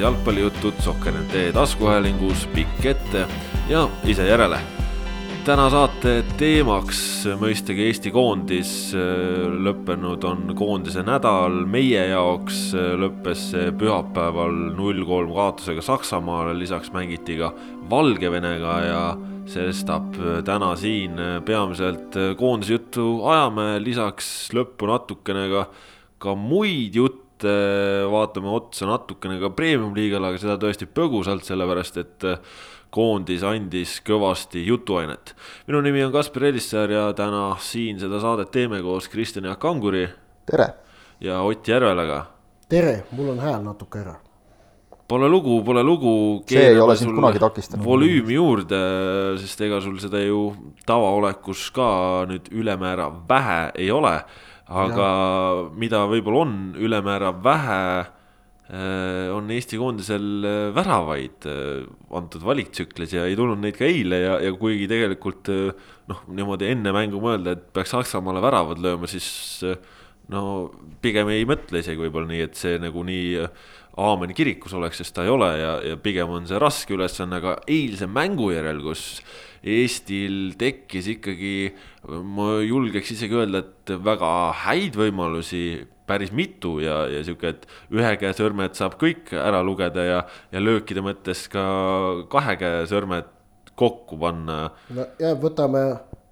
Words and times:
järjekordsed 0.00 0.02
jalgpallijutud 0.02 0.80
Sokker.nt 0.80 1.52
taskuhäälingus 1.52 2.46
pikk 2.54 2.84
ette 2.86 3.26
ja 3.68 3.88
ise 4.04 4.26
järele. 4.26 4.58
täna 5.44 5.70
saate 5.70 6.24
teemaks 6.38 7.26
mõistagi 7.40 7.86
Eesti 7.88 8.10
koondis, 8.12 8.92
lõppenud 9.64 10.24
on 10.24 10.54
koondise 10.56 11.02
nädal, 11.02 11.64
meie 11.66 12.06
jaoks 12.10 12.72
lõppes 12.74 13.50
see 13.52 13.72
pühapäeval 13.72 14.52
null 14.76 15.04
kolm 15.04 15.32
kaotusega 15.34 15.82
Saksamaale, 15.82 16.54
lisaks 16.58 16.92
mängiti 16.92 17.38
ka 17.38 17.52
Valgevenega 17.90 18.80
ja 18.84 19.04
sestap 19.46 20.16
täna 20.44 20.74
siin 20.76 21.16
peamiselt 21.44 22.16
koondise 22.38 22.76
juttu 22.78 23.24
ajame, 23.26 23.80
lisaks 23.80 24.50
lõppu 24.54 24.88
natukene 24.92 25.48
ka 25.50 25.66
ka 26.20 26.34
muid 26.36 26.94
jutte, 26.94 27.19
vaatame 28.10 28.50
otsa 28.52 28.88
natukene 28.88 29.38
ka 29.40 29.50
premium-liigale, 29.56 30.30
aga 30.32 30.40
seda 30.42 30.58
tõesti 30.60 30.88
põgusalt, 30.90 31.46
sellepärast 31.46 32.00
et 32.02 32.28
koondis 32.94 33.42
andis 33.46 33.98
kõvasti 34.06 34.64
jutuainet. 34.66 35.34
minu 35.66 35.80
nimi 35.80 36.04
on 36.04 36.12
Kaspar 36.12 36.48
Elissaar 36.50 36.90
ja 36.90 37.12
täna 37.12 37.56
siin 37.62 38.00
seda 38.00 38.20
saadet 38.20 38.50
teeme 38.50 38.82
koos 38.82 39.08
Kristjan 39.08 39.44
Jaak 39.44 39.58
Kanguri. 39.58 40.08
tere! 40.46 40.74
ja 41.20 41.42
Ott 41.42 41.68
Järvelega. 41.68 42.26
tere, 42.68 43.04
mul 43.12 43.28
on 43.28 43.38
hääl 43.38 43.62
natuke 43.62 43.98
ära. 43.98 44.16
Pole 45.08 45.28
lugu, 45.28 45.62
pole 45.64 45.82
lugu. 45.82 46.42
see 46.46 46.68
ei 46.68 46.80
ole 46.80 46.96
sind 46.96 47.14
kunagi 47.14 47.38
takistanud. 47.38 47.84
volüümi 47.84 48.34
juurde, 48.34 48.78
sest 49.38 49.60
ega 49.60 49.80
sul 49.80 49.98
seda 49.98 50.20
ju 50.22 50.54
tavaolekus 50.86 51.70
ka 51.70 52.26
nüüd 52.30 52.50
ülemäära 52.50 53.10
vähe 53.28 53.72
ei 53.74 53.90
ole 53.90 54.20
aga 54.70 55.10
ja. 55.10 55.68
mida 55.78 56.04
võib-olla 56.10 56.44
on 56.44 56.56
ülemäära 56.78 57.32
vähe, 57.42 57.82
äh, 58.70 59.30
on 59.34 59.50
Eesti 59.50 59.80
koondisel 59.80 60.46
äh, 60.46 60.58
väravaid 60.76 61.48
äh, 61.50 61.88
antud 62.16 62.44
valiktsüklis 62.46 63.16
ja 63.16 63.26
ei 63.26 63.38
tulnud 63.38 63.62
neid 63.62 63.78
ka 63.78 63.88
eile 63.88 64.22
ja, 64.22 64.38
ja 64.44 64.54
kuigi 64.54 64.86
tegelikult 64.90 65.50
noh, 65.50 66.22
niimoodi 66.30 66.70
enne 66.70 66.94
mängu 66.94 67.22
mõelda, 67.22 67.56
et 67.56 67.66
peaks 67.74 67.96
Saksamaale 67.96 68.42
väravad 68.44 68.82
lööma, 68.82 69.10
siis 69.10 69.28
no 70.30 70.70
pigem 71.02 71.30
ei 71.34 71.44
mõtle 71.48 71.82
isegi 71.82 72.02
võib-olla 72.06 72.30
nii, 72.30 72.46
et 72.46 72.58
see 72.58 72.78
nagu 72.82 73.02
nii 73.06 73.36
aamen 74.00 74.32
kirikus 74.36 74.74
oleks, 74.78 75.00
sest 75.02 75.16
ta 75.16 75.26
ei 75.26 75.32
ole 75.32 75.50
ja, 75.58 75.72
ja 75.90 75.98
pigem 76.00 76.30
on 76.30 76.46
see 76.46 76.58
raske 76.62 76.94
ülesanne, 76.94 77.40
aga 77.40 77.58
eilse 77.70 78.06
mängu 78.10 78.52
järel, 78.54 78.82
kus 78.84 79.22
Eestil 79.60 80.54
tekkis 80.56 81.10
ikkagi, 81.18 81.54
ma 82.08 82.52
julgeks 82.64 83.12
isegi 83.14 83.36
öelda, 83.36 83.64
et 83.64 83.92
väga 84.04 84.30
häid 84.64 84.96
võimalusi 84.96 85.64
päris 86.08 86.32
mitu 86.34 86.78
ja, 86.82 87.04
ja 87.10 87.20
sihuke, 87.26 87.52
et 87.52 87.66
ühe 87.94 88.12
käe 88.18 88.32
sõrmed 88.34 88.74
saab 88.78 88.96
kõik 89.00 89.34
ära 89.36 89.60
lugeda 89.66 90.06
ja, 90.06 90.22
ja 90.50 90.62
löökide 90.62 91.04
mõttes 91.06 91.44
ka 91.52 91.64
kahe 92.32 92.56
käe 92.60 92.86
sõrmed 92.90 93.28
kokku 93.78 94.18
panna. 94.20 94.70
no 94.96 95.06
ja 95.20 95.34
võtame 95.38 95.84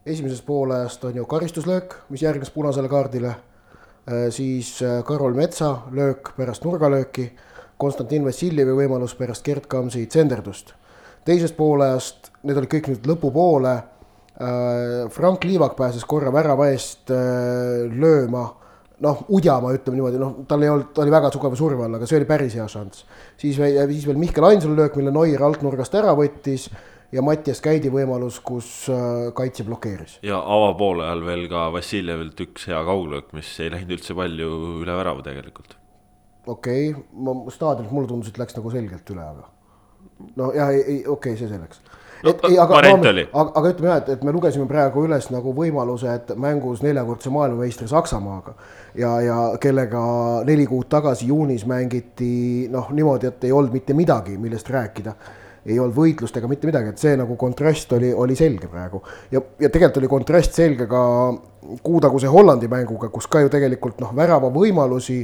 esimesest 0.08 0.46
poolest 0.46 1.04
on 1.04 1.20
ju 1.20 1.28
karistuslöök, 1.28 1.94
mis 2.08 2.24
järgnes 2.24 2.50
punasele 2.50 2.88
kaardile. 2.88 3.36
Äh, 4.08 4.28
siis 4.32 4.78
äh, 4.82 5.02
Karol 5.04 5.36
Metsa 5.36 5.74
löök 5.92 6.32
pärast 6.36 6.64
nurgalööki, 6.64 7.30
Konstantin 7.78 8.24
Vassiljevi 8.24 8.74
võimalus 8.74 9.14
pärast 9.14 9.44
Gerd 9.46 9.68
Kamsi 9.70 10.06
tsenderdust 10.08 10.74
teisest 11.28 11.56
poolest, 11.58 12.30
need 12.46 12.56
olid 12.56 12.70
kõik 12.72 12.90
nüüd 12.92 13.08
lõpupoole. 13.10 13.74
Äh, 14.38 15.08
Frank 15.10 15.44
Liivak 15.44 15.74
pääses 15.76 16.04
korra 16.06 16.30
värava 16.30 16.68
eest 16.70 17.10
äh, 17.10 17.88
lööma, 17.90 18.44
noh, 19.02 19.24
udjama, 19.34 19.72
ütleme 19.74 19.98
niimoodi, 19.98 20.20
noh, 20.22 20.36
tal 20.46 20.62
ei 20.62 20.70
olnud, 20.70 20.92
ta 20.94 21.02
oli 21.02 21.14
väga 21.14 21.32
tugeva 21.34 21.58
surve 21.58 21.82
all, 21.82 21.98
aga 21.98 22.06
see 22.06 22.20
oli 22.20 22.28
päris 22.28 22.54
hea 22.54 22.66
šanss. 22.70 23.02
siis, 23.34 23.58
siis 23.58 24.06
veel 24.06 24.20
Mihkel 24.20 24.46
Ainsalu 24.46 24.78
löök, 24.78 25.00
mille 25.00 25.10
Neuer 25.14 25.42
altnurgast 25.42 25.98
ära 25.98 26.14
võttis 26.18 26.68
ja 27.10 27.24
Mattias 27.24 27.62
Käidi 27.64 27.90
võimalus, 27.90 28.38
kus 28.44 28.70
äh, 28.94 29.32
kaitse 29.34 29.66
blokeeris. 29.66 30.20
ja 30.22 30.38
avapoole 30.38 31.06
ajal 31.08 31.26
veel 31.26 31.46
ka 31.50 31.66
Vassiljevilt 31.74 32.46
üks 32.46 32.70
hea 32.70 32.82
kauglöök, 32.86 33.34
mis 33.34 33.50
ei 33.58 33.74
läinud 33.74 33.98
üldse 33.98 34.14
palju 34.18 34.54
üle 34.84 34.98
värava 35.02 35.26
tegelikult. 35.26 35.74
okei 36.46 36.92
okay., 36.92 37.06
ma 37.10 37.34
staadionilt 37.50 37.94
mulle 37.94 38.14
tundus, 38.14 38.30
et 38.30 38.38
läks 38.38 38.54
nagu 38.58 38.70
selgelt 38.70 39.14
üle, 39.14 39.30
aga 39.34 39.50
no 40.38 40.52
ja 40.54 40.70
ei, 40.70 40.84
ei 40.84 41.00
okei 41.02 41.34
okay,, 41.34 41.40
see 41.40 41.50
selleks. 41.50 41.82
Et, 42.18 42.40
ei, 42.48 42.58
aga, 42.58 42.80
aga, 42.82 43.50
aga, 43.60 43.70
ütleme 43.70 43.90
jah, 43.92 43.98
et, 44.02 44.08
et 44.16 44.22
me 44.26 44.32
lugesime 44.34 44.66
praegu 44.70 45.04
üles 45.06 45.28
nagu 45.30 45.52
võimalused 45.54 46.32
mängus 46.40 46.82
neljakordse 46.82 47.30
maailmameistri 47.30 47.86
Saksamaaga. 47.88 48.54
ja, 48.98 49.12
ja 49.22 49.36
kellega 49.62 50.00
neli 50.48 50.66
kuud 50.66 50.88
tagasi 50.90 51.28
juunis 51.30 51.66
mängiti 51.66 52.66
noh, 52.72 52.90
niimoodi, 52.90 53.30
et 53.30 53.44
ei 53.44 53.52
olnud 53.52 53.72
mitte 53.72 53.94
midagi, 53.94 54.38
millest 54.38 54.70
rääkida 54.70 55.14
ei 55.68 55.78
olnud 55.78 55.96
võitlust 55.96 56.36
ega 56.38 56.48
mitte 56.48 56.68
midagi, 56.68 56.92
et 56.92 57.02
see 57.02 57.16
nagu 57.18 57.36
kontrast 57.38 57.92
oli, 57.92 58.10
oli 58.14 58.36
selge 58.38 58.70
praegu. 58.72 59.02
ja, 59.30 59.42
ja 59.60 59.68
tegelikult 59.68 60.02
oli 60.02 60.10
kontrast 60.10 60.56
selge 60.56 60.86
ka 60.88 61.02
kuutaguse 61.84 62.30
Hollandi 62.32 62.68
mänguga, 62.70 63.10
kus 63.12 63.26
ka 63.26 63.42
ju 63.44 63.50
tegelikult 63.52 64.00
noh, 64.00 64.14
värava 64.16 64.50
võimalusi 64.54 65.20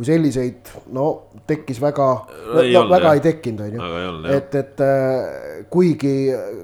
kui 0.00 0.08
selliseid, 0.08 0.68
no 0.96 1.06
tekkis 1.44 1.76
väga, 1.82 2.04
no, 2.54 2.62
no, 2.64 2.84
väga 2.88 3.10
ei 3.18 3.20
tekkinud, 3.24 3.60
on 3.66 3.74
ju. 3.76 4.28
et, 4.32 4.54
et 4.56 4.80
äh, 4.80 5.64
kuigi 5.68 6.14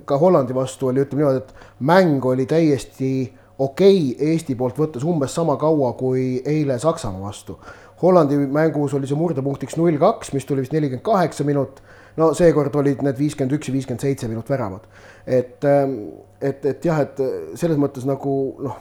ka 0.09 0.17
Hollandi 0.17 0.57
vastu 0.57 0.89
oli, 0.89 1.03
ütleme 1.05 1.21
niimoodi, 1.21 1.43
et 1.43 1.83
mäng 1.85 2.25
oli 2.25 2.47
täiesti 2.49 3.11
okei 3.59 3.99
okay, 4.15 4.31
Eesti 4.33 4.57
poolt 4.57 4.79
võttes 4.81 5.05
umbes 5.05 5.35
sama 5.37 5.59
kaua 5.61 5.93
kui 6.01 6.39
eile 6.49 6.79
Saksamaa 6.81 7.27
vastu. 7.29 7.59
Hollandi 8.01 8.39
mängus 8.53 8.95
oli 8.97 9.09
see 9.09 9.21
murdepunktiks 9.21 9.77
null 9.77 10.01
kaks, 10.01 10.33
mis 10.33 10.49
tuli 10.49 10.65
vist 10.65 10.73
nelikümmend 10.73 11.05
kaheksa 11.05 11.45
minut. 11.45 11.83
no 12.17 12.31
seekord 12.33 12.73
olid 12.81 13.03
need 13.05 13.19
viiskümmend 13.21 13.53
üks 13.53 13.69
ja 13.69 13.77
viiskümmend 13.77 14.01
seitse 14.01 14.29
minut 14.29 14.49
väravad. 14.49 14.89
et, 15.27 15.61
ähm, 15.65 15.95
et, 16.41 16.65
et 16.65 16.85
jah, 16.85 17.05
et 17.05 17.21
selles 17.55 17.77
mõttes 17.77 18.09
nagu 18.09 18.33
noh, 18.65 18.81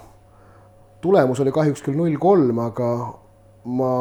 tulemus 1.03 1.43
oli 1.43 1.51
kahjuks 1.51 1.83
küll 1.83 1.99
null 1.99 2.16
kolm, 2.16 2.59
aga 2.59 2.89
ma 3.66 3.93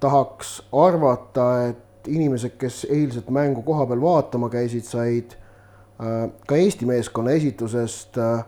tahaks 0.00 0.60
arvata, 0.72 1.46
et 1.70 2.08
inimesed, 2.08 2.56
kes 2.60 2.84
eilset 2.90 3.30
mängu 3.34 3.62
koha 3.66 3.86
peal 3.86 4.02
vaatama 4.02 4.50
käisid, 4.52 4.86
said 4.86 5.36
äh, 6.00 6.28
ka 6.46 6.56
Eesti 6.56 6.86
meeskonna 6.86 7.34
esitusest 7.36 8.18
äh, 8.18 8.44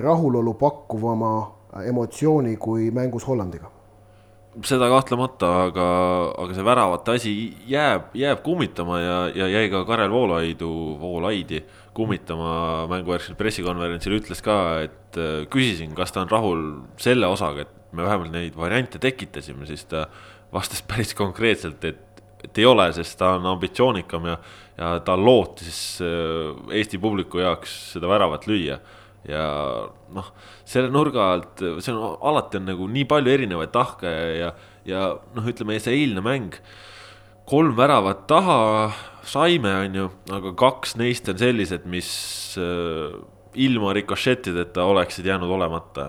rahulolu 0.00 0.54
pakkuvama 0.54 1.32
emotsiooni 1.84 2.56
kui 2.56 2.90
mängus 2.94 3.26
Hollandiga. 3.26 3.72
Seda 4.64 4.86
kahtlemata, 4.88 5.48
aga, 5.66 5.86
aga 6.40 6.54
see 6.56 6.64
väravate 6.64 7.16
asi 7.18 7.32
jääb, 7.68 8.14
jääb 8.16 8.40
kummitama 8.44 9.00
ja, 9.02 9.16
ja 9.36 9.48
jäi 9.52 9.66
ka 9.68 9.82
Karel 9.84 10.08
Voolaidu, 10.10 10.70
Voolaidi 11.00 11.60
kummitama 11.96 12.86
mänguvärksel 12.88 13.36
pressikonverentsil, 13.36 14.16
ütles 14.16 14.40
ka, 14.44 14.56
et 14.86 15.20
äh, 15.20 15.42
küsisin, 15.52 15.92
kas 15.96 16.14
ta 16.14 16.24
on 16.24 16.32
rahul 16.32 16.64
selle 17.00 17.28
osaga, 17.28 17.66
et 17.66 17.92
me 17.96 18.04
vähemalt 18.04 18.32
neid 18.32 18.56
variante 18.56 19.00
tekitasime, 19.02 19.68
siis 19.68 19.84
ta 19.90 20.06
vastas 20.56 20.82
päris 20.86 21.14
konkreetselt, 21.16 21.84
et, 21.84 22.22
et 22.44 22.60
ei 22.60 22.68
ole, 22.68 22.88
sest 22.96 23.18
ta 23.20 23.34
on 23.36 23.48
ambitsioonikam 23.52 24.30
ja, 24.30 24.36
ja 24.78 24.94
ta 25.04 25.16
lootis 25.18 25.80
äh, 26.04 26.52
Eesti 26.80 27.00
publiku 27.02 27.42
jaoks 27.42 27.76
seda 27.94 28.10
väravat 28.10 28.48
lüüa. 28.50 28.80
ja 29.26 29.44
noh, 30.14 30.26
selle 30.68 30.90
nurga 30.94 31.32
alt, 31.34 31.62
see 31.82 31.90
on 31.90 32.18
alati 32.30 32.60
on 32.60 32.68
nagu 32.70 32.86
nii 32.86 33.08
palju 33.10 33.32
erinevaid 33.32 33.72
tahke 33.74 34.12
ja, 34.38 34.52
ja 34.86 35.06
noh, 35.34 35.48
ütleme 35.50 35.80
see 35.82 35.96
eilne 35.98 36.22
mäng. 36.22 36.60
kolm 37.46 37.74
väravat 37.78 38.26
taha 38.30 38.60
saime, 39.26 39.72
on 39.86 39.98
ju, 39.98 40.10
aga 40.34 40.52
kaks 40.58 40.94
neist 41.00 41.28
on 41.30 41.38
sellised, 41.38 41.88
mis 41.90 42.10
äh, 42.60 43.16
ilma 43.56 43.94
rikošettideta 43.96 44.84
oleksid 44.84 45.26
jäänud 45.26 45.50
olemata. 45.50 46.06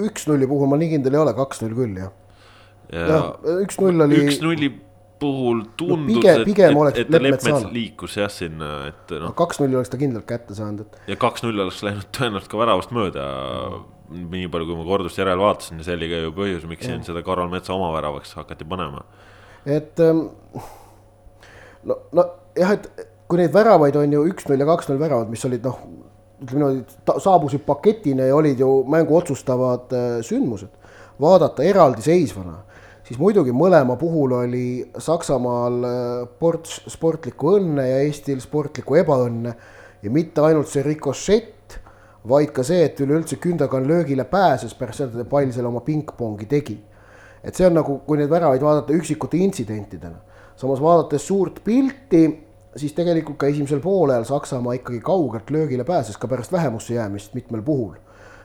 üks-nulli 0.00 0.48
puhul 0.48 0.70
ma 0.72 0.80
nii 0.80 0.96
kindel 0.96 1.14
ei 1.14 1.22
ole, 1.22 1.36
kaks-null 1.36 1.78
küll 1.78 2.00
jah 2.00 2.10
üks-null 2.92 4.06
oli. 4.06 4.24
üks-nulli 4.26 4.72
puhul 5.22 5.62
tundus 5.78 6.16
no, 6.16 6.20
pigem, 6.20 6.44
pigem 6.48 6.78
et, 6.88 6.98
et, 7.04 7.08
et 7.14 7.24
Leppmets 7.26 7.66
liikus 7.72 8.16
jah 8.18 8.30
sinna, 8.32 8.70
et 8.90 9.14
noh. 9.22 9.34
kaks-null 9.38 9.78
oleks 9.78 9.92
ta 9.92 10.00
kindlalt 10.00 10.26
kätte 10.28 10.56
saanud, 10.58 10.86
et. 10.86 11.12
ja 11.12 11.18
kaks-null 11.20 11.62
oleks 11.64 11.82
läinud 11.86 12.08
tõenäoliselt 12.16 12.50
ka 12.52 12.60
väravast 12.60 12.94
mööda 12.96 13.26
mm.. 14.10 14.26
nii 14.34 14.50
palju, 14.52 14.70
kui 14.70 14.80
ma 14.80 14.86
kordust 14.88 15.20
järele 15.22 15.42
vaatasin 15.42 15.82
see 15.86 15.96
oli 15.98 16.10
ka 16.10 16.22
ju 16.24 16.34
põhjus, 16.38 16.66
miks 16.70 16.88
siin 16.88 17.04
seda 17.06 17.22
Karol 17.26 17.52
Metsa 17.52 17.76
oma 17.76 17.92
väravaks 17.94 18.34
hakati 18.40 18.66
panema. 18.68 19.04
et 19.78 20.02
ähm, 20.02 20.26
no, 21.86 21.98
nojah, 22.10 22.74
et 22.74 22.90
kui 23.30 23.40
neid 23.40 23.54
väravaid 23.54 23.96
on 24.00 24.18
ju 24.18 24.26
üks-null 24.32 24.60
ja 24.60 24.68
kaks-null 24.68 25.00
väravad, 25.00 25.30
mis 25.32 25.46
olid 25.48 25.64
noh, 25.64 25.78
ütleme 26.42 26.66
niimoodi, 26.66 27.14
saabusid 27.22 27.62
paketina 27.68 28.26
ja 28.28 28.36
olid 28.36 28.60
ju 28.60 28.74
mängu 28.90 29.16
otsustavad 29.16 29.94
äh, 29.94 30.18
sündmused, 30.26 30.74
vaadata 31.22 31.62
eraldiseisvana 31.64 32.58
siis 33.06 33.18
muidugi 33.18 33.52
mõlema 33.54 33.96
puhul 34.00 34.34
oli 34.38 34.66
Saksamaal 34.98 35.78
äh, 35.86 36.28
ports 36.38 36.80
sportlikku 36.92 37.56
õnne 37.58 37.86
ja 37.88 38.02
Eestil 38.06 38.40
sportlikku 38.42 38.98
ebaõnne 39.00 39.54
ja 40.02 40.10
mitte 40.10 40.44
ainult 40.46 40.70
see 40.70 40.84
rikošett, 40.86 41.78
vaid 42.28 42.52
ka 42.54 42.64
see, 42.66 42.84
et 42.86 43.00
üleüldse 43.02 43.38
Gündogan 43.42 43.86
löögile 43.88 44.24
pääses 44.30 44.74
pärast 44.78 45.02
seda, 45.02 45.22
et 45.22 45.30
pall 45.30 45.50
selle 45.54 45.70
oma 45.70 45.82
pingpongi 45.86 46.46
tegi. 46.46 46.78
et 47.42 47.54
see 47.58 47.66
on 47.66 47.74
nagu, 47.74 47.96
kui 48.06 48.20
neid 48.20 48.30
väravaid 48.30 48.62
vaadata 48.62 48.94
üksikute 48.94 49.36
intsidentidena. 49.36 50.20
samas 50.56 50.80
vaadates 50.80 51.26
suurt 51.26 51.58
pilti, 51.64 52.22
siis 52.76 52.92
tegelikult 52.92 53.38
ka 53.38 53.46
esimesel 53.46 53.80
poolel 53.80 54.24
Saksamaa 54.24 54.78
ikkagi 54.78 55.00
kaugelt 55.00 55.50
löögile 55.50 55.84
pääses 55.84 56.16
ka 56.16 56.28
pärast 56.28 56.52
vähemusse 56.52 56.94
jäämist 56.94 57.34
mitmel 57.34 57.62
puhul 57.62 57.96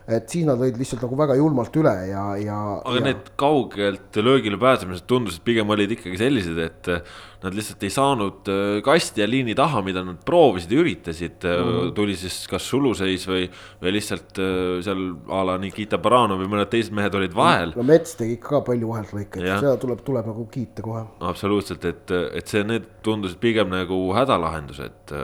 et 0.07 0.31
siis 0.31 0.45
nad 0.47 0.59
olid 0.61 0.77
lihtsalt 0.79 1.01
nagu 1.03 1.17
väga 1.19 1.35
julmalt 1.35 1.73
üle 1.81 1.93
ja, 2.07 2.23
ja. 2.39 2.57
aga 2.79 2.95
ja... 2.95 3.03
need 3.09 3.31
kaugelt 3.39 4.19
löögile 4.23 4.59
pääsemised 4.61 5.03
tundusid 5.09 5.43
pigem 5.43 5.73
olid 5.75 5.91
ikkagi 5.97 6.19
sellised, 6.21 6.59
et 6.63 6.89
äh, 6.93 7.17
nad 7.43 7.55
lihtsalt 7.57 7.83
ei 7.83 7.91
saanud 7.91 8.51
äh, 8.51 8.77
kasti 8.85 9.19
ja 9.19 9.27
liini 9.27 9.55
taha, 9.57 9.81
mida 9.83 10.05
nad 10.07 10.21
proovisid 10.25 10.71
ja 10.71 10.83
üritasid 10.83 11.43
mm.. 11.43 11.89
tuli 11.97 12.15
siis 12.19 12.37
kas 12.47 12.69
suluseis 12.71 13.27
või, 13.27 13.49
või 13.81 13.93
lihtsalt 13.97 14.39
seal 14.85 15.03
a 15.35 15.41
la 15.49 15.57
Nikita 15.59 15.99
Baranov 15.99 16.39
või 16.39 16.53
mõned 16.53 16.71
teised 16.71 16.95
mehed 16.95 17.17
olid 17.19 17.35
vahel. 17.35 17.73
no 17.75 17.83
Mets 17.87 18.15
tegi 18.19 18.37
ikka 18.37 18.55
ka 18.55 18.61
palju 18.69 18.93
vahelt 18.93 19.11
lõike, 19.17 19.41
et 19.43 19.57
seda 19.57 19.75
tuleb, 19.81 20.05
tuleb 20.07 20.31
nagu 20.31 20.47
kiita 20.53 20.85
kohe. 20.85 21.03
absoluutselt, 21.33 21.83
et, 21.89 22.15
et 22.39 22.47
see, 22.47 22.63
need 22.67 22.87
tundusid 23.03 23.43
pigem 23.43 23.75
nagu 23.75 23.99
hädalahendused, 24.15 25.17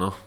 noh 0.00 0.20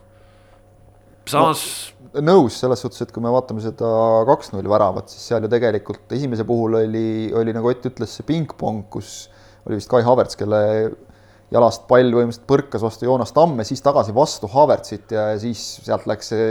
samas 1.30 1.62
no, 1.94 1.95
nõus 2.24 2.60
selles 2.62 2.82
suhtes, 2.84 3.02
et 3.04 3.12
kui 3.14 3.24
me 3.24 3.32
vaatame 3.34 3.64
seda 3.64 3.90
kaks-null 4.30 4.68
väravat, 4.70 5.10
siis 5.12 5.26
seal 5.32 5.46
ju 5.46 5.50
tegelikult 5.52 6.12
esimese 6.16 6.46
puhul 6.48 6.80
oli, 6.82 7.08
oli 7.36 7.56
nagu 7.56 7.72
Ott 7.72 7.88
ütles, 7.90 8.14
see 8.18 8.28
pingpong, 8.28 8.86
kus 8.94 9.28
oli 9.66 9.80
vist 9.80 9.90
Kai 9.92 10.04
Havertz, 10.06 10.38
kelle 10.40 10.62
jalast 11.54 11.86
pall 11.90 12.10
põhimõtteliselt 12.14 12.48
põrkas 12.50 12.84
vastu 12.86 13.08
Joonas 13.08 13.34
Tamme, 13.36 13.66
siis 13.68 13.84
tagasi 13.86 14.16
vastu 14.16 14.50
Havertzit 14.52 15.14
ja 15.14 15.28
siis 15.42 15.62
sealt 15.86 16.08
läks 16.10 16.32
see, 16.34 16.50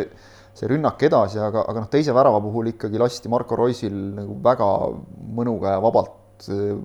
see 0.55 0.70
rünnak 0.70 1.02
edasi, 1.06 1.40
aga, 1.43 1.64
aga 1.70 1.84
noh, 1.84 1.90
teise 1.93 2.14
värava 2.14 2.40
puhul 2.44 2.72
ikkagi 2.75 3.00
lasti 3.02 3.32
Marko 3.32 3.58
Roisil 3.58 3.94
nagu 4.20 4.38
väga 4.44 4.70
mõnuga 5.34 5.76
ja 5.76 5.82
vabalt 5.82 6.49
äh, 6.52 6.78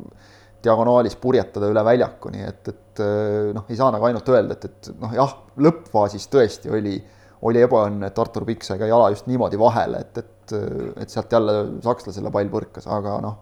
diagonaalis 0.64 1.16
purjetada 1.22 1.70
üle 1.72 1.84
väljaku, 1.86 2.34
nii 2.34 2.48
et, 2.48 2.74
et 2.74 3.04
äh, 3.06 3.52
noh, 3.56 3.70
ei 3.70 3.80
saa 3.80 3.94
nagu 3.96 4.10
ainult 4.10 4.34
öelda, 4.34 4.58
et, 4.58 4.68
et 4.70 4.92
noh, 5.00 5.14
jah, 5.16 5.38
lõppfaasis 5.62 6.28
tõesti 6.34 6.74
oli 6.74 6.98
oli 7.48 7.62
ebaõnn, 7.64 8.04
et 8.08 8.20
Artur 8.20 8.46
Pikk 8.48 8.66
sai 8.68 8.80
ka 8.82 8.88
jala 8.90 9.12
just 9.14 9.30
niimoodi 9.30 9.60
vahele, 9.60 10.02
et, 10.04 10.18
et, 10.24 10.56
et 11.04 11.12
sealt 11.14 11.32
jälle 11.32 11.60
sakslasele 11.86 12.32
pall 12.34 12.52
põrkas, 12.52 12.88
aga 12.92 13.20
noh 13.24 13.38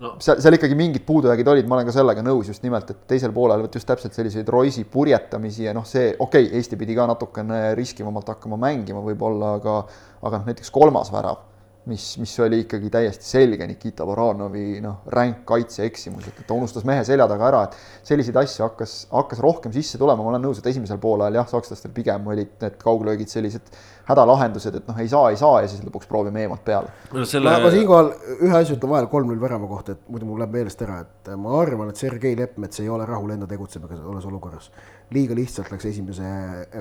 no., 0.00 0.14
seal, 0.22 0.40
seal 0.42 0.56
ikkagi 0.56 0.76
mingid 0.78 1.04
puudujäägid 1.08 1.48
olid, 1.52 1.68
ma 1.68 1.78
olen 1.78 1.88
ka 1.88 1.94
sellega 1.94 2.24
nõus 2.24 2.50
just 2.52 2.64
nimelt, 2.64 2.90
et 2.92 3.04
teisel 3.10 3.34
poolel 3.36 3.64
vot 3.64 3.76
just 3.76 3.88
täpselt 3.88 4.16
selliseid 4.16 4.48
Roisi 4.52 4.86
purjetamisi 4.88 5.66
ja 5.68 5.76
noh, 5.76 5.86
see 5.88 6.10
okei 6.16 6.48
okay,, 6.48 6.56
Eesti 6.60 6.78
pidi 6.80 6.96
ka 6.96 7.06
natukene 7.10 7.62
riskivamalt 7.78 8.32
hakkama 8.34 8.60
mängima 8.60 9.04
võib-olla, 9.04 9.54
aga 9.60 9.76
aga 10.20 10.40
noh, 10.40 10.50
näiteks 10.50 10.72
kolmas 10.74 11.12
värav 11.12 11.49
mis, 11.88 12.04
mis 12.20 12.32
oli 12.44 12.60
ikkagi 12.64 12.90
täiesti 12.92 13.24
selge 13.24 13.66
Nikita 13.66 14.04
Varanovi 14.06 14.80
noh, 14.84 15.00
ränk 15.14 15.42
kaitseeksimus, 15.48 16.26
et 16.28 16.42
ta 16.46 16.56
unustas 16.56 16.84
mehe 16.88 17.04
selja 17.06 17.26
taga 17.30 17.46
ära, 17.48 17.62
et 17.66 18.06
selliseid 18.10 18.36
asju 18.42 18.66
hakkas, 18.66 18.96
hakkas 19.12 19.40
rohkem 19.40 19.72
sisse 19.72 19.98
tulema, 20.00 20.22
ma 20.22 20.34
olen 20.34 20.44
nõus, 20.44 20.60
et 20.60 20.68
esimesel 20.70 21.00
poolel 21.00 21.38
jah, 21.38 21.48
sakslastel 21.48 21.94
pigem 21.96 22.28
olid 22.28 22.52
need 22.60 22.76
kauglöögid 22.82 23.32
sellised 23.32 23.72
hädalahendused, 24.10 24.76
et 24.76 24.90
noh, 24.90 25.00
ei 25.00 25.08
saa, 25.08 25.30
ei 25.32 25.38
saa 25.40 25.62
ja 25.64 25.70
siis 25.70 25.80
lõpuks 25.86 26.10
proovime 26.10 26.44
eemalt 26.44 26.64
peale 26.66 26.92
no,. 27.14 27.24
Selle... 27.24 27.48
ma, 27.48 27.64
ma 27.64 27.72
siinkohal 27.72 28.12
ühe 28.36 28.58
asja 28.58 28.76
ütlen 28.76 28.92
vahele 28.92 29.10
kolm-null 29.12 29.40
värava 29.40 29.70
kohta, 29.70 29.96
et 29.96 30.12
muidu 30.12 30.28
mul 30.28 30.42
läheb 30.42 30.58
meelest 30.58 30.84
ära, 30.84 31.00
et 31.06 31.32
ma 31.40 31.56
arvan, 31.62 31.94
et 31.94 32.00
Sergei 32.00 32.36
Leppmets 32.36 32.84
ei 32.84 32.92
ole 32.92 33.08
rahul 33.08 33.32
enda 33.36 33.48
tegutsemisega 33.50 34.02
selles 34.02 34.28
olukorras. 34.28 34.70
liiga 35.16 35.34
lihtsalt 35.34 35.72
läks 35.72 35.88
esimese 35.94 36.28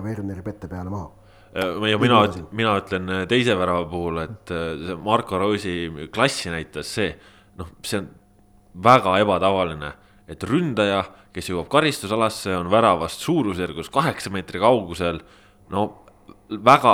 Werneri 0.03 0.43
pette 0.45 0.67
peale 0.67 0.91
maha 0.91 1.28
ja 1.55 1.97
mina, 2.01 2.21
mina 2.51 2.75
ütlen 2.79 3.09
äh, 3.09 3.23
teise 3.29 3.55
värava 3.57 3.85
puhul, 3.89 4.21
et 4.23 4.51
äh, 4.53 4.73
see 4.85 4.97
Marko 5.03 5.39
Rosi 5.41 5.75
klassi 6.13 6.51
näitas 6.53 6.91
see, 6.99 7.13
noh, 7.57 7.71
see 7.85 8.01
on 8.01 8.09
väga 8.83 9.15
ebatavaline, 9.23 9.93
et 10.29 10.43
ründaja, 10.45 11.01
kes 11.33 11.49
jõuab 11.49 11.69
karistusalasse, 11.71 12.53
on 12.57 12.69
väravast 12.71 13.25
suurusjärgus 13.25 13.89
kaheksa 13.93 14.31
meetri 14.33 14.61
kaugusel. 14.61 15.21
no 15.69 15.87
väga 16.49 16.93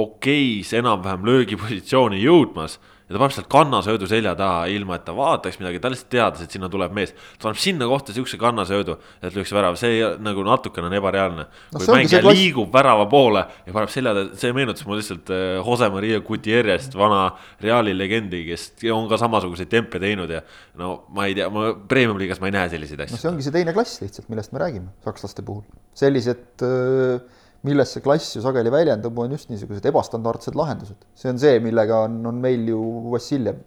okeis 0.00 0.72
enam-vähem 0.76 1.24
löögipositsiooni 1.28 2.20
jõudmas 2.22 2.78
ja 3.06 3.14
ta 3.14 3.20
paneb 3.20 3.34
sealt 3.36 3.48
kannasöödu 3.50 4.08
selja 4.10 4.32
taha, 4.38 4.64
ilma 4.74 4.96
et 4.98 5.04
ta 5.06 5.14
vaataks 5.14 5.60
midagi, 5.60 5.78
ta 5.82 5.90
lihtsalt 5.92 6.10
teadis, 6.10 6.42
et 6.46 6.56
sinna 6.56 6.70
tuleb 6.72 6.94
mees. 6.96 7.12
ta 7.38 7.46
paneb 7.46 7.60
sinna 7.62 7.86
kohta 7.86 8.14
siukse 8.16 8.38
kannasöödu, 8.40 8.96
et 9.20 9.36
lüüakse 9.36 9.54
värav, 9.54 9.78
see 9.78 10.00
nagu 10.22 10.42
natukene 10.46 10.90
on 10.90 10.96
ebareaalne 10.98 11.44
no,. 11.46 11.78
kui 11.78 11.86
mängija 11.92 12.22
klass... 12.24 12.40
liigub 12.40 12.74
värava 12.74 13.06
poole 13.10 13.44
ja 13.66 13.76
paneb 13.76 13.94
selja 13.94 14.26
see 14.34 14.50
meenutas 14.56 14.86
mulle 14.88 15.02
lihtsalt 15.02 15.30
äh, 15.30 15.46
Jose 15.60 15.90
Maria 15.94 16.20
Gutierrez'st, 16.26 16.98
vana 16.98 17.28
Reali 17.62 17.94
legendi, 17.94 18.42
kes 18.50 18.68
on 18.94 19.06
ka 19.12 19.20
samasuguseid 19.22 19.70
tempe 19.70 20.02
teinud 20.02 20.34
ja. 20.34 20.42
no 20.82 20.96
ma 21.14 21.30
ei 21.30 21.38
tea, 21.38 21.46
ma 21.52 21.70
premium-liigas 21.86 22.42
ma 22.42 22.50
ei 22.50 22.58
näe 22.58 22.74
selliseid 22.74 23.06
asju. 23.06 23.14
no 23.14 23.22
see 23.22 23.30
ongi 23.30 23.46
see 23.46 23.54
teine 23.54 23.76
klass 23.76 24.02
lihtsalt, 24.02 24.30
millest 24.32 24.54
me 24.56 24.66
räägime 24.66 24.94
sakslaste 25.06 25.46
puhul, 25.46 25.62
sellised 25.94 26.66
äh 26.66 27.35
milles 27.66 27.94
see 27.94 28.04
klass 28.04 28.36
ju 28.36 28.44
sageli 28.44 28.70
väljendub, 28.72 29.18
on 29.18 29.32
just 29.34 29.50
niisugused 29.50 29.86
ebastandardsed 29.88 30.58
lahendused. 30.58 31.08
see 31.14 31.32
on 31.32 31.40
see, 31.42 31.58
millega 31.64 32.04
on, 32.06 32.20
on 32.28 32.40
meil 32.42 32.68
ju 32.68 32.80
Vassiljev 33.12 33.64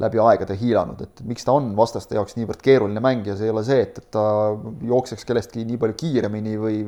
läbi 0.00 0.20
aegade 0.22 0.56
hiilanud, 0.56 1.02
et 1.04 1.20
miks 1.28 1.44
ta 1.44 1.52
on 1.52 1.74
vastaste 1.76 2.16
jaoks 2.16 2.38
niivõrd 2.38 2.62
keeruline 2.64 3.02
mängija, 3.04 3.34
see 3.36 3.50
ei 3.50 3.52
ole 3.52 3.62
see, 3.66 3.82
et, 3.84 3.98
et 4.00 4.08
ta 4.16 4.22
jookseks 4.88 5.28
kellestki 5.28 5.66
nii 5.68 5.76
palju 5.82 5.98
kiiremini 6.00 6.56
või, 6.60 6.78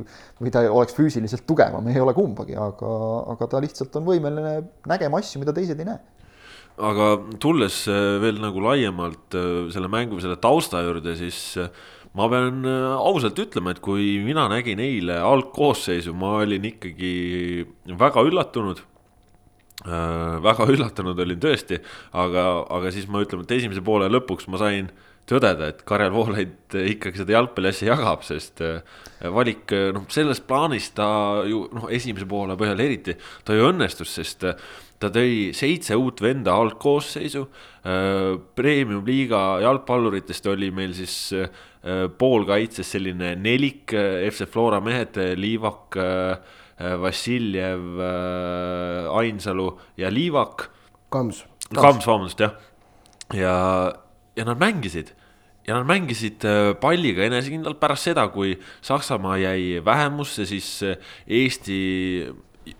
või 0.41 0.53
ta 0.55 0.65
oleks 0.73 0.97
füüsiliselt 0.97 1.44
tugevam, 1.49 1.91
ei 1.93 2.00
ole 2.00 2.17
kumbagi, 2.17 2.56
aga, 2.56 2.94
aga 3.35 3.50
ta 3.53 3.61
lihtsalt 3.61 4.00
on 4.00 4.09
võimeline 4.09 4.55
nägema 4.89 5.21
asju, 5.21 5.43
mida 5.44 5.53
teised 5.56 5.81
ei 5.85 5.91
näe 5.93 6.00
aga 6.83 7.09
tulles 7.43 7.83
veel 8.23 8.39
nagu 8.41 8.62
laiemalt 8.65 9.37
äh, 9.37 9.49
selle 9.75 9.91
mängu, 9.93 10.21
selle 10.23 10.39
tausta 10.41 10.81
juurde, 10.81 11.12
siis 11.19 11.41
äh, 11.61 11.69
ma 12.19 12.29
pean 12.29 12.65
äh, 12.69 12.95
ausalt 13.01 13.39
ütlema, 13.41 13.73
et 13.73 13.83
kui 13.85 14.19
mina 14.25 14.47
nägin 14.53 14.81
eile 14.85 15.19
algkoosseisu, 15.25 16.15
ma 16.17 16.37
olin 16.43 16.67
ikkagi 16.73 17.13
väga 18.01 18.25
üllatunud 18.29 18.83
äh,. 19.87 20.43
väga 20.45 20.69
üllatunud 20.75 21.25
olin 21.25 21.41
tõesti, 21.41 21.81
aga, 22.13 22.67
aga 22.69 22.93
siis 22.93 23.09
ma 23.09 23.25
ütlen, 23.25 23.47
et 23.47 23.57
esimese 23.57 23.85
poole 23.85 24.11
lõpuks 24.13 24.51
ma 24.53 24.61
sain 24.61 24.93
tõdeda, 25.31 25.71
et 25.71 25.83
Karel 25.89 26.13
Voolaid 26.13 26.77
ikkagi 26.83 27.23
seda 27.23 27.39
jalgpalliasja 27.39 27.93
jagab, 27.95 28.27
sest 28.27 28.61
äh, 28.67 28.83
valik, 29.33 29.65
äh, 29.73 29.89
noh, 29.97 30.05
selles 30.13 30.43
plaanis 30.45 30.93
ta 30.97 31.09
ju 31.49 31.65
noh, 31.73 31.89
esimese 31.95 32.29
poole 32.29 32.59
põhjal 32.61 32.85
eriti, 32.85 33.17
ta 33.47 33.57
ju 33.57 33.71
õnnestus, 33.71 34.13
sest 34.21 34.45
ta 35.03 35.09
tõi 35.11 35.51
seitse 35.57 35.97
uut 35.99 36.21
venda 36.23 36.53
algkoosseisu. 36.55 37.41
Premium-liiga 38.55 39.41
jalgpalluritest 39.65 40.47
oli 40.53 40.69
meil 40.71 40.93
siis 40.95 41.33
poolkaitses 42.19 42.93
selline 42.94 43.32
nelik 43.43 43.91
äh, 43.96 44.29
FC 44.31 44.46
Flora 44.51 44.81
mehed, 44.81 45.19
äh, 45.19 45.34
Liivak, 45.39 45.98
Vassiljev, 46.98 47.98
Ainsalu 49.15 49.69
ja 50.01 50.08
Liivak. 50.10 50.65
Kams. 51.12 51.44
Kams, 51.70 52.06
vabandust, 52.08 52.41
jah. 52.41 52.56
ja, 53.36 53.53
ja 54.34 54.46
nad 54.48 54.58
mängisid 54.58 55.12
ja 55.69 55.77
nad 55.77 55.86
mängisid 55.86 56.43
palliga 56.82 57.22
enesekindlalt 57.29 57.79
pärast 57.79 58.08
seda, 58.08 58.24
kui 58.34 58.56
Saksamaa 58.82 59.36
jäi 59.44 59.84
vähemusse, 59.84 60.46
siis 60.48 60.81
Eesti 61.29 61.79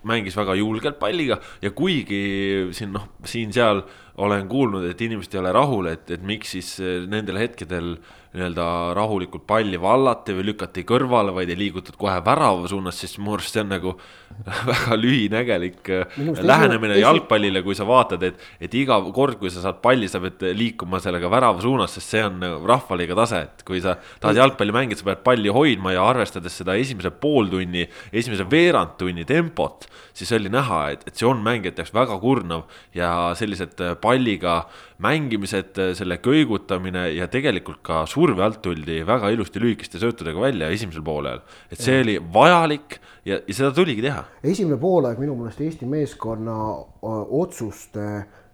mängis 0.03 0.35
väga 0.35 0.57
julgelt 0.59 0.99
palliga 0.99 1.37
ja 1.61 1.71
kuigi 1.71 2.73
siin 2.75 2.91
noh, 2.97 3.07
siin-seal 3.23 3.85
olen 4.19 4.49
kuulnud, 4.51 4.89
et 4.89 4.99
inimesed 5.05 5.37
ei 5.37 5.43
ole 5.45 5.55
rahul, 5.55 5.87
et, 5.93 6.11
et 6.11 6.27
miks 6.27 6.57
siis 6.57 6.75
nendel 7.07 7.39
hetkedel 7.39 7.95
äh, 7.95 8.22
nii-öelda 8.33 8.65
rahulikult 8.97 9.45
palli 9.45 9.77
vallati 9.81 10.33
või 10.33 10.47
lükati 10.47 10.81
kõrvale, 10.89 11.33
vaid 11.35 11.51
ei 11.53 11.57
liigutud 11.59 11.97
kohe 12.01 12.15
värava 12.25 12.65
suunas, 12.69 12.97
siis 12.97 13.19
minu 13.19 13.35
arust 13.35 13.53
see 13.53 13.61
on 13.61 13.69
nagu 13.69 13.93
väga 14.69 14.97
lühinägelik 14.97 15.91
äh, 15.93 16.15
lähenemine 16.41 16.95
esi... 16.95 17.03
jalgpallile, 17.03 17.61
kui 17.65 17.77
sa 17.77 17.85
vaatad, 17.85 18.25
et, 18.25 18.39
et 18.63 18.73
iga 18.77 18.97
kord, 19.13 19.37
kui 19.41 19.51
sa 19.53 19.61
saad 19.61 19.77
palli, 19.83 20.09
sa 20.09 20.21
pead 20.23 20.41
liikuma 20.57 20.97
sellega 21.03 21.29
värava 21.29 21.61
suunas, 21.61 21.93
sest 21.93 22.15
see 22.15 22.23
on 22.25 22.39
nagu 22.41 22.65
rahvaliiga 22.69 23.17
tase, 23.21 23.43
et 23.45 23.61
kui 23.67 23.83
sa 23.83 23.99
tahad 24.23 24.41
jalgpalli 24.41 24.73
mängida, 24.73 25.03
sa 25.03 25.11
pead 25.11 25.21
palli 25.27 25.53
hoidma 25.53 25.93
ja 25.93 26.07
arvestades 26.09 26.57
seda 26.57 26.73
esimese 26.81 27.13
pooltunni, 27.13 27.85
esimese 28.11 28.47
veerandtunni 28.49 29.27
tempot, 29.29 29.85
siis 30.17 30.33
oli 30.33 30.49
näha, 30.53 30.87
et, 30.95 31.05
et 31.05 31.21
see 31.21 31.29
on 31.29 31.45
mängijate 31.45 31.83
jaoks 31.83 31.93
väga 31.93 32.17
kurnav 32.23 32.65
ja 32.97 33.11
sellised 33.37 33.77
palliga 34.01 34.63
mängimised, 35.03 35.79
selle 35.97 36.19
kõigutamine 36.23 37.07
ja 37.15 37.27
tegelikult 37.31 37.81
ka 37.85 38.03
surve 38.09 38.43
alt 38.45 38.61
tuldi 38.61 39.01
väga 39.07 39.31
ilusti 39.33 39.61
lühikeste 39.63 40.01
söötudega 40.01 40.41
välja 40.41 40.69
esimesel 40.69 41.03
poolel. 41.03 41.41
et 41.71 41.81
see 41.81 41.97
ja. 41.97 42.03
oli 42.05 42.19
vajalik 42.33 42.99
ja, 43.25 43.39
ja 43.47 43.53
seda 43.53 43.71
tuligi 43.73 44.05
teha. 44.05 44.23
esimene 44.43 44.77
poolaeg 44.77 45.19
minu 45.19 45.35
meelest 45.39 45.61
Eesti 45.61 45.89
meeskonna 45.89 46.55
otsuste 47.01 48.07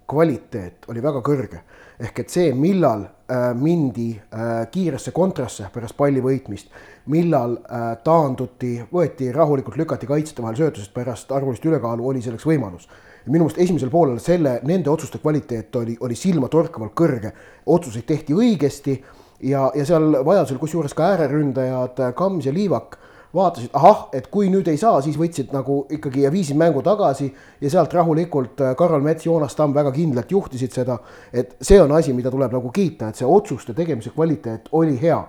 kvaliteet 0.09 0.89
oli 0.89 1.03
väga 1.03 1.21
kõrge. 1.25 1.61
ehk 1.99 2.19
et 2.23 2.31
see, 2.31 2.53
millal 2.55 3.03
äh, 3.03 3.49
mindi 3.53 4.13
äh, 4.15 4.63
kiiresse 4.71 5.11
kontrasse 5.11 5.67
pärast 5.73 5.97
palli 5.97 6.21
võitmist, 6.23 6.69
millal 7.11 7.57
äh, 7.59 7.89
taanduti, 8.03 8.77
võeti 8.93 9.33
rahulikult, 9.35 9.77
lükati 9.77 10.07
kaitsjate 10.07 10.41
vahel 10.41 10.55
söötusest 10.61 10.93
pärast 10.95 11.31
arvulist 11.35 11.65
ülekaalu, 11.65 12.07
oli 12.07 12.23
selleks 12.23 12.47
võimalus 12.47 12.87
minu 13.29 13.45
meelest 13.45 13.61
esimesel 13.61 13.91
poolel 13.93 14.19
selle, 14.23 14.59
nende 14.67 14.89
otsuste 14.89 15.21
kvaliteet 15.21 15.75
oli, 15.75 15.97
oli 16.01 16.15
silmatorkavalt 16.15 16.95
kõrge. 16.97 17.33
otsuseid 17.65 18.05
tehti 18.05 18.33
õigesti 18.33 18.95
ja, 19.45 19.69
ja 19.75 19.85
seal 19.85 20.23
vajadusel 20.25 20.57
kusjuures 20.57 20.93
ka 20.97 21.13
ääreründajad 21.13 22.01
Kams 22.17 22.45
ja 22.45 22.53
Liivak 22.53 22.97
vaatasid, 23.33 23.69
ahah, 23.77 24.07
et 24.13 24.27
kui 24.33 24.49
nüüd 24.49 24.67
ei 24.71 24.77
saa, 24.81 25.01
siis 25.05 25.17
võtsid 25.19 25.51
nagu 25.53 25.83
ikkagi 25.93 26.23
ja 26.23 26.31
viisid 26.33 26.57
mängu 26.57 26.81
tagasi 26.85 27.29
ja 27.61 27.69
sealt 27.69 27.93
rahulikult 27.93 28.63
äh, 28.65 28.73
Karol 28.77 29.05
Mets, 29.05 29.27
Joonas 29.27 29.55
Tamm 29.57 29.75
väga 29.75 29.91
kindlalt 29.93 30.31
juhtisid 30.31 30.73
seda. 30.73 30.97
et 31.33 31.55
see 31.61 31.81
on 31.81 31.91
asi, 31.91 32.13
mida 32.13 32.31
tuleb 32.31 32.53
nagu 32.57 32.71
kiita, 32.73 33.09
et 33.09 33.21
see 33.21 33.29
otsuste 33.29 33.73
tegemise 33.77 34.09
kvaliteet 34.15 34.69
oli 34.71 34.97
hea. 35.01 35.21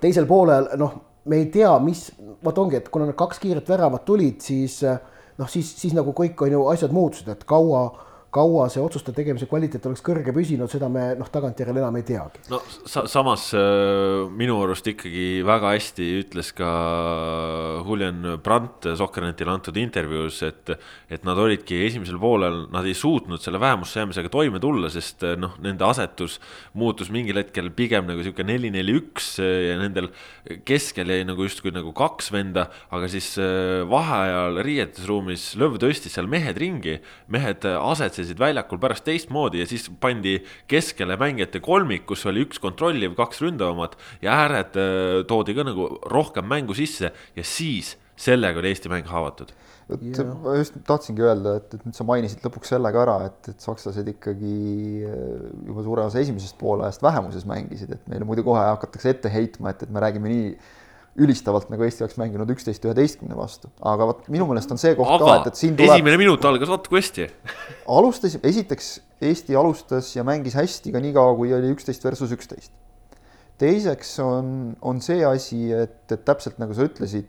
teisel 0.00 0.26
poolel 0.26 0.70
noh, 0.80 0.94
me 1.24 1.36
ei 1.36 1.46
tea, 1.52 1.72
mis, 1.78 2.10
vot 2.44 2.58
ongi, 2.58 2.80
et 2.80 2.88
kuna 2.88 3.06
need 3.06 3.18
kaks 3.20 3.38
kiiret 3.38 3.68
väravat 3.68 4.04
tulid, 4.08 4.40
siis 4.40 4.80
äh, 4.88 4.98
noh, 5.42 5.50
siis, 5.50 5.68
siis 5.80 5.94
nagu 5.96 6.14
kõik 6.16 6.40
on 6.46 6.54
ju 6.54 6.64
asjad 6.70 6.94
muutusid, 6.94 7.28
et 7.34 7.44
kaua 7.48 7.84
kaua 8.32 8.64
see 8.72 8.80
otsuste 8.80 9.12
tegemise 9.12 9.46
kvaliteet 9.48 9.84
oleks 9.90 10.02
kõrge 10.04 10.32
püsinud, 10.32 10.70
seda 10.72 10.88
me 10.92 11.10
noh, 11.18 11.28
tagantjärele 11.32 11.82
enam 11.82 11.98
ei 12.00 12.04
teagi. 12.08 12.40
no 12.48 12.62
sa 12.88 13.04
samas 13.10 13.50
äh, 13.56 14.22
minu 14.32 14.56
arust 14.64 14.86
ikkagi 14.88 15.42
väga 15.44 15.74
hästi 15.74 16.06
ütles 16.22 16.52
ka 16.56 16.70
Julian 17.84 18.38
Brandt 18.44 18.88
Sokkernetile 18.96 19.52
antud 19.52 19.76
intervjuus, 19.80 20.40
et, 20.48 20.72
et 21.12 21.26
nad 21.28 21.38
olidki 21.38 21.82
esimesel 21.84 22.16
poolel, 22.22 22.62
nad 22.72 22.88
ei 22.88 22.96
suutnud 22.96 23.42
selle 23.44 23.60
vähemusse 23.60 24.00
jäämisega 24.00 24.32
toime 24.32 24.62
tulla, 24.64 24.88
sest 24.92 25.26
äh, 25.28 25.36
noh, 25.40 25.58
nende 25.60 25.84
asetus 25.88 26.38
muutus 26.72 27.12
mingil 27.12 27.42
hetkel 27.42 27.68
pigem 27.76 28.08
nagu 28.08 28.24
sihuke 28.24 28.48
neli, 28.48 28.72
neli, 28.72 28.96
üks 29.02 29.34
ja 29.42 29.76
nendel 29.80 30.08
keskel 30.68 31.12
jäi 31.12 31.28
nagu 31.28 31.44
justkui 31.44 31.74
nagu 31.74 31.92
kaks 31.96 32.32
venda, 32.32 32.70
aga 32.88 33.12
siis 33.12 33.34
äh, 33.36 33.84
vaheajal 33.92 34.62
riietusruumis 34.64 35.50
Lõv 35.60 35.76
tõstis 35.82 36.14
seal 36.16 36.28
mehed 36.30 36.56
ringi, 36.56 36.96
mehed 37.32 37.66
asetsesid 37.68 38.21
mängisid 38.22 38.38
väljakul 38.40 38.78
pärast 38.78 39.04
teistmoodi 39.04 39.62
ja 39.62 39.66
siis 39.66 39.88
pandi 40.00 40.38
keskele 40.70 41.16
mängijate 41.18 41.60
kolmik, 41.60 42.06
kus 42.06 42.24
oli 42.26 42.44
üks 42.46 42.60
kontrolliv, 42.62 43.16
kaks 43.18 43.42
ründavamat 43.42 43.96
ja 44.22 44.36
ääred 44.44 44.78
äh, 44.78 45.24
toodi 45.26 45.54
ka 45.54 45.66
nagu 45.66 45.88
rohkem 46.06 46.46
mängu 46.46 46.74
sisse 46.74 47.12
ja 47.36 47.44
siis 47.44 47.96
sellega 48.16 48.60
oli 48.60 48.70
Eesti 48.70 48.90
mäng 48.92 49.08
haavatud. 49.08 49.52
Vot 49.90 50.02
ma 50.44 50.54
just 50.56 50.76
tahtsingi 50.86 51.24
öelda, 51.24 51.56
et, 51.58 51.72
et 51.74 51.82
nüüd 51.84 51.96
sa 51.96 52.04
mainisid 52.06 52.44
lõpuks 52.44 52.70
selle 52.70 52.92
ka 52.94 53.02
ära, 53.02 53.16
et, 53.26 53.50
et 53.50 53.64
sakslased 53.64 54.06
ikkagi 54.14 54.54
äh, 55.08 55.48
juba 55.66 55.82
suure 55.82 56.06
osa 56.06 56.22
esimesest 56.22 56.56
poolajast 56.60 57.02
vähemuses 57.02 57.48
mängisid, 57.48 57.90
et 57.96 58.06
meile 58.12 58.28
muidu 58.28 58.46
kohe 58.46 58.62
hakatakse 58.62 59.10
ette 59.16 59.32
heitma, 59.32 59.74
et, 59.74 59.82
et 59.82 59.92
me 59.92 60.04
räägime 60.04 60.30
nii 60.30 60.54
ülistavalt, 61.20 61.68
nagu 61.68 61.84
Eesti 61.84 62.06
oleks 62.06 62.16
mänginud 62.16 62.50
üksteist 62.54 62.84
üheteistkümne 62.86 63.36
vastu, 63.36 63.68
aga 63.84 64.06
vot 64.08 64.28
minu 64.32 64.46
meelest 64.48 64.70
on 64.72 64.80
see 64.80 64.94
koht 64.96 65.10
aga 65.12 65.26
ka, 65.26 65.34
et, 65.40 65.48
et 65.50 65.60
siin 65.60 65.74
tuleb. 65.76 65.98
esimene 65.98 66.20
minut 66.20 66.44
algas 66.48 66.70
kui 66.88 67.02
hästi 67.02 67.26
alustasime, 67.98 68.48
esiteks 68.48 68.92
Eesti 69.22 69.58
alustas 69.58 70.08
ja 70.16 70.24
mängis 70.24 70.56
hästi 70.56 70.94
ka 70.94 71.02
niikaua, 71.04 71.34
kui 71.36 71.52
oli 71.52 71.68
üksteist 71.74 72.04
versus 72.04 72.32
üksteist. 72.32 72.72
teiseks 73.60 74.14
on, 74.24 74.72
on 74.80 75.02
see 75.04 75.20
asi, 75.28 75.66
et, 75.76 76.00
et 76.08 76.24
täpselt 76.24 76.56
nagu 76.62 76.72
sa 76.74 76.88
ütlesid, 76.88 77.28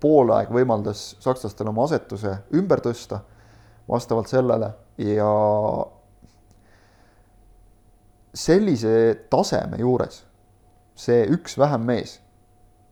poolaeg 0.00 0.54
võimaldas 0.54 1.16
sakslastel 1.24 1.72
oma 1.72 1.88
asetuse 1.88 2.36
ümber 2.54 2.84
tõsta 2.84 3.24
vastavalt 3.90 4.30
sellele 4.30 4.70
ja 5.02 5.28
sellise 8.38 8.94
taseme 9.32 9.82
juures 9.82 10.22
see 10.98 11.26
üks 11.34 11.58
vähem 11.58 11.86
mees 11.88 12.18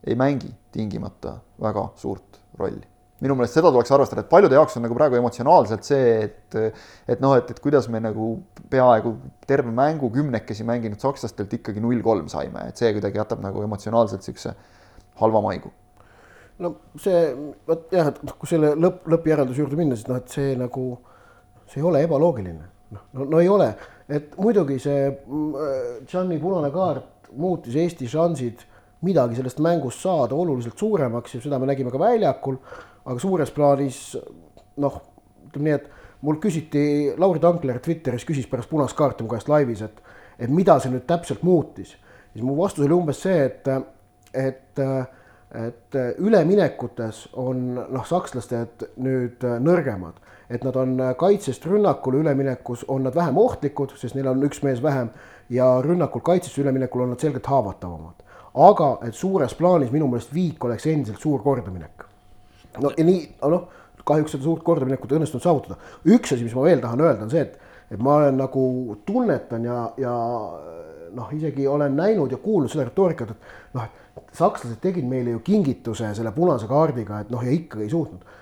ei 0.06 0.18
mängi 0.18 0.52
tingimata 0.72 1.38
väga 1.62 1.88
suurt 1.96 2.40
rolli. 2.58 2.84
minu 3.20 3.34
meelest 3.34 3.56
seda 3.56 3.70
tuleks 3.72 3.90
arvestada, 3.96 4.20
et 4.20 4.28
paljude 4.28 4.54
jaoks 4.58 4.76
on 4.76 4.84
nagu 4.84 4.96
praegu 4.98 5.16
emotsionaalselt 5.16 5.86
see, 5.88 6.10
et 6.26 6.58
et 7.08 7.22
noh, 7.24 7.32
et, 7.38 7.50
et 7.50 7.60
kuidas 7.64 7.88
me 7.88 8.00
nagu 8.04 8.34
peaaegu 8.70 9.14
terve 9.48 9.72
mängu 9.72 10.10
kümnekesi 10.12 10.66
mänginud 10.68 11.00
sakslastelt 11.00 11.52
ikkagi 11.56 11.80
null 11.80 12.04
kolm 12.04 12.28
saime, 12.28 12.68
et 12.68 12.76
see 12.76 12.92
kuidagi 12.92 13.22
jätab 13.22 13.40
nagu 13.44 13.64
emotsionaalselt 13.64 14.20
niisuguse 14.20 14.52
halva 15.22 15.42
maigu 15.48 15.72
no 16.62 16.72
see, 17.00 17.26
vot 17.68 17.92
jah, 17.92 18.10
et 18.12 18.22
noh, 18.24 18.36
kui 18.40 18.50
selle 18.50 18.72
lõpp, 18.78 19.04
lõppjärelduse 19.12 19.62
juurde 19.62 19.78
minna, 19.78 19.98
siis 19.98 20.08
noh, 20.10 20.20
et 20.20 20.32
see 20.32 20.54
nagu, 20.58 20.86
see 21.70 21.82
ei 21.82 21.88
ole 21.88 22.02
ebaloogiline. 22.06 22.70
noh, 22.94 23.04
no, 23.16 23.26
no 23.34 23.42
ei 23.42 23.50
ole, 23.50 23.72
et 24.08 24.36
muidugi 24.40 24.78
see 24.82 25.10
Gianni 26.06 26.38
punane 26.42 26.70
kaart 26.74 27.32
muutis 27.36 27.74
Eesti 27.82 28.08
šansid 28.08 28.62
midagi 29.06 29.38
sellest 29.38 29.60
mängust 29.64 30.02
saada 30.04 30.34
oluliselt 30.34 30.78
suuremaks 30.78 31.36
ja 31.36 31.42
seda 31.44 31.60
me 31.62 31.68
nägime 31.70 31.92
ka 31.94 32.00
väljakul. 32.00 32.58
aga 33.06 33.22
suures 33.22 33.52
plaanis 33.54 34.00
noh, 34.82 34.96
ütleme 35.46 35.68
nii, 35.68 35.74
et 35.78 35.90
mul 36.26 36.40
küsiti, 36.42 37.14
Lauri 37.18 37.40
Tankler 37.40 37.78
Twitteris 37.82 38.26
küsis 38.26 38.48
pärast 38.50 38.70
punast 38.70 38.96
kaarti 38.98 39.22
mu 39.22 39.30
käest 39.30 39.48
laivis, 39.48 39.84
et, 39.86 40.00
et 40.38 40.50
mida 40.50 40.78
see 40.82 40.90
nüüd 40.90 41.06
täpselt 41.06 41.44
muutis. 41.46 41.94
siis 42.32 42.44
mu 42.44 42.56
vastus 42.58 42.86
oli 42.86 42.96
umbes 42.96 43.22
see, 43.22 43.44
et, 43.46 43.70
et, 44.34 44.82
et 45.62 45.98
üleminekutes 46.18 47.28
on 47.38 47.66
noh, 47.78 48.06
sakslased 48.06 48.88
nüüd 48.98 49.46
nõrgemad 49.62 50.22
et 50.50 50.62
nad 50.62 50.76
on 50.78 50.98
kaitsest 51.18 51.64
rünnakule 51.66 52.20
üleminekus 52.22 52.84
on 52.88 53.02
nad 53.02 53.14
vähem 53.14 53.38
ohtlikud, 53.38 53.96
sest 53.98 54.14
neil 54.14 54.28
on 54.30 54.44
üks 54.46 54.62
mees 54.62 54.82
vähem 54.82 55.10
ja 55.50 55.66
rünnakult 55.82 56.24
kaitsesse 56.26 56.62
üleminekul 56.62 57.02
on 57.02 57.14
nad 57.14 57.22
selgelt 57.22 57.46
haavatavamad 57.50 58.25
aga 58.56 58.90
et 59.06 59.14
suures 59.14 59.54
plaanis 59.54 59.92
minu 59.92 60.08
meelest 60.10 60.32
viik 60.34 60.64
oleks 60.64 60.86
endiselt 60.88 61.20
suur 61.20 61.42
kordaminek. 61.44 62.04
no 62.82 62.92
ja 62.96 63.04
nii, 63.04 63.20
noh, 63.52 63.68
kahjuks 64.06 64.36
seda 64.36 64.46
suurt 64.46 64.62
kordaminekut 64.64 65.12
ei 65.12 65.18
õnnestunud 65.20 65.44
saavutada. 65.44 65.78
üks 66.04 66.32
asi, 66.32 66.44
mis 66.44 66.54
ma 66.56 66.64
veel 66.66 66.80
tahan 66.80 67.02
öelda, 67.04 67.26
on 67.26 67.32
see, 67.32 67.42
et, 67.42 67.58
et 67.90 68.02
ma 68.02 68.20
olen 68.22 68.38
nagu 68.40 68.64
tunnetan 69.06 69.64
ja, 69.66 69.78
ja 70.00 70.14
noh, 71.16 71.32
isegi 71.36 71.66
olen 71.68 71.96
näinud 71.96 72.32
ja 72.32 72.40
kuulnud 72.42 72.72
seda 72.72 72.86
retoorikat, 72.88 73.32
et 73.34 73.76
noh, 73.76 73.86
et 74.16 74.36
sakslased 74.36 74.80
tegid 74.82 75.06
meile 75.08 75.36
ju 75.36 75.42
kingituse 75.44 76.12
selle 76.16 76.32
punase 76.36 76.68
kaardiga, 76.70 77.22
et 77.24 77.32
noh, 77.32 77.44
ja 77.44 77.52
ikkagi 77.52 77.86
ei 77.86 77.92
suutnud. 77.92 78.34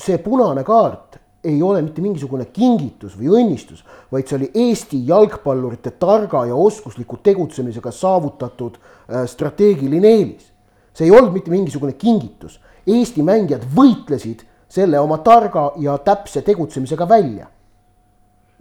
see 0.00 0.16
punane 0.24 0.64
kaart 0.64 1.18
ei 1.44 1.62
ole 1.62 1.82
mitte 1.82 2.02
mingisugune 2.04 2.44
kingitus 2.52 3.14
või 3.16 3.30
õnnistus, 3.40 3.84
vaid 4.12 4.28
see 4.28 4.36
oli 4.36 4.50
Eesti 4.66 5.00
jalgpallurite 5.08 5.94
targa 6.00 6.44
ja 6.48 6.56
oskusliku 6.56 7.20
tegutsemisega 7.24 7.92
saavutatud 7.94 8.76
äh, 8.76 9.24
strateegiline 9.30 10.08
eelis. 10.08 10.50
see 10.92 11.06
ei 11.06 11.14
olnud 11.14 11.32
mitte 11.32 11.50
mingisugune 11.50 11.92
kingitus, 11.92 12.60
Eesti 12.86 13.22
mängijad 13.22 13.64
võitlesid 13.76 14.44
selle 14.70 15.00
oma 15.00 15.18
targa 15.24 15.70
ja 15.80 15.96
täpse 15.98 16.42
tegutsemisega 16.42 17.08
välja. 17.08 17.46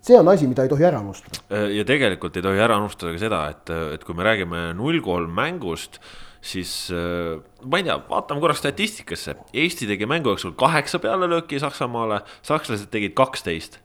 see 0.02 0.16
on 0.16 0.28
asi, 0.32 0.48
mida 0.48 0.64
ei 0.64 0.70
tohi 0.72 0.86
ära 0.88 1.02
unustada. 1.04 1.44
ja 1.68 1.86
tegelikult 1.86 2.38
ei 2.38 2.44
tohi 2.44 2.60
ära 2.64 2.78
unustada 2.80 3.12
ka 3.12 3.20
seda, 3.20 3.44
et, 3.52 3.76
et 3.96 4.04
kui 4.08 4.16
me 4.16 4.24
räägime 4.24 4.70
null 4.74 5.02
kolm 5.04 5.36
mängust 5.36 6.00
siis 6.42 6.72
äh, 6.94 7.42
ma 7.66 7.80
ei 7.80 7.86
tea, 7.88 7.98
vaatame 8.10 8.42
korra 8.44 8.56
statistikasse. 8.58 9.36
Eesti 9.54 9.90
tegi 9.90 10.08
mängu 10.10 10.34
jooksul 10.34 10.56
kaheksa 10.60 11.02
pealelööki 11.04 11.60
Saksamaale, 11.62 12.24
sakslased 12.46 12.92
tegid 12.94 13.16
kaksteist. 13.18 13.80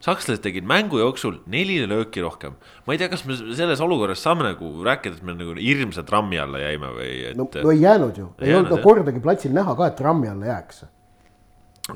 sakslased 0.00 0.44
tegid 0.44 0.62
mängu 0.62 1.00
jooksul 1.00 1.40
neli 1.50 1.80
lööki 1.86 2.22
rohkem. 2.22 2.54
ma 2.86 2.94
ei 2.94 2.98
tea, 2.98 3.08
kas 3.08 3.24
me 3.26 3.34
selles 3.36 3.80
olukorras 3.80 4.22
saame 4.22 4.44
nagu 4.46 4.84
rääkida, 4.84 5.16
et 5.16 5.22
me 5.22 5.34
nagu 5.34 5.56
hirmsalt 5.58 6.10
rammi 6.10 6.38
alla 6.38 6.58
jäime 6.58 6.92
või 6.94 7.10
et.... 7.30 7.36
no, 7.36 7.48
no 7.62 7.72
ei 7.74 7.82
jäänud 7.82 8.16
ju, 8.16 8.28
ei 8.38 8.54
olnud 8.54 8.76
no, 8.76 8.82
kordagi 8.82 9.20
platsil 9.20 9.52
näha 9.52 9.74
ka, 9.74 9.90
et 9.90 10.00
rammi 10.00 10.30
alla 10.30 10.46
jääks 10.46 10.84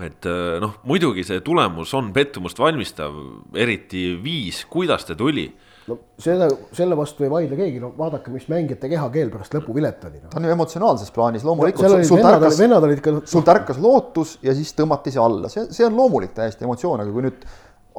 et 0.00 0.26
äh, 0.26 0.58
noh, 0.60 0.78
muidugi 0.88 1.22
see 1.24 1.40
tulemus 1.44 1.92
on 1.94 2.10
pettumust 2.16 2.58
valmistav, 2.58 3.14
eriti 3.54 4.16
viis, 4.22 4.64
kuidas 4.66 5.04
ta 5.06 5.14
tuli 5.14 5.50
no 5.88 5.96
selle, 6.22 6.48
selle 6.76 6.96
vastu 6.98 7.26
ei 7.26 7.30
vaidle 7.32 7.56
keegi, 7.58 7.80
no 7.82 7.90
vaadake, 7.96 8.30
mis 8.34 8.46
mängijate 8.50 8.90
kehakeel 8.92 9.32
pärast 9.32 9.54
lõpuvilet 9.56 10.04
oli 10.08 10.20
no.. 10.20 10.30
ta 10.30 10.38
on 10.38 10.46
ju 10.46 10.54
emotsionaalses 10.54 11.10
plaanis 11.14 11.46
loomulikult 11.46 11.88
no,. 11.88 12.02
sul 12.06 12.22
tärkas, 12.22 12.60
ikka... 12.96 13.14
sul 13.32 13.46
tärkas 13.46 13.80
lootus 13.82 14.36
ja 14.46 14.54
siis 14.58 14.70
tõmmati 14.78 15.14
see 15.14 15.22
alla, 15.22 15.50
see, 15.52 15.66
see 15.74 15.86
on 15.88 15.96
loomulik 15.98 16.36
täiesti 16.36 16.68
emotsioon, 16.68 17.02
aga 17.02 17.14
kui 17.14 17.26
nüüd 17.26 17.46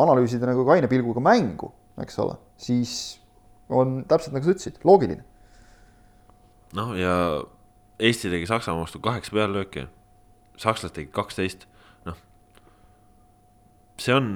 analüüsida 0.03 0.47
nagu 0.49 0.63
kaine 0.67 0.89
pilguga 0.91 1.23
mängu, 1.23 1.73
eks 2.01 2.21
ole, 2.23 2.37
siis 2.61 2.93
on 3.73 4.01
täpselt 4.09 4.37
nagu 4.37 4.47
sa 4.47 4.55
ütlesid, 4.55 4.79
loogiline. 4.87 5.25
noh, 6.79 6.95
ja 6.99 7.17
Eesti 8.03 8.31
tegi 8.31 8.47
Saksamaa 8.49 8.87
vastu 8.87 8.99
kaheksa 9.03 9.35
peallööki, 9.35 9.85
sakslased 10.59 10.95
tegid 10.95 11.11
kaksteist, 11.15 11.67
noh. 12.07 12.17
see 14.01 14.15
on, 14.15 14.33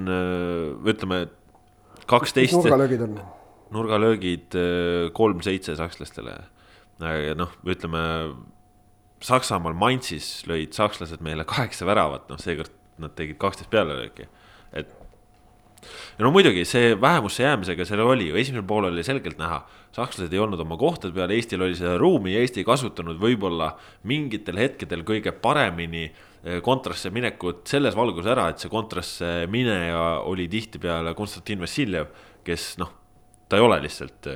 ütleme 0.84 1.24
kaksteist. 2.08 2.56
nurgalöögid 2.60 3.08
on? 3.08 3.18
Nurgalöögid 3.74 4.56
äh, 4.58 5.08
kolm-seitse 5.16 5.76
sakslastele. 5.78 6.38
noh, 7.38 7.52
ütleme 7.62 8.00
Saksamaal 9.22 9.74
Mainzis 9.74 10.44
lõid 10.46 10.74
sakslased 10.74 11.22
meile 11.22 11.44
kaheksa 11.46 11.86
väravat, 11.86 12.28
noh, 12.30 12.38
seekord 12.42 12.72
nad 13.02 13.14
tegid 13.18 13.38
kaksteist 13.38 13.70
pealelööki, 13.70 14.26
et. 14.74 14.90
ja 16.18 16.24
no 16.26 16.32
muidugi 16.34 16.64
see 16.66 16.96
vähemusse 16.98 17.44
jäämisega 17.44 17.86
seal 17.86 18.02
oli 18.02 18.28
ju, 18.30 18.38
esimesel 18.38 18.66
poolel 18.66 18.94
oli 18.94 19.06
selgelt 19.06 19.38
näha, 19.38 19.60
sakslased 19.94 20.34
ei 20.34 20.42
olnud 20.42 20.62
oma 20.62 20.78
kohtade 20.78 21.14
peal, 21.14 21.30
Eestil 21.34 21.62
oli 21.62 21.78
seda 21.78 21.96
ruumi 21.98 22.34
ja 22.34 22.42
Eesti 22.42 22.62
ei 22.62 22.66
kasutanud 22.66 23.18
võib-olla 23.22 23.72
mingitel 24.10 24.58
hetkedel 24.58 25.06
kõige 25.06 25.34
paremini 25.34 26.08
kontrasse 26.62 27.10
minekut 27.14 27.66
selles 27.66 27.96
valguses 27.98 28.30
ära, 28.30 28.48
et 28.50 28.62
see 28.62 28.70
kontrasse 28.70 29.32
mineja 29.50 30.20
oli 30.26 30.46
tihtipeale 30.50 31.14
Konstantin 31.18 31.62
Vassiljev, 31.62 32.10
kes 32.46 32.76
noh, 32.82 32.94
ta 33.48 33.58
ei 33.58 33.64
ole 33.64 33.80
lihtsalt 33.84 34.28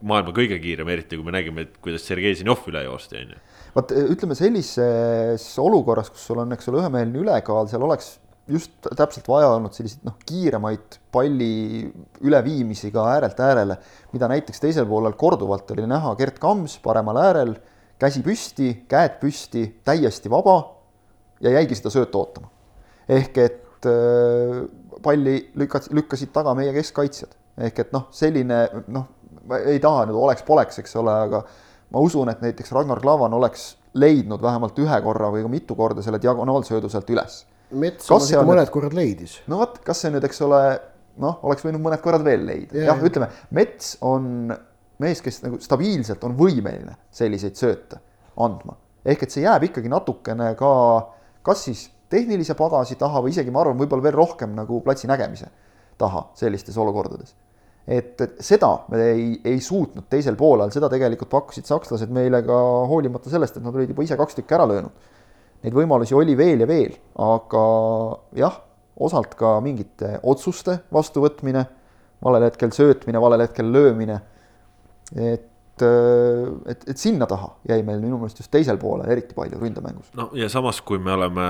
maailma 0.00 0.32
kõige 0.36 0.58
kiirem, 0.62 0.88
eriti 0.92 1.18
kui 1.18 1.26
me 1.26 1.34
nägime, 1.34 1.66
et 1.66 1.76
kuidas 1.84 2.06
Sergei 2.08 2.34
Zinov 2.36 2.64
üle 2.70 2.82
joosti, 2.86 3.20
on 3.20 3.34
ju. 3.34 3.40
vot 3.76 3.92
ütleme 3.92 4.36
sellises 4.38 5.46
olukorras, 5.60 6.10
kus 6.12 6.24
sul 6.30 6.40
on, 6.42 6.56
eks 6.56 6.70
ole, 6.70 6.80
ühemeelne 6.82 7.20
ülekaal, 7.20 7.68
seal 7.70 7.84
oleks 7.86 8.14
just 8.50 8.88
täpselt 8.96 9.28
vaja 9.30 9.50
olnud 9.54 9.74
selliseid 9.76 10.04
noh, 10.06 10.16
kiiremaid 10.26 10.98
palli 11.12 11.86
üleviimisi 12.26 12.90
ka 12.94 13.06
äärelt 13.12 13.40
äärele, 13.44 13.76
mida 14.14 14.28
näiteks 14.30 14.62
teisel 14.62 14.88
poolel 14.90 15.14
korduvalt 15.20 15.70
oli 15.74 15.86
näha 15.90 16.14
Gerd 16.18 16.40
Kams 16.42 16.78
paremal 16.82 17.20
äärel, 17.20 17.54
käsi 18.00 18.24
püsti, 18.26 18.72
käed 18.90 19.20
püsti, 19.20 19.66
täiesti 19.86 20.32
vaba 20.32 20.56
ja 21.44 21.54
jäigi 21.58 21.78
seda 21.78 21.92
söötu 21.94 22.24
ootama. 22.24 22.50
ehk 23.10 23.38
et 23.38 23.86
äh, 23.90 24.64
palli 25.02 25.50
lükkas, 25.58 25.90
lükkasid 25.94 26.32
taga 26.32 26.54
meie 26.54 26.72
keskkaitsjad, 26.74 27.36
ehk 27.66 27.84
et 27.84 27.92
noh, 27.92 28.08
selline 28.14 28.62
noh 28.88 29.08
ma 29.50 29.60
ei 29.66 29.80
taha 29.82 30.06
nüüd 30.08 30.18
oleks-poleks, 30.18 30.80
eks 30.82 30.96
ole, 31.00 31.14
aga 31.26 31.42
ma 31.94 32.02
usun, 32.04 32.30
et 32.32 32.42
näiteks 32.44 32.72
Ragnar 32.76 33.00
Klavan 33.02 33.34
oleks 33.36 33.74
leidnud 33.98 34.42
vähemalt 34.42 34.78
ühe 34.78 35.00
korra 35.04 35.30
või 35.34 35.44
ka 35.44 35.50
mitu 35.50 35.76
korda 35.78 36.04
selle 36.06 36.20
diagonaalsöödu 36.22 36.90
sealt 36.92 37.10
üles. 37.10 37.44
mets 37.70 38.08
kas 38.10 38.30
ikka 38.30 38.42
mõned 38.46 38.66
nüüd... 38.66 38.74
korrad 38.74 38.94
leidis. 38.94 39.38
no 39.50 39.60
vot, 39.62 39.78
kas 39.86 40.02
see 40.04 40.12
nüüd, 40.14 40.26
eks 40.26 40.42
ole, 40.46 40.60
noh, 41.22 41.38
oleks 41.46 41.66
võinud 41.66 41.82
mõned 41.82 42.02
korrad 42.02 42.26
veel 42.26 42.44
leida 42.46 42.78
ja,, 42.78 42.90
jah, 42.92 43.02
ütleme, 43.06 43.30
Mets 43.56 43.96
on 44.06 44.50
mees, 45.00 45.22
kes 45.24 45.42
nagu 45.46 45.58
stabiilselt 45.62 46.22
on 46.28 46.36
võimeline 46.38 46.96
selliseid 47.14 47.58
sööte 47.58 48.00
andma. 48.40 48.76
ehk 49.04 49.24
et 49.26 49.34
see 49.34 49.46
jääb 49.46 49.70
ikkagi 49.70 49.90
natukene 49.90 50.52
ka 50.58 50.72
kas 51.46 51.66
siis 51.66 51.88
tehnilise 52.10 52.54
pagasi 52.58 52.98
taha 53.00 53.22
või 53.22 53.34
isegi 53.34 53.50
ma 53.54 53.62
arvan, 53.62 53.78
võib-olla 53.78 54.06
veel 54.06 54.18
rohkem 54.18 54.54
nagu 54.54 54.82
platsi 54.84 55.10
nägemise 55.10 55.50
taha 55.98 56.28
sellistes 56.38 56.78
olukordades 56.78 57.34
et, 57.88 58.22
seda 58.42 58.70
me 58.92 59.02
ei, 59.10 59.28
ei 59.44 59.60
suutnud 59.64 60.06
teisel 60.10 60.36
poolel, 60.38 60.72
seda 60.74 60.90
tegelikult 60.92 61.30
pakkusid 61.32 61.68
sakslased 61.68 62.12
meile 62.14 62.42
ka 62.46 62.58
hoolimata 62.90 63.32
sellest, 63.32 63.58
et 63.58 63.66
nad 63.66 63.76
olid 63.76 63.92
juba 63.92 64.04
ise 64.06 64.18
kaks 64.20 64.38
tükki 64.38 64.56
ära 64.56 64.68
löönud. 64.70 65.08
Neid 65.64 65.76
võimalusi 65.76 66.16
oli 66.16 66.36
veel 66.38 66.64
ja 66.64 66.68
veel, 66.68 66.94
aga 67.20 67.64
jah, 68.38 68.56
osalt 69.00 69.36
ka 69.38 69.58
mingite 69.64 70.18
otsuste 70.28 70.80
vastuvõtmine, 70.92 71.66
valel 72.24 72.48
hetkel 72.48 72.72
söötmine, 72.76 73.20
valel 73.20 73.46
hetkel 73.46 73.68
löömine. 73.72 74.20
et, 75.16 75.82
et, 75.82 76.84
et 76.92 76.98
sinna 76.98 77.26
taha 77.26 77.48
jäi 77.66 77.80
meil 77.82 77.98
minu 77.98 78.18
meelest 78.20 78.38
just 78.38 78.50
teisel 78.52 78.76
poolel 78.78 79.08
eriti 79.10 79.34
palju 79.34 79.58
ründamängus. 79.58 80.12
no 80.14 80.28
ja 80.38 80.48
samas, 80.52 80.80
kui 80.80 81.00
me 81.02 81.12
oleme 81.12 81.46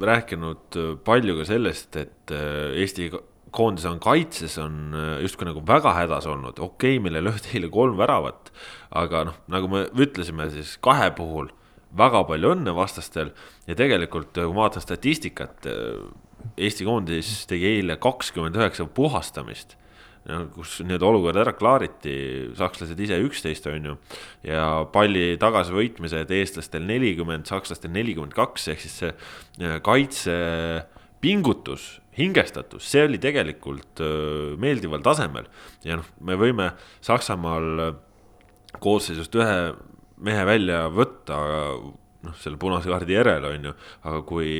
rääkinud 0.00 0.80
palju 1.04 1.36
ka 1.38 1.44
sellest, 1.52 1.96
et 1.96 2.32
Eesti 2.34 3.10
koondis 3.54 3.86
on 3.88 4.00
kaitses, 4.02 4.58
on 4.62 4.94
äh, 4.96 5.14
justkui 5.24 5.48
nagu 5.48 5.62
väga 5.66 5.94
hädas 5.96 6.28
olnud, 6.30 6.58
okei 6.58 6.96
okay,, 6.96 7.02
meile 7.04 7.22
löödi 7.24 7.54
eile 7.54 7.70
kolm 7.72 7.98
väravat. 7.98 8.52
aga 8.90 9.24
noh, 9.28 9.40
nagu 9.52 9.68
me 9.68 9.84
ütlesime, 10.00 10.48
siis 10.50 10.76
kahe 10.84 11.10
puhul 11.16 11.50
väga 11.96 12.24
palju 12.28 12.54
õnne 12.54 12.74
vastastel 12.76 13.32
ja 13.66 13.76
tegelikult, 13.76 14.32
kui 14.34 14.54
ma 14.54 14.66
vaatan 14.66 14.84
statistikat, 14.84 15.68
äh, 15.68 16.08
Eesti 16.58 16.84
koondis 16.86 17.42
tegi 17.50 17.66
eile 17.66 17.96
kakskümmend 17.98 18.56
üheksa 18.56 18.86
puhastamist 18.94 19.74
kus 20.52 20.78
nii-öelda 20.84 21.06
olukord 21.08 21.38
ära 21.40 21.54
klaariti, 21.56 22.14
sakslased 22.58 22.98
ise 23.00 23.16
üksteist, 23.24 23.66
on 23.70 23.90
ju. 23.90 23.94
ja 24.46 24.84
palli 24.92 25.38
tagasivõitmised 25.40 26.32
eestlastel 26.36 26.84
nelikümmend, 26.88 27.48
sakslastel 27.48 27.92
nelikümmend 27.94 28.36
kaks, 28.36 28.68
ehk 28.74 28.84
siis 28.84 28.98
see 29.04 29.12
äh, 29.64 29.78
kaitsepingutus 31.18 32.00
hingestatus, 32.18 32.84
see 32.90 33.04
oli 33.04 33.18
tegelikult 33.18 34.00
meeldival 34.58 35.02
tasemel. 35.02 35.46
Ja 35.84 35.96
noh, 35.96 36.06
me 36.20 36.36
võime 36.36 36.72
Saksamaal 37.00 37.94
koosseisust 38.80 39.34
ühe 39.34 39.74
mehe 40.18 40.44
välja 40.44 40.88
võtta, 40.90 41.38
noh, 42.26 42.36
selle 42.42 42.58
punase 42.60 42.90
kaardi 42.90 43.16
järel 43.16 43.46
on 43.52 43.70
ju, 43.70 43.74
aga 44.04 44.22
kui 44.26 44.50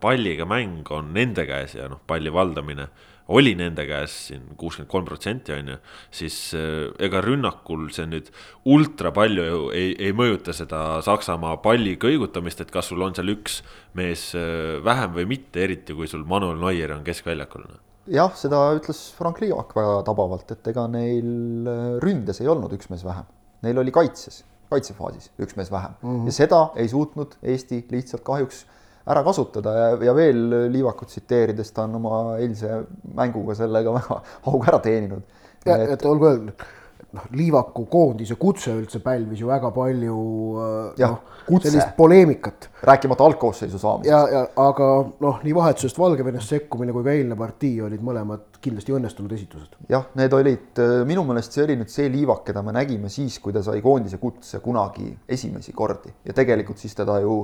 palliga 0.00 0.46
mäng 0.48 0.88
on 0.94 1.12
nende 1.16 1.46
käes 1.48 1.74
ja 1.78 1.88
noh, 1.90 2.02
palli 2.06 2.32
valdamine 2.32 2.88
oli 3.28 3.52
nende 3.58 3.84
käes 3.84 4.14
siin 4.28 4.44
kuuskümmend 4.56 4.88
kolm 4.88 5.04
protsenti 5.08 5.52
on 5.52 5.72
ju, 5.74 5.78
siis 6.20 6.36
äh, 6.56 6.86
ega 7.04 7.20
rünnakul 7.24 7.88
see 7.92 8.06
nüüd 8.08 8.30
ultra 8.72 9.12
palju 9.14 9.44
ju 9.44 9.58
ei, 9.76 9.92
ei 10.08 10.14
mõjuta 10.16 10.54
seda 10.56 11.02
Saksamaa 11.04 11.58
palli 11.64 11.98
kõigutamist, 12.00 12.62
et 12.64 12.72
kas 12.72 12.88
sul 12.88 13.04
on 13.04 13.16
seal 13.16 13.34
üks 13.34 13.60
mees 13.98 14.30
äh, 14.38 14.78
vähem 14.84 15.12
või 15.18 15.28
mitte, 15.34 15.60
eriti 15.66 15.96
kui 15.96 16.08
sul 16.08 16.24
Manuel 16.28 16.60
Neuer 16.62 16.96
on 16.96 17.04
keskväljakul 17.06 17.68
jah, 18.08 18.32
seda 18.38 18.62
ütles 18.78 19.02
Frank 19.16 19.42
Liivak 19.42 19.74
väga 19.76 20.00
tabavalt, 20.08 20.54
et 20.54 20.72
ega 20.72 20.86
neil 20.90 21.68
äh, 21.68 21.90
ründes 22.04 22.40
ei 22.40 22.48
olnud 22.48 22.72
üks 22.78 22.88
mees 22.92 23.04
vähem, 23.04 23.28
neil 23.66 23.84
oli 23.84 23.92
kaitses, 23.94 24.40
kaitsefaasis 24.70 25.30
üks 25.38 25.56
mees 25.56 25.70
vähem 25.72 25.94
mm 26.02 26.08
-hmm. 26.08 26.26
ja 26.26 26.32
seda 26.32 26.60
ei 26.76 26.88
suutnud 26.88 27.36
Eesti 27.42 27.86
lihtsalt 27.90 28.22
kahjuks 28.24 28.66
ära 29.08 29.22
kasutada 29.24 29.74
ja, 29.74 29.90
ja 30.04 30.14
veel 30.14 30.72
Liivakut 30.72 31.08
tsiteerides 31.08 31.72
ta 31.72 31.86
on 31.88 31.94
oma 32.00 32.36
eilse 32.36 32.82
mänguga 33.14 33.54
sellega 33.54 33.94
väga 33.94 34.20
auga 34.52 34.72
ära 34.72 34.78
teeninud. 34.78 35.22
et, 35.66 35.90
et 35.90 36.04
olgu 36.06 36.26
öeldud, 36.26 36.66
noh, 37.16 37.24
Liivaku 37.32 37.86
koondise 37.88 38.36
kutse 38.40 38.74
üldse 38.76 39.00
pälvis 39.04 39.40
ju 39.40 39.48
väga 39.48 39.70
palju 39.72 40.16
äh, 40.60 40.98
noh, 41.00 41.20
sellist 41.62 41.94
poleemikat. 41.96 42.68
rääkimata 42.82 43.24
algkoosseisu 43.24 43.78
saamisest. 43.78 44.10
ja, 44.12 44.20
ja 44.28 44.42
aga 44.68 44.88
noh, 45.24 45.38
nii 45.44 45.54
vahetusest 45.56 45.98
Valgevenest 45.98 46.52
sekkumine 46.52 46.92
kui 46.92 47.06
ka 47.06 47.14
eilne 47.14 47.38
partii 47.38 47.80
olid 47.86 48.02
mõlemad 48.04 48.58
kindlasti 48.60 48.92
õnnestunud 48.98 49.32
esitused. 49.32 49.78
jah, 49.88 50.10
need 50.20 50.36
olid, 50.36 50.68
äh, 50.84 50.98
minu 51.08 51.24
meelest 51.28 51.56
see 51.56 51.64
oli 51.64 51.78
nüüd 51.80 51.92
see 51.92 52.10
Liivak, 52.12 52.44
keda 52.50 52.62
me 52.66 52.76
nägime 52.76 53.12
siis, 53.12 53.38
kui 53.40 53.56
ta 53.56 53.64
sai 53.64 53.80
koondise 53.84 54.20
kutse 54.20 54.60
kunagi 54.64 55.08
esimesi 55.28 55.72
kordi 55.72 56.12
ja 56.28 56.36
tegelikult 56.36 56.82
siis 56.82 56.96
teda 56.98 57.20
ju 57.24 57.40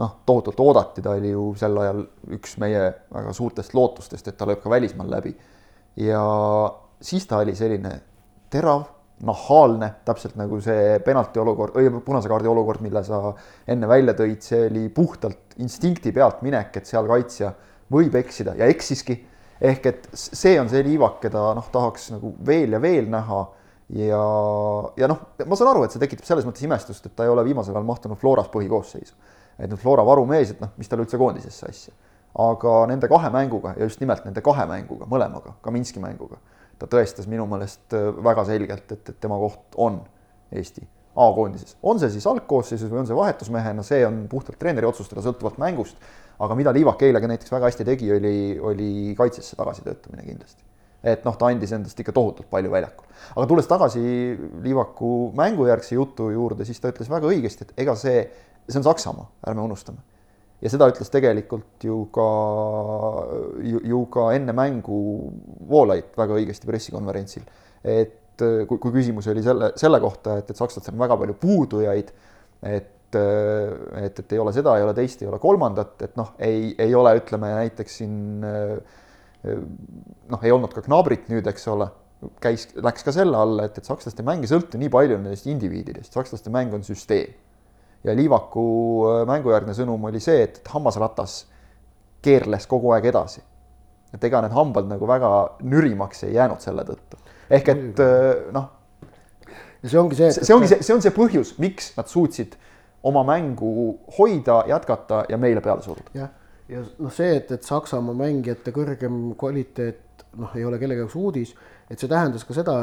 noh, 0.00 0.14
tohutult 0.26 0.62
oodati, 0.62 1.02
ta 1.02 1.16
oli 1.18 1.32
ju 1.32 1.48
sel 1.58 1.76
ajal 1.82 2.04
üks 2.36 2.54
meie 2.62 2.86
väga 3.10 3.34
suurtest 3.36 3.74
lootustest, 3.74 4.30
et 4.30 4.38
ta 4.38 4.46
lööb 4.48 4.62
ka 4.62 4.70
välismaal 4.70 5.10
läbi. 5.10 5.34
ja 5.98 6.22
siis 7.02 7.26
ta 7.26 7.42
oli 7.42 7.56
selline 7.58 7.96
terav, 8.50 8.86
nahaalne, 9.26 9.90
täpselt 10.06 10.36
nagu 10.40 10.60
see 10.64 10.98
penalti 11.04 11.40
olukord, 11.42 11.76
punase 12.04 12.30
kaardi 12.30 12.48
olukord, 12.48 12.82
mille 12.84 13.02
sa 13.04 13.34
enne 13.68 13.88
välja 13.90 14.14
tõid, 14.18 14.40
see 14.44 14.66
oli 14.70 14.86
puhtalt 14.94 15.58
instinkti 15.60 16.12
pealt 16.16 16.44
minek, 16.46 16.76
et 16.80 16.88
seal 16.88 17.08
kaitsja 17.10 17.52
võib 17.92 18.16
eksida 18.20 18.56
ja 18.58 18.70
eksiski. 18.70 19.18
ehk 19.60 19.86
et 19.86 20.06
see 20.16 20.54
on 20.60 20.70
see 20.72 20.80
liivak, 20.82 21.18
keda 21.20 21.50
noh, 21.54 21.66
tahaks 21.72 22.10
nagu 22.14 22.32
veel 22.46 22.72
ja 22.72 22.80
veel 22.80 23.10
näha 23.12 23.40
ja, 23.92 24.22
ja 24.96 25.08
noh, 25.10 25.26
ma 25.44 25.58
saan 25.58 25.74
aru, 25.74 25.84
et 25.84 25.92
see 25.92 26.00
tekitab 26.00 26.24
selles 26.24 26.46
mõttes 26.48 26.64
imestust, 26.64 27.06
et 27.06 27.16
ta 27.16 27.26
ei 27.26 27.32
ole 27.32 27.44
viimasel 27.44 27.76
ajal 27.76 27.84
mahtunud 27.84 28.18
Floras 28.18 28.48
põhikoosseisu 28.48 29.14
et 29.60 29.68
nüüd 29.68 29.80
Flora 29.80 30.04
varumees, 30.06 30.54
et 30.54 30.62
noh, 30.62 30.72
mis 30.80 30.88
tal 30.88 31.02
üldse 31.04 31.20
koondisesse 31.20 31.68
asja. 31.68 31.94
aga 32.40 32.72
nende 32.86 33.08
kahe 33.10 33.26
mänguga 33.34 33.72
ja 33.74 33.88
just 33.88 33.98
nimelt 34.00 34.22
nende 34.22 34.38
kahe 34.46 34.62
mänguga, 34.70 35.08
mõlemaga, 35.10 35.56
ka 35.64 35.72
Minski 35.74 35.98
mänguga, 35.98 36.36
ta 36.80 36.88
tõestas 36.90 37.28
minu 37.30 37.46
meelest 37.50 37.94
äh, 37.96 38.08
väga 38.24 38.46
selgelt, 38.48 38.88
et, 38.96 39.12
et 39.12 39.20
tema 39.20 39.38
koht 39.40 39.76
on 39.76 40.00
Eesti 40.50 40.86
A-koondises. 41.20 41.76
on 41.82 41.98
see 42.00 42.10
siis 42.14 42.26
algkoosseisus 42.30 42.90
või 42.90 43.02
on 43.02 43.08
see 43.08 43.18
vahetusmehena, 43.18 43.84
see 43.86 44.02
on 44.06 44.24
puhtalt 44.30 44.58
treeneri 44.58 44.86
otsustada, 44.88 45.22
sõltuvalt 45.26 45.58
mängust. 45.62 45.96
aga 46.40 46.56
mida 46.56 46.72
Liivak 46.72 47.02
eile 47.02 47.20
ka 47.20 47.28
näiteks 47.28 47.52
väga 47.52 47.68
hästi 47.68 47.84
tegi, 47.84 48.12
oli, 48.14 48.34
oli 48.58 48.90
kaitsesse 49.18 49.56
tagasitöötamine 49.56 50.26
kindlasti 50.26 50.64
et 51.00 51.24
noh, 51.24 51.32
ta 51.36 51.48
andis 51.48 51.70
endast 51.72 52.00
ikka 52.00 52.12
tohutult 52.12 52.50
palju 52.50 52.70
väljakul. 52.70 53.06
aga 53.34 53.46
tulles 53.48 53.66
tagasi 53.66 54.00
Liivaku 54.62 55.32
mängujärgse 55.36 55.94
jutu 55.94 56.30
juurde, 56.30 56.64
siis 56.68 56.80
ta 56.80 56.92
ütles 56.92 57.08
väga 57.10 57.28
õigesti, 57.30 57.64
et 57.64 57.84
ega 57.84 57.96
see 57.96 58.28
see 58.70 58.78
on 58.78 58.84
Saksamaa, 58.84 59.30
ärme 59.46 59.62
unustame. 59.62 59.98
Ja 60.60 60.72
seda 60.72 60.88
ütles 60.92 61.12
tegelikult 61.12 61.84
ju 61.86 62.02
ka, 62.14 62.28
ju 63.64 64.04
ka 64.12 64.30
enne 64.36 64.54
mängu 64.56 65.00
Voolaid 65.70 66.14
väga 66.18 66.38
õigesti 66.38 66.68
pressikonverentsil. 66.68 67.44
et 67.84 68.16
kui, 68.40 68.78
kui 68.78 68.92
küsimus 68.94 69.28
oli 69.32 69.42
selle, 69.44 69.72
selle 69.80 70.00
kohta, 70.00 70.38
et, 70.40 70.50
et 70.50 70.56
sakslastel 70.56 70.96
on 70.96 71.04
väga 71.04 71.18
palju 71.20 71.36
puudujaid, 71.40 72.14
et 72.62 72.96
et, 73.10 74.20
et 74.20 74.32
ei 74.36 74.38
ole 74.38 74.52
seda, 74.54 74.76
ei 74.78 74.84
ole 74.86 74.92
teist, 74.94 75.22
ei 75.24 75.26
ole 75.26 75.40
kolmandat, 75.42 75.96
et 76.06 76.12
noh, 76.14 76.28
ei, 76.38 76.68
ei 76.78 76.92
ole, 76.94 77.16
ütleme 77.18 77.48
näiteks 77.56 77.96
siin 77.98 78.44
noh, 80.30 80.44
ei 80.44 80.52
olnud 80.54 80.74
ka 80.76 80.84
Knabrit 80.84 81.26
nüüd, 81.32 81.48
eks 81.50 81.66
ole, 81.72 81.88
käis, 82.44 82.68
läks 82.76 83.06
ka 83.06 83.14
selle 83.16 83.38
alla, 83.40 83.66
et, 83.66 83.80
et 83.80 83.88
sakslaste 83.88 84.22
mäng 84.26 84.44
ei 84.44 84.52
sõltu 84.52 84.78
nii 84.78 84.92
palju 84.92 85.18
nendest 85.18 85.48
indiviididest, 85.50 86.14
sakslaste 86.14 86.52
mäng 86.54 86.76
on 86.76 86.86
süsteem 86.86 87.34
ja 88.04 88.16
Liivaku 88.16 88.64
äh, 89.04 89.22
mängujärgne 89.28 89.74
sõnum 89.76 90.08
oli 90.08 90.20
see, 90.22 90.44
et, 90.46 90.60
hammasratas 90.72 91.44
keerles 92.24 92.66
kogu 92.70 92.92
aeg 92.96 93.10
edasi. 93.12 93.42
et 94.10 94.24
ega 94.26 94.40
need 94.42 94.54
hambad 94.56 94.88
nagu 94.90 95.06
väga 95.06 95.28
nürimaks 95.62 96.24
ei 96.26 96.34
jäänud 96.34 96.60
selle 96.60 96.84
tõttu. 96.84 97.20
ehk 97.50 97.68
et 97.68 98.02
äh, 98.04 98.50
noh. 98.52 98.68
ja 99.82 99.88
see 99.88 100.00
ongi 100.00 100.18
see. 100.18 100.32
see 100.32 100.54
ongi 100.54 100.68
see, 100.68 100.82
see 100.82 100.94
on 100.94 101.02
see 101.02 101.14
põhjus, 101.14 101.54
miks 101.58 101.92
nad 101.96 102.08
suutsid 102.08 102.56
oma 103.02 103.24
mängu 103.24 103.98
hoida, 104.18 104.64
jätkata 104.68 105.24
ja 105.28 105.38
meile 105.38 105.60
peale 105.60 105.82
suruda. 105.82 106.10
jah, 106.14 106.32
ja 106.68 106.84
noh, 106.98 107.12
see, 107.12 107.36
et, 107.36 107.52
et 107.52 107.66
Saksamaa 107.66 108.16
mängijate 108.16 108.72
kõrgem 108.76 109.34
kvaliteet 109.38 110.24
noh, 110.38 110.52
ei 110.56 110.64
ole 110.64 110.78
kellegi 110.80 111.04
jaoks 111.04 111.16
uudis, 111.18 111.54
et 111.90 111.98
see 111.98 112.10
tähendas 112.10 112.44
ka 112.46 112.56
seda, 112.56 112.76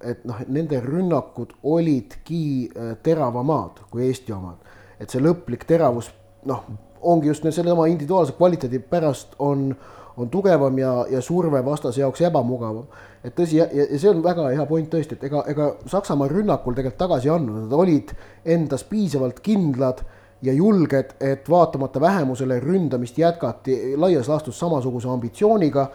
et 0.00 0.24
noh, 0.28 0.40
nende 0.48 0.80
rünnakud 0.84 1.54
olidki 1.62 2.68
äh, 2.68 2.96
teravamad 3.02 3.84
kui 3.90 4.06
Eesti 4.06 4.32
omad. 4.32 4.56
et 5.00 5.10
see 5.10 5.20
lõplik 5.20 5.66
teravus 5.68 6.10
noh, 6.48 6.64
ongi 7.00 7.28
just 7.28 7.44
sellesama 7.44 7.86
individuaalse 7.86 8.32
kvaliteedi 8.36 8.78
pärast 8.78 9.36
on, 9.38 9.74
on 10.16 10.30
tugevam 10.30 10.78
ja, 10.78 10.92
ja 11.10 11.20
surve 11.20 11.64
vastase 11.64 12.00
jaoks 12.00 12.20
ebamugavam. 12.28 12.86
et 13.24 13.34
tõsi, 13.36 13.58
ja 13.58 13.86
see 13.98 14.10
on 14.10 14.22
väga 14.24 14.48
hea 14.52 14.66
point 14.66 14.88
tõesti, 14.92 15.18
et 15.18 15.24
ega, 15.28 15.42
ega 15.50 15.72
Saksamaa 15.86 16.28
rünnakul 16.30 16.76
tegelikult 16.76 16.98
tagasi 16.98 17.28
ei 17.28 17.34
andnud, 17.34 17.64
nad 17.64 17.74
olid 17.76 18.12
endas 18.44 18.84
piisavalt 18.84 19.40
kindlad 19.44 20.04
ja 20.42 20.52
julged, 20.52 21.16
et 21.20 21.48
vaatamata 21.50 22.00
vähemusele 22.00 22.60
ründamist 22.60 23.18
jätkati 23.18 23.96
laias 23.96 24.28
laastus 24.28 24.58
samasuguse 24.58 25.08
ambitsiooniga. 25.08 25.88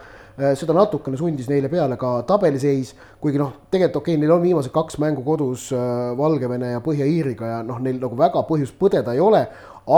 Seda 0.58 0.76
natukene 0.76 1.18
sundis 1.20 1.48
neile 1.50 1.68
peale 1.72 1.96
ka 2.00 2.14
tabeliseis, 2.28 2.94
kuigi 3.22 3.40
noh, 3.40 3.52
tegelikult 3.70 4.00
okei 4.02 4.14
okay,, 4.14 4.22
neil 4.22 4.36
on 4.36 4.42
viimased 4.44 4.72
kaks 4.74 4.98
mängu 5.02 5.24
kodus 5.26 5.68
äh, 5.76 5.82
Valgevene 6.18 6.72
ja 6.74 6.80
Põhja-Iiriga 6.84 7.50
ja 7.56 7.60
noh, 7.66 7.82
neil 7.82 8.00
nagu 8.02 8.18
väga 8.18 8.44
põhjust 8.48 8.78
põdeda 8.80 9.16
ei 9.16 9.22
ole, 9.22 9.44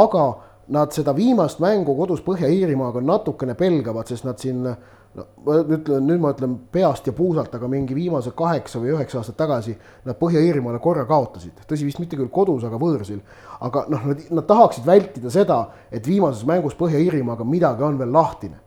aga 0.03 0.27
nad 0.75 0.93
seda 0.97 1.15
viimast 1.17 1.61
mängu 1.63 1.95
kodus 1.97 2.25
Põhja-Iirimaaga 2.25 3.03
natukene 3.05 3.57
pelgavad, 3.59 4.09
sest 4.09 4.27
nad 4.29 4.41
siin 4.41 4.63
no 5.15 5.25
ma 5.47 5.59
ütlen, 5.63 6.07
nüüd 6.09 6.23
ma 6.23 6.33
ütlen 6.35 6.57
peast 6.75 7.07
ja 7.07 7.15
puusalt, 7.15 7.53
aga 7.55 7.69
mingi 7.71 7.95
viimase 7.95 8.33
kaheksa 8.37 8.81
või 8.83 8.95
üheksa 8.97 9.21
aastat 9.21 9.37
tagasi 9.39 9.77
nad 10.07 10.19
Põhja-Iirimaale 10.19 10.81
korra 10.83 11.05
kaotasid, 11.09 11.63
tõsi 11.69 11.87
vist 11.87 12.01
mitte 12.03 12.19
küll 12.19 12.33
kodus, 12.35 12.65
aga 12.67 12.81
võõrsil. 12.81 13.21
aga 13.65 13.85
noh, 13.93 14.09
nad 14.11 14.47
tahaksid 14.49 14.87
vältida 14.87 15.31
seda, 15.31 15.61
et 15.93 16.07
viimases 16.07 16.45
mängus 16.49 16.75
Põhja-Iirimaaga 16.81 17.47
midagi 17.47 17.87
on 17.87 17.99
veel 17.99 18.13
lahtine. 18.13 18.59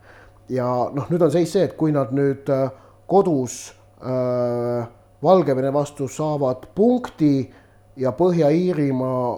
Ja 0.50 0.68
noh, 0.94 1.10
nüüd 1.12 1.26
on 1.28 1.34
seis 1.34 1.52
see, 1.54 1.66
et 1.68 1.76
kui 1.80 1.94
nad 1.96 2.14
nüüd 2.16 2.50
äh, 2.54 2.70
kodus 3.10 3.60
äh, 4.02 4.88
Valgevene 5.24 5.72
vastu 5.74 6.06
saavad 6.12 6.68
punkti 6.78 7.48
ja 7.98 8.12
Põhja-Iirimaa 8.14 9.32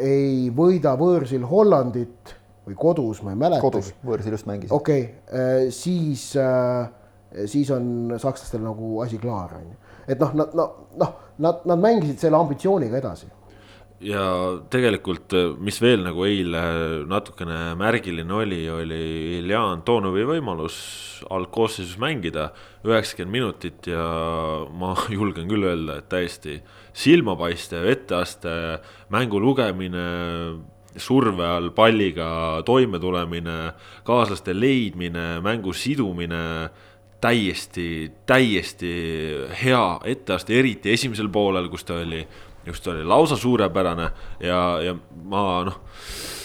ei 0.00 0.48
võida 0.56 0.94
võõrsil 0.96 1.44
Hollandit 1.48 2.32
või 2.66 2.78
kodus, 2.80 3.20
ma 3.22 3.34
ei 3.34 3.40
mäleta. 3.40 3.60
kodus, 3.62 3.92
võõrsil 4.04 4.32
just 4.32 4.48
mängisid. 4.48 4.72
okei 4.72 5.02
okay,, 5.04 5.68
siis, 5.70 6.24
siis 7.52 7.70
on 7.76 8.16
sakslastel 8.16 8.64
nagu 8.64 8.96
asi 9.04 9.20
klaar, 9.20 9.58
on 9.60 9.68
ju. 9.68 9.76
et 10.08 10.24
noh, 10.24 10.32
nad, 10.40 10.56
noh, 10.56 10.88
noh, 10.98 11.12
nad, 11.44 11.60
nad 11.68 11.84
mängisid 11.84 12.24
selle 12.24 12.40
ambitsiooniga 12.40 12.98
edasi. 12.98 13.28
Ja 14.04 14.22
tegelikult, 14.70 15.32
mis 15.64 15.78
veel 15.80 16.02
nagu 16.04 16.26
eile 16.28 16.62
natukene 17.08 17.74
märgiline 17.80 18.34
oli, 18.36 18.60
oli 18.68 19.00
Ilja 19.38 19.62
Antonovi 19.72 20.26
võimalus 20.28 20.76
algkoosseisus 21.32 21.96
mängida 22.02 22.50
üheksakümmend 22.84 23.32
minutit 23.32 23.88
ja 23.88 24.04
ma 24.68 24.92
julgen 25.16 25.48
küll 25.48 25.64
öelda, 25.64 26.00
et 26.00 26.10
täiesti 26.12 26.60
silmapaistev 26.96 27.88
etteaste, 27.92 28.52
mängu 29.12 29.40
lugemine, 29.40 30.06
surve 30.96 31.44
all 31.44 31.70
palliga 31.76 32.62
toimetulemine, 32.68 33.56
kaaslaste 34.04 34.54
leidmine, 34.56 35.40
mängu 35.44 35.72
sidumine 35.76 36.68
täiesti, 37.20 38.12
täiesti 38.28 38.92
hea 39.62 39.86
etteaste, 40.04 40.56
eriti 40.58 40.92
esimesel 40.92 41.28
poolel, 41.32 41.68
kus 41.72 41.84
ta 41.88 41.96
oli, 42.00 42.22
just 42.66 42.86
oli 42.92 43.04
lausa 43.04 43.36
suurepärane 43.36 44.10
ja, 44.40 44.60
ja 44.82 44.94
ma 45.24 45.42
noh 45.68 45.80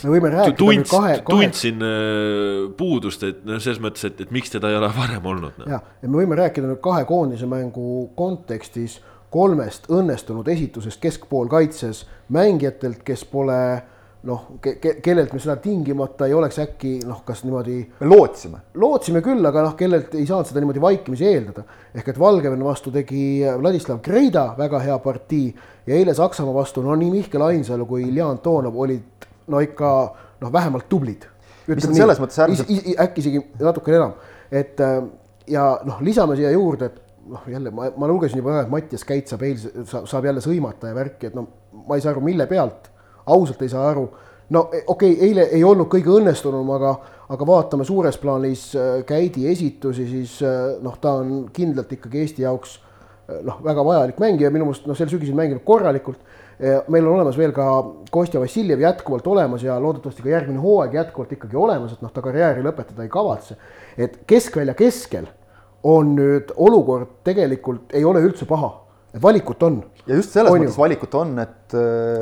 me 0.03 0.15
võime 0.15 0.31
rääkida 0.33 0.51
nüüd 0.51 0.59
tundsin 0.59 0.89
kahe, 0.89 1.13
kahe, 1.21 1.29
tundsin 1.29 1.85
äh, 1.85 2.73
puudust, 2.77 3.23
et 3.27 3.45
noh, 3.47 3.61
selles 3.61 3.81
mõttes, 3.83 4.05
et, 4.09 4.21
et 4.25 4.33
miks 4.33 4.53
teda 4.53 4.71
ei 4.71 4.79
ole 4.79 4.89
varem 4.95 5.31
olnud 5.33 5.61
no.. 5.61 5.69
jah, 5.69 5.85
ja 6.01 6.09
me 6.09 6.21
võime 6.21 6.37
rääkida 6.39 6.69
nüüd 6.69 6.81
kahe 6.83 7.05
koondise 7.09 7.49
mängu 7.49 8.09
kontekstis 8.17 8.99
kolmest 9.31 9.87
õnnestunud 9.91 10.47
esitusest 10.51 10.99
keskpoolkaitses 11.01 12.03
mängijatelt, 12.35 12.99
kes 13.07 13.23
pole 13.31 13.61
noh 14.27 14.43
ke,, 14.61 14.75
ke, 14.77 14.93
kellelt 15.01 15.31
me 15.33 15.39
seda 15.41 15.55
tingimata 15.61 16.27
ei 16.29 16.35
oleks 16.37 16.59
äkki 16.61 16.97
noh, 17.07 17.23
kas 17.25 17.41
niimoodi 17.45 17.79
me 18.01 18.09
lootsime, 18.09 18.59
lootsime 18.77 19.23
küll, 19.25 19.41
aga 19.47 19.63
noh, 19.65 19.73
kellelt 19.79 20.13
ei 20.17 20.27
saanud 20.29 20.49
seda 20.49 20.61
niimoodi 20.61 20.83
vaikimisi 20.83 21.25
eeldada. 21.31 21.63
ehk 21.95 22.11
et 22.11 22.19
Valgevene 22.21 22.65
vastu 22.65 22.93
tegi 22.93 23.41
Vladislav 23.57 24.01
Greida 24.05 24.51
väga 24.57 24.83
hea 24.83 24.97
partii 25.01 25.47
ja 25.87 25.95
eile 25.95 26.13
Saksamaa 26.13 26.53
vastu 26.53 26.81
no 26.85 26.95
nii 26.95 27.11
Mihkel 27.11 27.41
Ainsalu 27.41 27.85
kui 27.85 28.03
Ilja 28.07 28.29
Antonov 28.29 28.77
olid 28.77 29.27
no 29.47 29.59
ikka 29.59 29.91
noh, 30.41 30.51
vähemalt 30.53 30.89
tublid. 30.89 31.27
On 31.71 31.95
selles 31.95 32.19
mõttes 32.19 32.39
äärmiselt- 32.41 32.95
äkki 32.99 33.21
isegi 33.21 33.41
natukene 33.59 33.97
enam, 33.97 34.13
et 34.51 34.79
äh, 34.81 35.03
ja 35.47 35.65
noh, 35.85 36.01
lisame 36.01 36.35
siia 36.35 36.51
juurde, 36.51 36.89
et 36.89 37.01
noh, 37.29 37.43
jälle 37.47 37.71
ma, 37.71 37.91
ma 37.97 38.09
lugesin 38.09 38.41
juba 38.41 38.57
ka, 38.57 38.65
et 38.65 38.73
Mattias 38.73 39.05
Käit 39.07 39.31
saab 39.31 39.45
eilse, 39.45 39.71
saab 39.85 40.25
jälle 40.25 40.41
sõimata 40.43 40.91
ja 40.91 40.97
värki, 40.97 41.29
et 41.29 41.37
no 41.37 41.47
ma 41.87 41.95
ei 41.95 42.03
saa 42.03 42.11
aru, 42.15 42.23
mille 42.25 42.47
pealt, 42.49 42.89
ausalt 43.25 43.61
ei 43.61 43.71
saa 43.71 43.87
aru. 43.91 44.09
No 44.51 44.65
okei 44.67 45.13
okay,, 45.13 45.27
eile 45.29 45.47
ei 45.55 45.63
olnud 45.63 45.87
kõige 45.91 46.11
õnnestunum, 46.11 46.73
aga, 46.75 46.95
aga 47.31 47.47
vaatame 47.47 47.85
suures 47.87 48.17
plaanis 48.19 48.71
äh, 48.75 48.93
Käidi 49.07 49.47
esitusi, 49.51 50.07
siis 50.09 50.39
äh, 50.43 50.75
noh, 50.83 50.97
ta 51.01 51.19
on 51.21 51.45
kindlalt 51.53 51.93
ikkagi 51.95 52.25
Eesti 52.25 52.47
jaoks 52.47 52.79
noh, 53.47 53.59
väga 53.63 53.83
vajalik 53.85 54.21
mängija, 54.21 54.51
minu 54.53 54.67
meelest 54.69 54.87
noh, 54.89 54.97
sel 54.97 55.09
sügisel 55.11 55.37
mänginud 55.37 55.63
korralikult. 55.65 56.19
meil 56.61 57.05
on 57.07 57.15
olemas 57.15 57.37
veel 57.37 57.51
ka 57.55 57.65
Kostja 58.13 58.39
Vassiljev 58.39 58.83
jätkuvalt 58.83 59.27
olemas 59.27 59.63
ja 59.63 59.79
loodetavasti 59.81 60.21
ka 60.21 60.29
järgmine 60.29 60.59
hooaeg 60.61 60.93
jätkuvalt 60.93 61.31
ikkagi 61.33 61.57
olemas, 61.57 61.95
et 61.95 62.01
noh, 62.05 62.11
ta 62.13 62.21
karjääri 62.21 62.61
lõpetada 62.61 63.01
ei 63.01 63.09
kavatse. 63.09 63.57
et 63.97 64.19
keskvälja 64.27 64.73
keskel 64.77 65.27
on 65.83 66.15
nüüd 66.15 66.51
olukord 66.55 67.21
tegelikult 67.25 67.93
ei 67.97 68.05
ole 68.05 68.21
üldse 68.21 68.45
paha, 68.45 68.71
valikut 69.21 69.63
on. 69.63 69.83
ja 70.05 70.15
just 70.15 70.35
selles 70.35 70.51
On 70.51 70.59
ju? 70.59 70.67
mõttes 70.67 70.77
valikut 70.77 71.15
on, 71.15 71.37
et. 71.39 71.77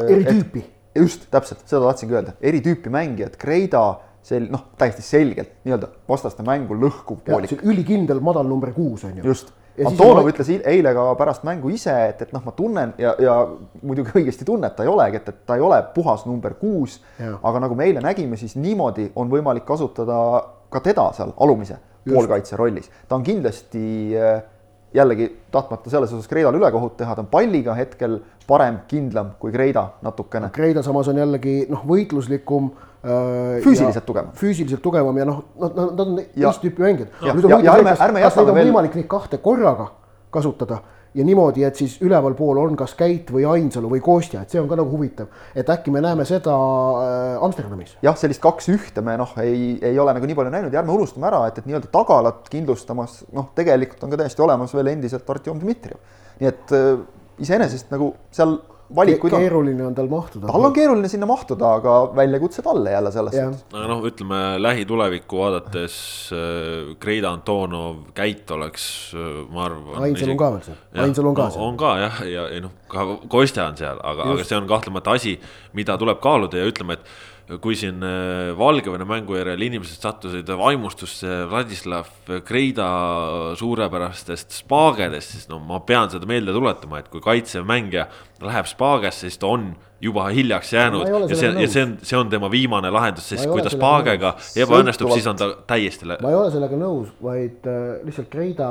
eri 0.08 0.24
tüüpi. 0.26 0.64
just 0.96 1.28
täpselt, 1.32 1.66
seda 1.66 1.84
tahtsingi 1.88 2.16
öelda, 2.16 2.36
eri 2.42 2.62
tüüpi 2.64 2.92
mängijad, 2.94 3.36
Kreida, 3.40 3.84
sel-, 4.26 4.50
noh, 4.52 4.70
täiesti 4.80 5.04
selgelt 5.06 5.52
nii-öelda 5.66 5.92
vastaste 6.10 6.44
mängu 6.48 6.78
lõhkuv 6.80 7.24
poolik. 7.28 7.60
ülikindel 7.64 8.22
madal 8.24 8.48
number 8.48 8.74
kuus 8.76 9.06
on 9.08 9.20
ju. 9.20 9.28
just, 9.28 9.54
Antonov 9.88 10.24
on- 10.26 10.32
ütles 10.32 10.50
il- 10.50 10.62
eile 10.66 10.94
ka 10.94 11.16
pärast 11.16 11.44
mängu 11.44 11.70
ise, 11.70 11.94
et, 12.10 12.22
et 12.22 12.34
noh, 12.34 12.42
ma 12.46 12.52
tunnen 12.52 12.94
ja, 12.98 13.16
ja 13.20 13.48
muidugi 13.82 14.12
õigesti 14.20 14.46
tunneb, 14.46 14.76
ta 14.76 14.84
ei 14.84 14.90
olegi, 14.90 15.16
et, 15.22 15.30
et 15.30 15.46
ta 15.46 15.56
ei 15.56 15.62
ole 15.62 15.82
puhas 15.96 16.26
number 16.26 16.54
kuus 16.60 17.00
aga 17.44 17.60
nagu 17.60 17.76
me 17.76 17.86
eile 17.86 18.02
nägime, 18.02 18.38
siis 18.38 18.56
niimoodi 18.56 19.12
on 19.16 19.30
võimalik 19.30 19.66
kasutada 19.66 20.44
ka 20.70 20.80
teda 20.80 21.12
seal 21.14 21.34
alumise 21.40 21.78
poolkaitse 22.10 22.56
rollis. 22.58 22.90
ta 23.08 23.16
on 23.16 23.24
kindlasti 23.24 24.16
äh, 24.18 24.42
jällegi 24.94 25.28
tahtmata 25.52 25.90
selles 25.90 26.14
osas 26.14 26.28
Kreidale 26.28 26.58
ülekohut 26.58 26.96
teha, 26.98 27.16
ta 27.16 27.22
on 27.22 27.28
palliga 27.28 27.74
hetkel 27.78 28.20
parem, 28.48 28.80
kindlam 28.88 29.32
kui 29.40 29.52
Kreida 29.52 29.84
natukene. 30.02 30.50
Kreida 30.50 30.82
samas 30.84 31.08
on 31.08 31.18
jällegi 31.22 31.68
noh, 31.70 31.84
võitluslikum. 31.86 32.72
Füüsiliselt 33.64 34.06
tugevam. 34.06 34.32
füüsiliselt 34.36 34.82
tugevam 34.84 35.18
ja 35.18 35.26
noh, 35.26 35.44
nad, 35.60 35.76
nad 35.76 36.00
on 36.00 36.18
Ja- 36.36 36.50
teist 36.50 36.62
tüüpi 36.64 36.82
mängijad. 36.84 37.08
Ja- 37.22 37.34
nüüd 37.34 37.46
on 37.46 37.52
huvitav 37.62 37.74
see, 37.78 37.84
kas, 37.84 38.00
kas 38.00 38.36
neid 38.36 38.50
on 38.50 38.56
veel- 38.56 38.72
võimalik 38.72 38.96
neid 38.96 39.08
kahte 39.08 39.38
korraga 39.38 39.88
kasutada 40.32 40.82
ja 41.16 41.24
niimoodi, 41.26 41.64
et 41.66 41.76
siis 41.76 41.96
ülevalpool 42.06 42.58
on 42.62 42.76
kas 42.78 42.94
Käit 42.94 43.32
või 43.34 43.46
Ainsalu 43.50 43.90
või 43.90 44.02
Kostja, 44.02 44.42
et 44.42 44.52
see 44.52 44.60
on 44.62 44.68
ka 44.70 44.76
nagu 44.76 44.92
huvitav, 44.92 45.28
et 45.56 45.66
äkki 45.68 45.92
me 45.92 46.02
näeme 46.02 46.26
seda 46.26 46.54
äh, 46.54 47.44
Amsterdamis. 47.44 47.96
jah, 48.02 48.16
sellist 48.16 48.42
kaks 48.42 48.68
ühte 48.70 49.02
me 49.02 49.16
noh, 49.18 49.32
ei, 49.42 49.80
ei 49.82 49.98
ole 50.00 50.14
nagu 50.14 50.26
nii 50.30 50.36
palju 50.36 50.52
näinud 50.54 50.74
ja 50.74 50.84
ärme 50.84 50.94
unustame 50.94 51.26
ära, 51.32 51.48
et, 51.48 51.58
et 51.58 51.66
nii-öelda 51.66 51.90
tagalat 51.92 52.50
kindlustamas 52.50 53.24
noh, 53.34 53.50
tegelikult 53.56 54.04
on 54.04 54.10
ka 54.14 54.18
täiesti 54.18 54.42
olemas 54.46 54.74
veel 54.76 54.88
endiselt 54.94 55.30
Artjom 55.30 55.60
Dmitrijev. 55.60 55.98
nii 56.40 56.48
et 56.48 56.72
äh, 56.78 57.00
iseenesest 57.40 57.90
nagu 57.92 58.14
seal 58.32 58.60
valikuid 58.96 59.34
on. 59.34 59.44
keeruline 59.44 59.86
on 59.86 59.96
tal 59.96 60.10
mahtuda. 60.12 60.48
tal 60.48 60.66
on 60.66 60.74
keeruline 60.74 61.10
sinna 61.12 61.28
mahtuda, 61.30 61.74
aga 61.80 61.96
väljakutse 62.16 62.64
talle 62.66 62.92
jälle 62.92 63.12
selles 63.12 63.36
suhtes. 63.36 63.64
aga 63.74 63.88
noh, 63.92 64.04
ütleme 64.10 64.42
lähitulevikku 64.62 65.42
vaadates 65.42 65.96
äh, 66.34 66.92
Kreida 67.00 67.32
Antonov, 67.36 68.02
Käit 68.18 68.52
oleks, 68.52 68.86
ma 69.54 69.66
arvan. 69.68 70.04
Ainsalu 70.10 70.36
on 70.36 70.42
ka 70.42 70.52
veel 70.56 70.68
seal, 70.68 70.80
Ainsalu 71.06 71.34
on 71.34 71.40
ka 71.40 71.48
no, 71.48 71.56
seal. 71.56 71.66
on 71.68 71.80
ka 71.80 71.96
jah, 72.04 72.22
ja, 72.34 72.46
ja 72.56 72.62
noh, 72.66 72.76
ka 72.90 73.08
Kostja 73.32 73.70
on 73.70 73.80
seal, 73.80 74.02
aga, 74.04 74.30
aga 74.34 74.48
see 74.48 74.58
on 74.58 74.70
kahtlemata 74.70 75.18
asi, 75.20 75.38
mida 75.78 75.98
tuleb 76.02 76.22
kaaluda 76.24 76.62
ja 76.62 76.70
ütleme, 76.70 76.98
et 76.98 77.29
kui 77.58 77.74
siin 77.80 78.04
äh, 78.06 78.52
Valgevene 78.58 79.06
mängu 79.10 79.34
järel 79.40 79.62
inimesed 79.66 80.04
sattusid 80.04 80.50
vaimustusse 80.60 81.48
Vladislav 81.50 82.10
Kreida 82.46 82.88
suurepärastest 83.58 84.54
spaagedest, 84.62 85.34
siis 85.34 85.50
no 85.50 85.58
ma 85.64 85.80
pean 85.82 86.12
seda 86.14 86.30
meelde 86.30 86.54
tuletama, 86.54 87.02
et 87.02 87.10
kui 87.10 87.22
kaitsev 87.24 87.66
mängija 87.70 88.06
läheb 88.46 88.70
spaagesse, 88.70 89.26
siis 89.28 89.40
ta 89.42 89.50
on 89.50 89.72
juba 90.00 90.30
hiljaks 90.32 90.72
jäänud 90.74 91.10
ja 91.10 91.36
see, 91.36 91.50
ja 91.60 91.68
see 91.68 91.84
on, 91.84 91.96
see 92.08 92.18
on 92.20 92.30
tema 92.32 92.48
viimane 92.52 92.88
lahendus, 92.94 93.26
sest 93.34 93.50
kui 93.50 93.64
ta 93.66 93.72
spaagega 93.74 94.36
ebaõnnestub, 94.64 95.12
siis 95.12 95.28
on 95.28 95.40
ta 95.40 95.50
täiesti 95.68 96.08
ma 96.08 96.30
ei 96.30 96.38
ole 96.40 96.52
sellega 96.54 96.80
nõus, 96.80 97.10
vaid 97.24 97.68
äh, 97.68 98.00
lihtsalt 98.08 98.30
Kreida 98.32 98.70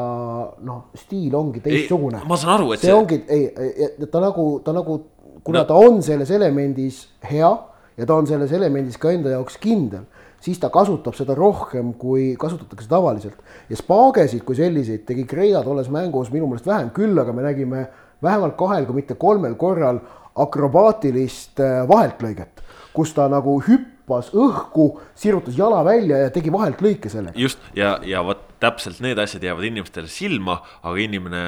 noh, 0.65 0.87
stiil 0.97 1.35
ongi 1.37 1.61
teistsugune. 1.65 2.23
ma 2.29 2.39
saan 2.41 2.55
aru, 2.61 2.73
et 2.77 2.85
see 2.87 2.95
ongi, 2.95 3.21
ei, 3.29 3.91
ta 4.07 4.23
nagu, 4.25 4.51
ta 4.65 4.77
nagu, 4.77 5.01
kuna 5.45 5.59
No. 5.59 5.65
ta 5.69 5.75
on 5.75 6.01
selles 6.03 6.31
elemendis 6.31 7.09
hea, 7.29 7.51
ja 7.99 8.07
ta 8.07 8.15
on 8.15 8.27
selles 8.27 8.53
elemendis 8.55 8.99
ka 9.01 9.13
enda 9.13 9.33
jaoks 9.35 9.59
kindel, 9.61 10.07
siis 10.41 10.61
ta 10.63 10.71
kasutab 10.71 11.17
seda 11.19 11.35
rohkem, 11.35 11.93
kui 11.99 12.35
kasutatakse 12.39 12.89
tavaliselt. 12.89 13.39
ja 13.69 13.77
spaagesid 13.77 14.45
kui 14.47 14.57
selliseid 14.57 15.05
tegi 15.07 15.27
Kreida 15.27 15.63
tolles 15.67 15.91
mängus 15.91 16.33
minu 16.33 16.47
meelest 16.47 16.67
vähem, 16.67 16.91
küll 16.95 17.19
aga 17.19 17.33
me 17.33 17.43
nägime 17.43 17.87
vähemalt 18.23 18.57
kahel, 18.57 18.87
kui 18.87 19.03
mitte 19.03 19.15
kolmel 19.15 19.55
korral 19.55 20.01
akrobaatilist 20.39 21.61
äh, 21.61 21.83
vaheltlõiget, 21.89 22.63
kus 22.95 23.15
ta 23.15 23.29
nagu 23.31 23.59
hüppas 23.67 24.31
õhku, 24.35 24.91
sirutas 25.19 25.59
jala 25.59 25.83
välja 25.85 26.23
ja 26.25 26.31
tegi 26.35 26.53
vaheltlõike 26.55 27.11
sellega. 27.11 27.39
just 27.39 27.59
ja, 27.77 27.99
ja 28.07 28.23
vot 28.25 28.48
täpselt 28.63 29.01
need 29.05 29.19
asjad 29.19 29.45
jäävad 29.45 29.67
inimestele 29.69 30.11
silma, 30.11 30.59
aga 30.83 30.97
inimene 31.03 31.43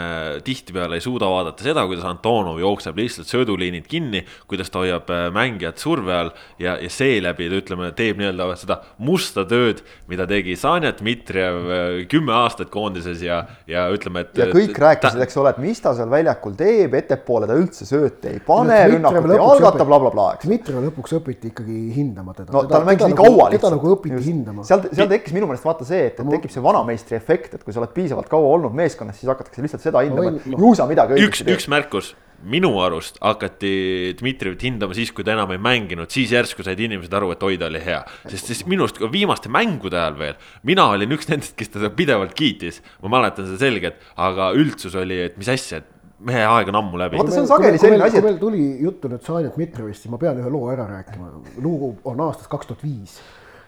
tihtipeale 0.46 0.99
ei 0.99 1.05
suuda 1.05 1.29
vaadata 1.31 1.64
seda, 1.66 1.85
kuidas 1.88 2.07
Antonov 2.09 2.61
jookseb 2.62 2.99
lihtsalt 3.01 3.31
sööduliinid 3.31 3.88
kinni, 3.90 4.23
kuidas 4.51 4.70
ta 4.70 4.85
hoiab 4.85 5.11
äh, 5.11 5.27
mängijat 5.35 5.83
surve 5.83 6.14
all 6.14 6.33
ja, 6.59 6.77
ja 6.81 6.90
seeläbi 6.90 7.49
ta 7.51 7.61
ütleme, 7.61 7.90
teeb 7.96 8.20
nii-öelda 8.20 8.49
seda 8.61 8.81
musta 9.03 9.44
tööd, 9.49 9.83
mida 10.11 10.27
tegi 10.31 10.57
Sanja 10.61 10.92
Dmitrijev 10.96 11.59
äh, 11.61 11.88
kümme 12.11 12.35
aastat 12.40 12.70
koondises 12.73 13.23
ja, 13.25 13.42
ja 13.70 13.87
ütleme, 13.92 14.25
et. 14.27 14.38
ja 14.38 14.49
kõik 14.53 14.79
rääkisid, 14.81 15.23
eks 15.27 15.40
ole, 15.40 15.55
et 15.55 15.62
mis 15.62 15.83
ta 15.83 15.94
seal 15.99 16.11
väljakul 16.12 16.57
teeb, 16.59 16.94
ettepoole 17.01 17.51
ta 17.51 17.59
üldse 17.59 17.88
sööte 17.88 18.35
ei 18.35 18.42
pane, 18.44 18.79
rünnakut 18.94 19.35
ei 19.35 19.42
algata 19.42 19.83
bla,, 19.83 20.01
blablabla, 20.01 20.29
eks. 20.38 20.46
Dmitrijev 20.46 20.87
lõpuks 20.88 21.16
õpiti 21.18 21.51
ikkagi 21.51 21.81
hindama 21.96 22.35
teda. 22.37 22.53
no 22.55 22.64
tal 22.70 22.87
mängis 22.88 23.11
nii 23.11 23.18
kaua 23.18 23.51
lihtsalt. 23.51 23.57
teda 23.59 23.75
nagu 23.77 23.92
õpiti 23.96 24.23
hindama. 24.25 24.64
seal, 24.68 24.87
seal 24.92 25.11
tekkis 25.11 25.35
minu 25.37 25.51
meelest 25.51 25.66
vaata 25.66 25.87
see, 25.88 26.07
et, 26.11 26.20
et 26.20 26.33
tekib 26.37 26.53
see 26.55 26.64
vanamees 26.64 26.99
meistri 27.00 27.18
efekt, 27.18 27.54
et 27.56 27.64
kui 27.64 27.74
sa 27.74 27.82
oled 27.82 27.92
piisavalt 27.96 28.28
kaua 28.30 28.56
olnud 28.56 28.74
meeskonnas, 28.76 29.18
siis 29.20 29.30
hakatakse 29.32 29.64
lihtsalt 29.64 29.84
seda 29.84 30.02
hindama, 30.04 30.36
et 30.36 30.50
ju 30.52 30.74
sa 30.76 30.86
midagi 30.90 31.16
õigesti 31.16 31.46
teed. 31.46 31.56
üks 31.56 31.68
märkus, 31.72 32.12
minu 32.40 32.72
arust 32.80 33.18
hakati 33.20 34.14
Dmitrijevit 34.20 34.64
hindama 34.68 34.96
siis, 34.96 35.12
kui 35.12 35.24
ta 35.26 35.34
enam 35.34 35.52
ei 35.54 35.60
mänginud, 35.60 36.10
siis 36.12 36.32
järsku 36.32 36.64
said 36.66 36.80
inimesed 36.80 37.14
aru, 37.16 37.32
et 37.34 37.46
oi, 37.46 37.56
ta 37.60 37.68
oli 37.68 37.80
hea. 37.84 38.02
sest 38.26 38.52
siis 38.52 38.64
minu 38.68 38.86
arust 38.86 39.00
viimaste 39.12 39.52
mängude 39.52 39.98
ajal 40.00 40.18
veel, 40.20 40.36
mina 40.68 40.88
olin 40.92 41.16
üks 41.16 41.30
nendest, 41.30 41.56
kes 41.58 41.72
teda 41.76 41.92
pidevalt 41.96 42.36
kiitis, 42.36 42.82
ma 43.04 43.16
mäletan 43.16 43.48
seda 43.48 43.64
selgelt, 43.64 44.04
aga 44.20 44.52
üldsus 44.56 44.96
oli, 45.00 45.24
et 45.28 45.40
mis 45.40 45.50
asja, 45.52 45.82
et 45.82 45.96
mehe 46.20 46.44
aeg 46.44 46.68
on 46.68 46.80
ammu 46.82 47.00
läbi. 47.00 47.16
vaata, 47.16 47.32
see 47.32 47.44
on 47.44 47.48
sageli 47.50 47.80
selline 47.80 48.04
asi, 48.04 48.20
et. 48.20 48.24
meil 48.28 48.40
tuli 48.40 48.64
juttu 48.84 49.08
nüüd 49.08 49.24
Sanjat 49.24 49.56
Dmitrijevist, 49.56 50.04
siis 50.04 50.12
ma 50.12 50.20
pean 50.20 50.40
ühe 50.40 50.52
loo 50.52 50.68
ära 50.72 50.84
rääkima. 50.88 51.30
lugu 51.64 51.94
on 52.04 52.26
aastast 52.26 52.50
kaks 52.52 52.68
tuhat 52.68 52.84
viis 52.84 53.20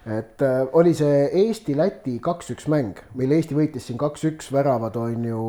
et 0.07 0.43
äh, 0.43 0.63
oli 0.75 0.95
see 0.99 1.29
Eesti-Läti 1.45 2.17
kaks-üks 2.23 2.67
mäng, 2.71 2.99
mille 3.19 3.39
Eesti 3.39 3.55
võitis 3.55 3.87
siin 3.87 4.01
kaks-üks, 4.01 4.51
väravad 4.55 4.97
on 4.99 5.29
ju 5.29 5.43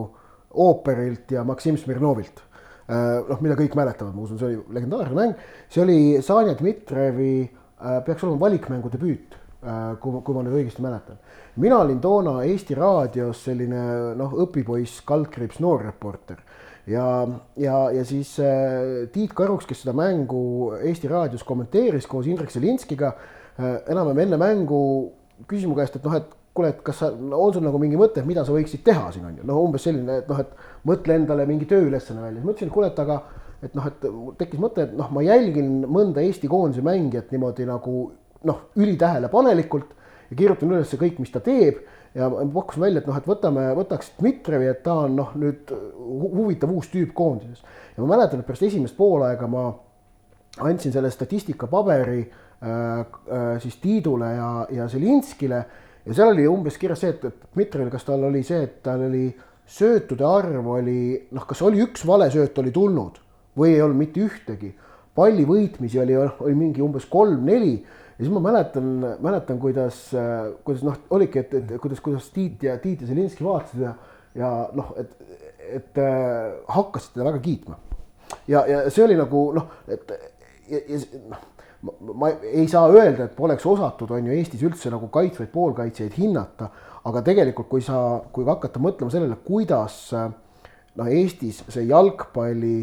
Ooperilt 0.61 1.33
ja 1.33 1.43
Maksim 1.47 1.77
Smirnovilt 1.81 2.43
äh,. 2.85 3.23
noh, 3.29 3.41
mida 3.41 3.57
kõik 3.57 3.73
mäletavad, 3.79 4.13
ma 4.13 4.27
usun, 4.27 4.37
see 4.37 4.51
oli 4.51 4.77
legendaarne 4.77 5.17
mäng, 5.17 5.47
see 5.73 5.81
oli 5.81 5.97
Sanja 6.21 6.53
Dmitrijevi 6.59 7.33
äh,, 7.41 7.97
peaks 8.05 8.27
olema 8.27 8.45
valikmängu 8.45 8.93
debüüt 8.93 9.33
äh,, 9.65 9.95
kui, 10.03 10.21
kui 10.21 10.37
ma 10.37 10.45
nüüd 10.45 10.59
õigesti 10.61 10.85
mäletan. 10.85 11.17
mina 11.55 11.81
olin 11.81 12.01
toona 12.03 12.43
Eesti 12.45 12.77
Raadios 12.77 13.41
selline 13.49 14.13
noh, 14.19 14.37
õpipoiss, 14.45 15.01
kaldkriips, 15.09 15.63
noorreporter 15.65 16.45
ja, 16.85 17.07
ja, 17.57 17.87
ja 17.89 18.05
siis 18.05 18.37
äh, 18.37 19.07
Tiit 19.09 19.33
Karuks, 19.33 19.65
kes 19.65 19.81
seda 19.81 19.97
mängu 19.97 20.75
Eesti 20.77 21.09
Raadios 21.09 21.41
kommenteeris 21.47 22.05
koos 22.05 22.29
Indrek 22.29 22.53
Zelinskiga 22.53 23.15
Äh, 23.17 23.39
enam-vähem 23.57 24.23
enne 24.25 24.39
mängu 24.41 24.79
küsis 25.47 25.67
mu 25.67 25.75
käest, 25.77 25.97
et 25.97 26.05
noh, 26.05 26.15
et 26.17 26.31
kuule, 26.53 26.69
et 26.73 26.81
kas 26.85 26.99
sa, 27.01 27.09
on 27.13 27.53
sul 27.53 27.63
nagu 27.65 27.79
mingi 27.81 27.97
mõte, 27.97 28.21
et 28.21 28.29
mida 28.29 28.43
sa 28.45 28.53
võiksid 28.53 28.83
teha 28.85 29.07
siin 29.13 29.25
on 29.29 29.39
ju, 29.39 29.45
noh, 29.49 29.61
umbes 29.65 29.85
selline, 29.85 30.19
et 30.21 30.29
noh, 30.29 30.41
et 30.41 30.51
mõtle 30.89 31.17
endale 31.17 31.47
mingi 31.49 31.67
tööülesanne 31.69 32.21
välja, 32.23 32.43
ma 32.43 32.53
ütlesin, 32.53 32.69
et 32.69 32.75
kuule, 32.75 32.91
et 32.93 33.01
aga 33.03 33.21
et 33.63 33.77
noh, 33.77 33.87
et 33.87 34.05
tekkis 34.41 34.61
mõte, 34.61 34.85
et 34.85 34.93
noh, 34.97 35.09
ma 35.15 35.23
jälgin 35.23 35.71
mõnda 35.87 36.23
Eesti 36.23 36.49
koondise 36.51 36.83
mängijat 36.85 37.31
niimoodi 37.33 37.65
nagu 37.69 37.97
noh, 38.43 38.63
ülitähelepanelikult 38.75 39.93
ja 40.29 40.37
kirjutan 40.37 40.73
üles 40.75 40.93
kõik, 40.99 41.21
mis 41.23 41.31
ta 41.33 41.41
teeb. 41.43 41.81
Ja 42.13 42.27
pakkusin 42.29 42.83
välja, 42.83 43.01
et 43.01 43.07
noh, 43.09 43.15
et 43.17 43.25
võtame, 43.25 43.63
võtaks 43.73 44.11
Dmitrijevi, 44.19 44.67
et 44.69 44.83
ta 44.85 44.99
on 45.07 45.15
noh, 45.17 45.31
nüüd 45.39 45.71
huvitav 45.73 46.69
uus 46.69 46.91
tüüp 46.91 47.15
koondises. 47.17 47.63
ja 47.95 48.03
ma 48.03 48.11
mäletan, 48.11 48.43
et 48.43 48.45
pärast 48.45 48.67
esimest 48.67 48.97
poolaega 48.99 49.47
ma 49.49 49.63
andsin 50.61 50.93
selle 50.93 51.09
statistikapaberi 51.09 52.19
Äh, 52.21 52.27
äh, 52.29 52.42
siis 53.59 53.75
Tiidule 53.81 54.29
ja, 54.35 54.49
ja 54.71 54.85
Zelinskile 54.87 55.57
ja 56.05 56.13
seal 56.15 56.33
oli 56.33 56.45
umbes 56.47 56.77
kirjas 56.79 57.03
see, 57.03 57.13
et, 57.15 57.25
et 57.27 57.49
Dmitrijal, 57.55 57.89
kas 57.91 58.05
tal 58.07 58.23
oli 58.27 58.43
see, 58.47 58.61
et 58.67 58.77
tal 58.85 59.05
oli 59.07 59.25
söötude 59.69 60.25
arv 60.27 60.67
oli 60.75 60.97
noh, 61.31 61.45
kas 61.47 61.63
oli 61.65 61.81
üks 61.83 62.03
vale 62.07 62.29
sööt 62.33 62.57
oli 62.59 62.73
tulnud 62.75 63.19
või 63.57 63.75
ei 63.75 63.83
olnud 63.83 63.99
mitte 63.99 64.23
ühtegi. 64.23 64.73
palli 65.15 65.45
võitmisi 65.45 65.99
oli, 66.01 66.15
oli 66.17 66.55
mingi 66.57 66.81
umbes 66.81 67.05
kolm-neli 67.05 67.75
ja 67.77 68.17
siis 68.19 68.31
ma 68.33 68.41
mäletan, 68.43 68.89
mäletan, 69.21 69.59
kuidas, 69.61 70.09
kuidas 70.63 70.83
noh, 70.83 70.97
oligi, 71.13 71.39
et, 71.39 71.53
et 71.53 71.73
kuidas, 71.81 72.01
kuidas 72.01 72.29
Tiit 72.33 72.63
ja 72.63 72.77
Tiit 72.81 73.01
ja 73.01 73.07
Zelinski 73.07 73.45
vaatasid 73.45 73.85
ja, 73.85 73.93
ja 74.35 74.51
noh, 74.73 74.91
et, 74.99 75.15
et 75.79 76.01
äh, 76.01 76.59
hakkasid 76.67 77.15
teda 77.15 77.29
väga 77.29 77.39
kiitma. 77.45 77.79
ja, 78.47 78.65
ja 78.67 78.83
see 78.89 79.05
oli 79.05 79.17
nagu 79.17 79.47
noh, 79.55 79.71
et 79.87 80.11
ja, 80.67 80.79
ja 80.79 81.23
noh 81.29 81.49
ma 82.15 82.31
ei 82.47 82.67
saa 82.71 82.87
öelda, 82.91 83.27
et 83.27 83.35
poleks 83.35 83.65
osatud, 83.67 84.11
on 84.15 84.27
ju 84.29 84.35
Eestis 84.37 84.63
üldse 84.63 84.91
nagu 84.93 85.09
kaitsvaid 85.11 85.51
poolkaitsjaid 85.51 86.15
hinnata, 86.15 86.69
aga 87.09 87.23
tegelikult, 87.25 87.67
kui 87.71 87.83
sa, 87.83 87.97
kui 88.31 88.47
hakata 88.47 88.79
mõtlema 88.83 89.11
sellele, 89.11 89.37
kuidas 89.43 89.97
noh, 90.13 91.09
Eestis 91.09 91.63
see 91.73 91.87
jalgpalli 91.89 92.77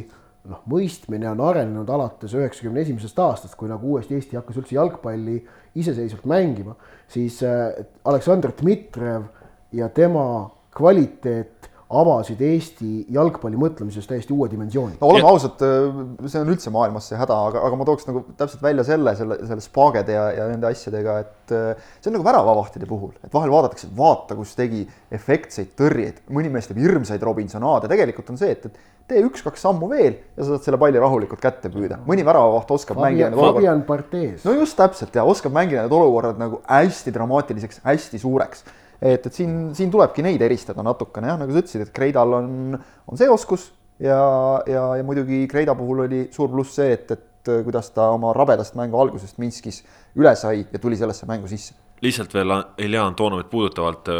noh, 0.51 0.61
mõistmine 0.71 1.31
on 1.33 1.41
arenenud 1.49 1.89
alates 1.93 2.35
üheksakümne 2.37 2.85
esimesest 2.85 3.19
aastast, 3.25 3.57
kui 3.61 3.71
nagu 3.71 3.95
uuesti 3.95 4.19
Eesti 4.19 4.39
hakkas 4.39 4.61
üldse 4.61 4.77
jalgpalli 4.77 5.39
iseseisvalt 5.81 6.29
mängima, 6.29 6.77
siis 7.09 7.41
äh, 7.47 7.71
Aleksandr 8.05 8.53
Dmitrijev 8.61 9.29
ja 9.77 9.89
tema 9.95 10.51
kvaliteet 10.77 11.70
avasid 11.91 12.43
Eesti 12.47 12.91
jalgpalli 13.11 13.59
mõtlemises 13.59 14.07
täiesti 14.07 14.35
uue 14.35 14.47
dimensiooni. 14.51 14.99
no 15.01 15.09
oleme 15.11 15.27
ausad, 15.27 15.59
see 15.59 16.43
on 16.43 16.53
üldse 16.53 16.71
maailmas 16.75 17.09
see 17.11 17.19
häda, 17.19 17.39
aga, 17.51 17.65
aga 17.67 17.81
ma 17.81 17.87
tooks 17.89 18.07
nagu 18.07 18.23
täpselt 18.39 18.63
välja 18.63 18.85
selle, 18.87 19.15
selle, 19.19 19.41
selle 19.49 19.65
spaagede 19.65 20.15
ja, 20.15 20.29
ja 20.37 20.47
nende 20.53 20.71
asjadega, 20.71 21.19
et 21.25 21.55
see 21.57 22.13
on 22.13 22.17
nagu 22.19 22.29
väravavahtide 22.29 22.87
puhul, 22.91 23.13
et 23.25 23.35
vahel 23.35 23.51
vaadatakse, 23.51 23.91
et 23.91 23.99
vaata, 23.99 24.39
kus 24.39 24.55
tegi 24.59 24.85
efektseid 25.19 25.75
tõrjeid, 25.79 26.23
mõni 26.31 26.53
mees 26.55 26.71
teeb 26.71 26.79
hirmsaid 26.83 27.27
Robinsonaade, 27.27 27.91
tegelikult 27.91 28.31
on 28.31 28.39
see, 28.39 28.55
et, 28.55 28.71
et 28.71 29.11
tee 29.11 29.23
üks-kaks 29.27 29.65
sammu 29.67 29.91
veel 29.91 30.13
ja 30.37 30.45
sa 30.45 30.53
saad 30.53 30.69
selle 30.69 30.79
palli 30.81 31.01
rahulikult 31.03 31.43
kätte 31.43 31.73
püüda. 31.73 31.99
mõni 32.07 32.23
väravavaht 32.27 32.71
oskab 32.71 33.01
Fabian, 33.01 33.35
mängida 33.35 33.49
Fabian 33.49 33.83
Barthes. 33.89 34.45
no 34.47 34.55
just 34.55 34.79
täpselt 34.79 35.17
ja 35.19 35.27
oskab 35.27 35.55
mängida 35.57 35.83
need 35.83 35.97
olukorrad 35.97 36.39
nagu 36.39 36.63
hästi 36.69 37.15
dramaatiliseks, 37.19 37.83
hästi 37.83 38.23
suureks 38.23 38.63
et, 39.01 39.27
et 39.27 39.35
siin, 39.35 39.75
siin 39.77 39.91
tulebki 39.93 40.25
neid 40.25 40.43
eristada 40.45 40.85
natukene 40.87 41.33
jah, 41.33 41.41
nagu 41.41 41.53
sa 41.53 41.65
ütlesid, 41.65 41.87
et 41.87 41.93
Kreidal 41.97 42.39
on, 42.39 42.79
on 43.09 43.21
see 43.21 43.29
oskus 43.33 43.71
ja, 43.99 44.21
ja, 44.69 44.87
ja 45.01 45.07
muidugi 45.07 45.47
Kreida 45.51 45.75
puhul 45.79 46.07
oli 46.07 46.25
suur 46.35 46.53
pluss 46.53 46.77
see, 46.79 46.95
et, 46.97 47.11
et 47.17 47.53
kuidas 47.65 47.93
ta 47.97 48.11
oma 48.15 48.35
rabedast 48.37 48.77
mängu 48.77 49.01
algusest 49.01 49.41
Minskis 49.41 49.83
üle 50.19 50.35
sai 50.37 50.67
ja 50.67 50.83
tuli 50.83 50.99
sellesse 51.01 51.29
mängu 51.29 51.49
sisse 51.51 51.77
lihtsalt 52.01 52.35
veel 52.35 52.53
Ilja 52.81 53.05
Antonovit 53.07 53.51
puudutavalt, 53.51 54.09
äh, 54.09 54.15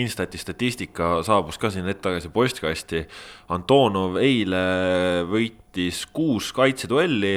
Instati 0.00 0.38
statistika 0.38 1.22
saabus 1.22 1.58
ka 1.60 1.70
siin 1.70 1.84
hetk 1.88 2.00
tagasi 2.04 2.30
postkasti. 2.32 3.02
Antonov 3.52 4.16
eile 4.22 4.62
võitis 5.28 6.04
kuus 6.12 6.52
kaitseduelli 6.56 7.36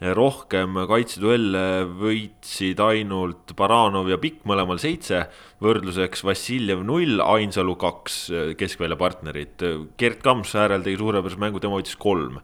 rohkem 0.00 0.78
kaitseduelle 0.88 1.64
võitsid 2.00 2.80
ainult 2.80 3.52
Baranov 3.58 4.08
ja 4.08 4.16
Pikk 4.20 4.46
mõlemal 4.48 4.80
seitse, 4.80 5.26
võrdluseks 5.60 6.24
Vassiljev 6.24 6.80
null, 6.88 7.20
Ainsalu 7.20 7.76
kaks 7.80 8.22
keskvälja 8.60 8.96
partnerit, 9.00 9.60
Gerd 10.00 10.24
Kams 10.24 10.56
äärel 10.56 10.86
tegi 10.86 11.00
suurepärase 11.02 11.40
mängu, 11.42 11.60
tema 11.60 11.76
võitis 11.76 11.98
kolm 12.00 12.40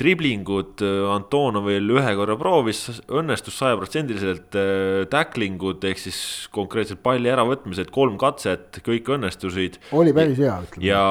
driblingud 0.00 0.80
äh, 0.84 1.02
Antonovil 1.12 1.92
ühe 1.98 2.14
korra 2.18 2.36
proovis, 2.40 2.82
õnnestus 3.06 3.58
sajaprotsendiliselt 3.60 4.56
äh, 4.58 5.04
tacklingud 5.12 5.84
ehk 5.90 6.00
siis 6.00 6.20
konkreetselt 6.54 7.02
palli 7.04 7.30
äravõtmised, 7.32 7.92
kolm 7.94 8.16
katset, 8.20 8.80
kõik 8.86 9.10
õnnestusid. 9.16 9.80
oli 9.96 10.14
päris 10.16 10.40
hea, 10.40 10.56
ütleme. 10.64 10.88
ja 10.88 11.04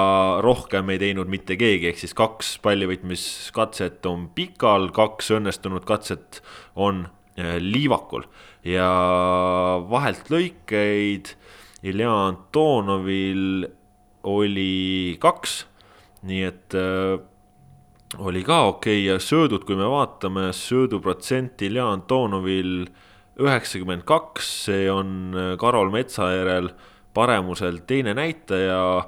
rohkem 0.45 0.89
ei 0.93 1.01
teinud 1.01 1.31
mitte 1.31 1.57
keegi, 1.59 1.91
ehk 1.91 2.01
siis 2.01 2.15
kaks 2.17 2.55
pallivõtmiskatset 2.65 4.05
on 4.09 4.29
pikal, 4.35 4.89
kaks 4.95 5.33
õnnestunud 5.37 5.85
katset 5.89 6.41
on 6.79 7.05
äh, 7.37 7.57
liivakul 7.61 8.25
ja 8.67 8.89
vahelt 9.89 10.31
lõikeid 10.33 11.35
Ilja 11.87 12.11
Antonovil 12.11 13.69
oli 14.27 15.15
kaks, 15.23 15.61
nii 16.27 16.41
et 16.43 16.75
oli 18.17 18.43
ka 18.43 18.61
okei 18.67 19.03
okay. 19.03 19.13
ja 19.13 19.19
söödud, 19.19 19.65
kui 19.67 19.77
me 19.77 19.87
vaatame, 19.89 20.49
sööduprotsent 20.55 21.61
Ilja 21.61 21.85
Antonovil 21.93 22.87
üheksakümmend 23.39 24.03
kaks, 24.09 24.49
see 24.65 24.89
on 24.91 25.35
äh, 25.35 25.53
Karol 25.59 25.91
Metsa 25.93 26.31
järel 26.33 26.71
paremusel 27.13 27.81
teine 27.87 28.13
näitaja. 28.17 29.05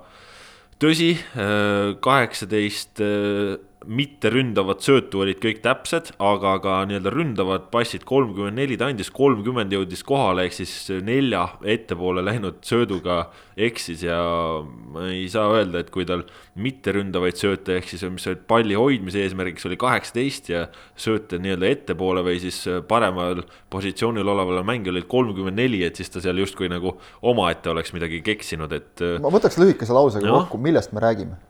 tõsi, 0.82 1.12
äh, 1.38 1.98
kaheksateist 2.00 3.02
äh, 3.02 3.58
mitteründavad 3.86 4.82
söötu 4.86 5.24
olid 5.24 5.40
kõik 5.42 5.62
täpsed, 5.64 6.12
aga 6.22 6.54
ka 6.62 6.76
nii-öelda 6.90 7.14
ründavad 7.14 7.64
passid 7.74 8.04
kolmkümmend 8.08 8.60
neli, 8.60 8.78
ta 8.78 8.92
andis 8.92 9.10
kolmkümmend, 9.14 9.74
jõudis 9.74 10.04
kohale, 10.06 10.46
ehk 10.46 10.56
siis 10.60 10.74
nelja 11.06 11.48
ettepoole 11.66 12.22
läinud 12.26 12.60
sööduga 12.68 13.24
eksis 13.58 14.06
ja 14.06 14.20
ma 14.62 15.08
ei 15.10 15.26
saa 15.32 15.50
öelda, 15.56 15.82
et 15.82 15.90
kui 15.94 16.06
tal 16.10 16.24
mitteründavaid 16.62 17.42
sööte, 17.42 17.80
ehk 17.80 17.90
siis 17.90 18.06
mis 18.14 18.30
olid 18.30 18.46
palli 18.50 18.78
hoidmise 18.78 19.26
eesmärgiks 19.26 19.66
oli 19.70 19.80
kaheksateist 19.82 20.54
ja 20.54 20.68
sööte 20.94 21.42
nii-öelda 21.42 21.74
ettepoole 21.74 22.26
või 22.28 22.38
siis 22.44 22.62
paremal 22.88 23.44
positsioonil 23.74 24.36
olevale 24.36 24.66
mängijale 24.68 25.02
olid 25.02 25.10
kolmkümmend 25.12 25.58
neli, 25.58 25.82
et 25.88 25.98
siis 25.98 26.14
ta 26.14 26.22
seal 26.22 26.38
justkui 26.44 26.70
nagu 26.70 26.98
omaette 27.26 27.74
oleks 27.74 27.96
midagi 27.98 28.22
keksinud, 28.26 28.78
et. 28.78 29.08
ma 29.24 29.34
võtaks 29.34 29.58
lühikese 29.62 29.98
lausega 29.98 30.30
no. 30.30 30.44
kokku, 30.44 30.62
millest 30.62 30.94
me 30.94 31.02
räägime 31.02 31.42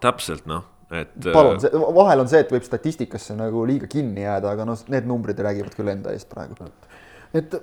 täpselt 0.00 0.46
noh, 0.48 0.64
et. 0.90 1.12
palun, 1.32 1.60
vahel 1.96 2.24
on 2.24 2.30
see, 2.30 2.42
et 2.44 2.52
võib 2.52 2.66
statistikasse 2.66 3.36
nagu 3.38 3.64
liiga 3.68 3.88
kinni 3.90 4.24
jääda, 4.24 4.54
aga 4.56 4.66
noh, 4.68 4.84
need 4.92 5.08
numbrid 5.08 5.40
räägivad 5.46 5.76
küll 5.76 5.92
enda 5.92 6.14
eest 6.16 6.30
praegu. 6.32 6.70
et 7.36 7.54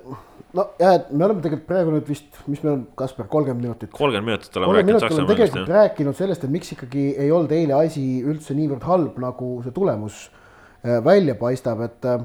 no 0.56 0.64
ja, 0.80 0.94
et 0.94 1.10
me 1.12 1.26
oleme 1.26 1.44
tegelikult 1.44 1.68
praegu 1.68 1.92
nüüd 1.94 2.08
vist, 2.08 2.28
mis 2.48 2.62
meil 2.64 2.74
on, 2.74 2.84
Kaspar, 2.98 3.28
kolmkümmend 3.30 3.66
minutit. 3.66 3.92
kolmkümmend 3.92 4.32
minutit 4.32 4.56
oleme 4.60 4.78
rääkinud 4.80 5.04
Saksamaa 5.04 5.32
tegelikult 5.32 5.62
jah. 5.62 5.74
rääkinud 5.76 6.18
sellest, 6.18 6.46
et 6.46 6.54
miks 6.54 6.72
ikkagi 6.76 7.06
ei 7.16 7.32
olnud 7.34 7.52
eile 7.56 7.76
asi 7.78 8.04
üldse 8.24 8.56
niivõrd 8.58 8.86
halb, 8.88 9.20
nagu 9.22 9.50
see 9.66 9.76
tulemus 9.76 10.22
äh, 10.28 10.98
välja 11.04 11.36
paistab, 11.40 11.84
et, 11.84 12.08
äh, 12.08 12.24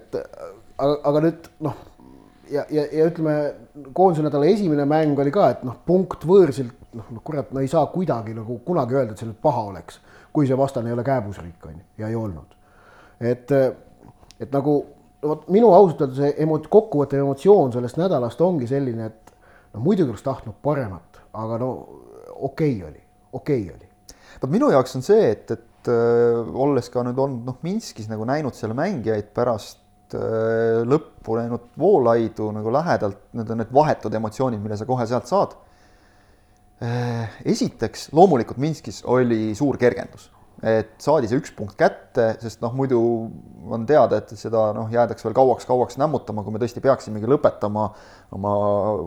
et 0.00 0.18
aga, 0.18 0.98
aga 1.12 1.24
nüüd 1.28 1.48
noh, 1.68 1.78
ja, 2.50 2.64
ja, 2.70 2.84
ja 2.92 3.06
ütleme, 3.08 3.34
koondise 3.92 4.24
nädala 4.24 4.48
esimene 4.50 4.84
mäng 4.88 5.18
oli 5.20 5.32
ka, 5.34 5.50
et 5.54 5.64
noh, 5.66 5.78
punkt 5.86 6.24
võõrsilt 6.28 6.74
noh, 6.98 7.08
no 7.14 7.22
kurat, 7.24 7.50
no 7.54 7.62
ei 7.64 7.70
saa 7.70 7.86
kuidagi 7.92 8.34
nagu 8.36 8.58
kunagi 8.66 8.98
öelda, 8.98 9.14
et 9.14 9.22
see 9.22 9.28
nüüd 9.28 9.40
paha 9.44 9.64
oleks, 9.70 10.00
kui 10.34 10.48
see 10.48 10.58
vastane 10.58 10.90
ei 10.90 10.96
ole 10.96 11.04
kääbusriik, 11.06 11.58
on 11.68 11.76
ju, 11.76 11.86
ja 12.02 12.10
ei 12.10 12.18
olnud. 12.18 12.56
et, 13.20 13.52
et 14.38 14.52
nagu 14.54 14.78
vot 15.22 15.48
minu 15.52 15.72
ausalt 15.74 16.04
öelda 16.04 16.20
see 16.20 16.34
emo-, 16.44 16.60
kokkuvõttev 16.70 17.24
emotsioon 17.24 17.74
sellest 17.74 17.98
nädalast 18.00 18.40
ongi 18.44 18.68
selline, 18.70 19.10
et 19.10 19.34
no 19.74 19.82
muidugi 19.84 20.12
oleks 20.12 20.26
tahtnud 20.26 20.60
paremat, 20.62 21.22
aga 21.38 21.58
no 21.62 21.72
okei 22.38 22.76
okay 22.78 22.90
oli, 22.90 23.02
okei 23.32 23.64
okay 23.66 23.74
oli. 23.74 24.14
vot 24.42 24.54
minu 24.54 24.70
jaoks 24.74 24.96
on 24.98 25.04
see, 25.06 25.32
et, 25.34 25.50
et 25.56 25.90
äh, 25.92 26.54
olles 26.66 26.90
ka 26.92 27.04
nüüd 27.06 27.18
olnud 27.18 27.50
noh, 27.50 27.58
Minskis 27.66 28.08
nagu 28.10 28.26
näinud 28.28 28.56
seal 28.56 28.76
mängijaid 28.78 29.32
pärast 29.36 29.82
lõppu 30.14 31.36
näinud 31.36 31.70
Voolaidu 31.78 32.50
nagu 32.54 32.72
lähedalt, 32.72 33.18
need 33.36 33.50
on 33.50 33.60
need 33.62 33.72
vahetud 33.74 34.14
emotsioonid, 34.14 34.60
mille 34.62 34.78
sa 34.80 34.86
kohe 34.88 35.06
sealt 35.06 35.28
saad. 35.28 35.56
Äh, 36.78 37.40
esiteks 37.44 38.08
loomulikult 38.14 38.60
Minskis 38.62 39.02
oli 39.10 39.50
suur 39.58 39.76
kergendus, 39.80 40.28
et 40.62 40.96
saadi 41.02 41.28
see 41.30 41.38
üks 41.38 41.52
punkt 41.54 41.76
kätte, 41.78 42.32
sest 42.42 42.62
noh, 42.64 42.72
muidu 42.74 42.98
on 43.68 43.84
teada, 43.86 44.18
et 44.18 44.32
seda 44.38 44.68
noh, 44.74 44.88
jäädaks 44.90 45.22
veel 45.26 45.36
kauaks-kauaks 45.36 45.98
nämmutama, 46.00 46.42
kui 46.42 46.54
me 46.54 46.60
tõesti 46.62 46.82
peaksimegi 46.82 47.30
lõpetama 47.30 47.84
oma 48.34 48.54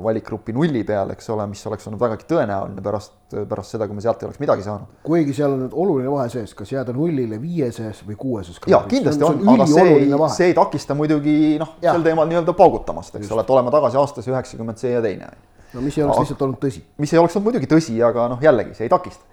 valikgrupi 0.06 0.56
nulli 0.56 0.86
peal, 0.88 1.12
eks 1.12 1.28
ole, 1.34 1.50
mis 1.52 1.64
oleks 1.68 1.90
olnud 1.90 2.02
vägagi 2.02 2.28
tõenäoline 2.30 2.84
pärast, 2.86 3.14
pärast 3.36 3.76
seda, 3.76 3.90
kui 3.90 3.98
me 3.98 4.06
sealt 4.06 4.24
ei 4.24 4.30
oleks 4.30 4.42
midagi 4.42 4.66
saanud. 4.66 4.96
kuigi 5.04 5.36
seal 5.36 5.58
on 5.58 5.66
nüüd 5.66 5.76
oluline 5.84 6.14
vahe 6.14 6.32
sees, 6.32 6.56
kas 6.58 6.72
jääda 6.72 6.96
nullile 6.96 7.42
viieses 7.42 8.04
või 8.08 8.18
kuueses. 8.22 8.62
ja 8.72 8.84
kindlasti 8.88 9.28
on, 9.28 9.42
on, 9.44 9.54
aga 9.58 9.68
see 9.74 9.88
ei, 9.98 10.10
see 10.38 10.52
ei 10.52 10.58
takista 10.58 10.96
muidugi 10.96 11.38
noh, 11.60 11.76
sel 11.84 12.06
teemal 12.06 12.32
nii-öelda 12.32 12.56
paugutamast, 12.56 13.20
eks 13.20 13.32
ole, 13.36 13.44
et 13.44 13.56
olema 13.58 13.74
tagasi 13.76 14.00
aastas 14.00 14.32
üheksakümmend 14.32 14.80
see 14.80 14.96
ja 14.96 15.04
teine 15.04 15.34
no 15.74 15.84
mis 15.84 15.98
ei 15.98 16.06
oleks 16.06 16.24
lihtsalt 16.24 16.46
olnud 16.48 16.62
tõsi. 16.62 16.82
mis 17.02 17.14
ei 17.14 17.20
oleks 17.22 17.36
olnud 17.38 17.50
muidugi 17.50 17.70
tõsi, 17.72 17.98
aga 18.06 18.28
noh, 18.32 18.42
jällegi 18.44 18.76
see 18.78 18.88
ei 18.88 18.94
takista. 18.94 19.28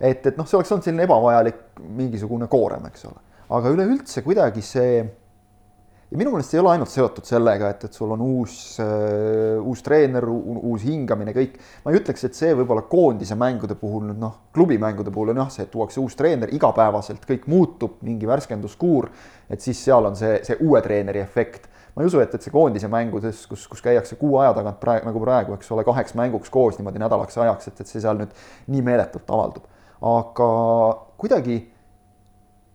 et, 0.00 0.26
et 0.26 0.38
noh, 0.38 0.48
see 0.48 0.58
oleks 0.58 0.72
olnud 0.74 0.86
selline 0.86 1.06
ebavajalik 1.08 1.60
mingisugune 1.98 2.48
koorem, 2.50 2.88
eks 2.90 3.06
ole. 3.10 3.20
aga 3.58 3.74
üleüldse 3.74 4.24
kuidagi 4.26 4.64
see 4.64 5.04
ja 6.14 6.18
minu 6.20 6.30
meelest 6.30 6.52
see 6.52 6.58
ei 6.58 6.62
ole 6.62 6.72
ainult 6.74 6.92
seotud 6.92 7.26
sellega, 7.26 7.72
et, 7.74 7.86
et 7.88 7.96
sul 7.96 8.12
on 8.14 8.22
uus 8.22 8.54
äh,, 8.82 9.58
uus 9.58 9.82
treener, 9.82 10.26
uus 10.30 10.84
hingamine, 10.86 11.34
kõik. 11.36 11.56
ma 11.84 11.92
ei 11.92 11.98
ütleks, 11.98 12.26
et 12.28 12.38
see 12.38 12.54
võib-olla 12.54 12.84
koondise 12.90 13.38
mängude 13.38 13.76
puhul 13.80 14.06
nüüd 14.10 14.20
noh, 14.22 14.36
klubimängude 14.54 15.14
puhul 15.14 15.32
on 15.34 15.42
jah, 15.42 15.52
see, 15.54 15.66
et 15.66 15.72
tuuakse 15.72 16.02
uus 16.02 16.14
treener, 16.18 16.52
igapäevaselt 16.54 17.24
kõik 17.28 17.48
muutub, 17.50 17.98
mingi 18.06 18.30
värskenduskuur. 18.30 19.10
et 19.50 19.64
siis 19.64 19.80
seal 19.88 20.10
on 20.10 20.18
see, 20.18 20.38
see 20.46 20.58
uue 20.62 20.82
treeneri 20.84 21.22
efekt 21.24 21.70
ma 21.94 22.02
ei 22.02 22.10
usu, 22.10 22.20
et, 22.22 22.32
et 22.34 22.42
see 22.42 22.52
koondise 22.54 22.88
mängudes, 22.90 23.44
kus, 23.50 23.68
kus 23.70 23.82
käiakse 23.84 24.18
kuu 24.20 24.38
aja 24.42 24.54
tagant 24.56 24.80
praegu, 24.82 25.06
nagu 25.06 25.20
praegu, 25.22 25.54
eks 25.58 25.70
ole, 25.74 25.84
kaheks 25.86 26.16
mänguks 26.18 26.50
koos 26.50 26.78
niimoodi 26.78 27.02
nädalaks 27.02 27.38
ajaks, 27.38 27.70
et, 27.70 27.84
et 27.84 27.90
see 27.90 28.02
seal 28.02 28.18
nüüd 28.18 28.34
nii 28.74 28.82
meeletult 28.82 29.30
avaldub. 29.30 29.70
aga 30.04 30.48
kuidagi 31.22 31.60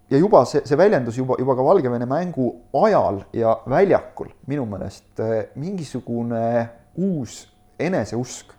ja 0.10 0.18
juba 0.18 0.44
see, 0.50 0.62
see 0.66 0.78
väljendus 0.78 1.18
juba, 1.20 1.38
juba 1.40 1.56
ka 1.58 1.66
Valgevene 1.66 2.08
mängu 2.10 2.50
ajal 2.86 3.24
ja 3.34 3.56
väljakul 3.70 4.32
minu 4.50 4.66
meelest 4.70 5.22
eh, 5.24 5.52
mingisugune 5.60 6.70
uus 7.00 7.44
eneseusk, 7.80 8.54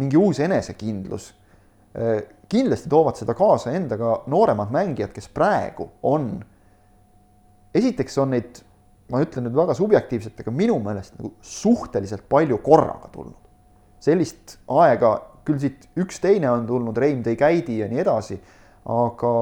mingi 0.00 0.18
uus 0.20 0.40
enesekindlus. 0.42 1.30
Eh, 1.94 2.22
kindlasti 2.50 2.90
toovad 2.90 3.18
seda 3.20 3.34
kaasa 3.38 3.74
endaga 3.76 4.20
nooremad 4.30 4.72
mängijad, 4.74 5.12
kes 5.14 5.30
praegu 5.34 5.88
on, 6.02 6.32
esiteks 7.74 8.18
on 8.18 8.34
neid 8.34 8.64
ma 9.10 9.20
ütlen 9.24 9.46
nüüd 9.46 9.56
väga 9.58 9.74
subjektiivselt, 9.76 10.38
aga 10.42 10.52
minu 10.54 10.78
meelest 10.82 11.16
nagu 11.18 11.32
suhteliselt 11.44 12.26
palju 12.30 12.60
korraga 12.64 13.10
tulnud. 13.12 13.38
sellist 14.00 14.56
aega, 14.72 15.10
küll 15.44 15.58
siit 15.60 15.84
üks 16.00 16.22
teine 16.22 16.48
on 16.48 16.64
tulnud, 16.68 16.96
Reim 16.96 17.20
tõi 17.24 17.34
käidi 17.36 17.76
ja 17.82 17.88
nii 17.90 18.00
edasi, 18.00 18.38
aga, 18.88 19.32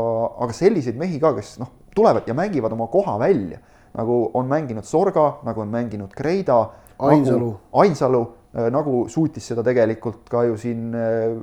aga 0.44 0.57
selliseid 0.57 0.98
mehi 0.98 1.20
ka, 1.22 1.31
kes 1.37 1.59
noh, 1.62 1.70
tulevad 1.94 2.26
ja 2.26 2.35
mängivad 2.35 2.74
oma 2.74 2.88
koha 2.90 3.14
välja, 3.22 3.61
nagu 3.94 4.18
on 4.35 4.50
mänginud 4.50 4.87
Sorga, 4.87 5.28
nagu 5.46 5.62
on 5.62 5.70
mänginud 5.70 6.14
Kreida. 6.14 6.59
Ainsalu. 6.98 7.52
Ainsalu, 7.78 8.24
äh, 8.57 8.66
nagu 8.74 9.04
suutis 9.09 9.46
seda 9.46 9.62
tegelikult 9.62 10.26
ka 10.31 10.42
ju 10.48 10.57
siin 10.59 10.90
äh, 10.90 11.38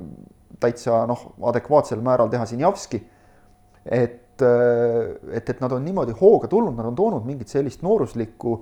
täitsa 0.59 1.05
noh, 1.07 1.29
adekvaatsel 1.51 2.03
määral 2.03 2.31
teha 2.31 2.45
Sinjavski. 2.49 2.99
et 3.85 4.24
et, 4.41 5.49
et 5.49 5.61
nad 5.61 5.71
on 5.71 5.83
niimoodi 5.85 6.15
hooga 6.19 6.49
tulnud, 6.51 6.75
nad 6.75 6.89
on 6.89 6.95
toonud 6.95 7.27
mingit 7.27 7.51
sellist 7.51 7.83
nooruslikku 7.85 8.55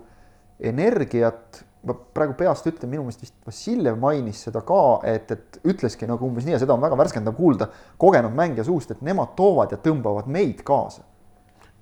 energiat, 0.64 1.64
ma 1.88 1.96
praegu 2.16 2.36
peast 2.40 2.68
ütlen, 2.70 2.92
minu 2.92 3.06
meelest 3.06 3.26
vist 3.26 3.36
Vassiljev 3.48 3.98
mainis 4.00 4.46
seda 4.48 4.62
ka, 4.66 4.84
et, 5.10 5.32
et 5.34 5.60
ütleski 5.68 6.08
nagu 6.08 6.28
umbes 6.28 6.46
nii 6.48 6.56
ja 6.56 6.62
seda 6.62 6.76
on 6.76 6.84
väga 6.84 6.98
värskendav 7.00 7.36
kuulda 7.38 7.68
kogenud 8.00 8.36
mängija 8.38 8.66
suust, 8.68 8.94
et 8.94 9.02
nemad 9.04 9.34
toovad 9.40 9.74
ja 9.76 9.80
tõmbavad 9.84 10.30
meid 10.32 10.64
kaasa. 10.68 11.04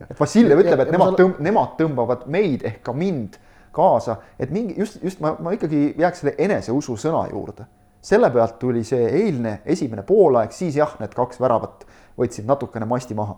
et 0.08 0.17
Vassiljev 0.19 0.63
ütleb, 0.63 0.86
et 0.86 0.93
nemad 0.95 1.19
tõmb-, 1.19 1.43
nemad 1.43 1.75
tõmbavad 1.77 2.25
meid 2.32 2.65
ehk 2.65 2.82
ka 2.88 2.95
mind 2.97 3.38
kaasa, 3.75 4.17
et 4.39 4.49
mingi 4.51 4.75
just, 4.80 4.97
just 5.04 5.21
ma, 5.23 5.36
ma 5.39 5.54
ikkagi 5.56 5.91
jääks 5.99 6.23
selle 6.23 6.36
eneseusu 6.38 6.97
sõna 6.99 7.27
juurde. 7.32 7.67
selle 8.01 8.32
pealt 8.34 8.58
tuli 8.60 8.82
see 8.84 9.06
eilne 9.06 9.60
esimene 9.65 10.01
poolaeg, 10.01 10.51
siis 10.51 10.75
jah, 10.75 10.95
need 10.99 11.13
kaks 11.13 11.38
väravat 11.39 11.86
võtsid 12.17 12.47
natukene 12.49 12.88
masti 12.89 13.13
maha 13.13 13.38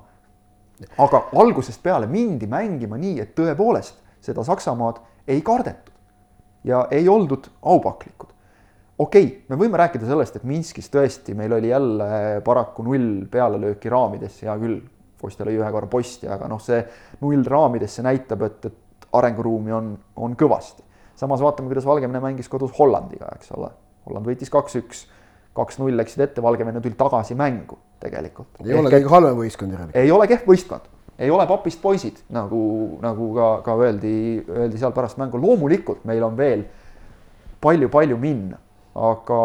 aga 0.97 1.27
algusest 1.39 1.83
peale 1.83 2.07
mindi 2.07 2.47
mängima 2.49 2.97
nii, 2.99 3.19
et 3.23 3.33
tõepoolest 3.38 3.99
seda 4.23 4.43
Saksamaad 4.43 5.01
ei 5.27 5.41
kardetud 5.41 5.93
ja 6.63 6.88
ei 6.91 7.09
oldud 7.09 7.47
aupaklikud. 7.62 8.29
okei 8.98 9.25
okay,, 9.25 9.41
me 9.50 9.60
võime 9.60 9.77
rääkida 9.77 10.08
sellest, 10.08 10.35
et 10.35 10.48
Minskis 10.48 10.89
tõesti 10.91 11.35
meil 11.35 11.54
oli 11.54 11.69
jälle 11.69 12.41
paraku 12.45 12.83
null 12.83 13.25
pealelööki 13.31 13.89
raamidesse, 13.89 14.48
hea 14.48 14.58
küll, 14.62 14.81
Kostja 15.23 15.45
lõi 15.48 15.54
ühe 15.56 15.67
korra 15.71 15.87
posti, 15.87 16.27
aga 16.27 16.50
noh, 16.52 16.60
see 16.60 16.81
null 17.21 17.45
raamidesse 17.48 18.04
näitab, 18.04 18.41
et, 18.43 18.65
et 18.67 19.06
arenguruumi 19.15 19.71
on, 19.71 19.93
on 20.19 20.33
kõvasti. 20.35 20.83
samas 21.15 21.39
vaatame, 21.39 21.69
kuidas 21.71 21.85
Valgevene 21.87 22.19
mängis 22.19 22.50
kodus 22.52 22.73
Hollandiga, 22.75 23.29
eks 23.37 23.54
ole. 23.56 23.69
Holland 24.04 24.27
võitis 24.27 24.52
kaks-üks, 24.52 25.06
kaks-null 25.56 25.95
läksid 25.95 26.25
ette, 26.25 26.43
Valgevene 26.43 26.81
tuli 26.83 27.00
tagasi 27.00 27.39
mängu 27.39 27.79
tegelikult. 28.04 28.60
ei 28.65 28.75
ole 28.77 28.91
kõige 28.93 29.13
halvem 29.15 29.39
võistkond 29.39 29.77
järelikult. 29.77 30.01
ei 30.04 30.12
ole 30.12 30.27
kehv 30.31 30.51
võistkond, 30.51 30.91
ei 31.19 31.31
ole 31.31 31.47
papist 31.47 31.81
poisid, 31.81 32.19
nagu, 32.33 32.63
nagu 33.04 33.31
ka, 33.37 33.49
ka 33.65 33.77
öeldi, 33.79 34.17
öeldi 34.49 34.81
seal 34.81 34.95
pärast 34.95 35.21
mängu, 35.21 35.41
loomulikult 35.41 36.06
meil 36.10 36.23
on 36.27 36.37
veel 36.37 36.67
palju-palju 37.63 38.19
minna 38.19 38.60
aga 38.93 39.37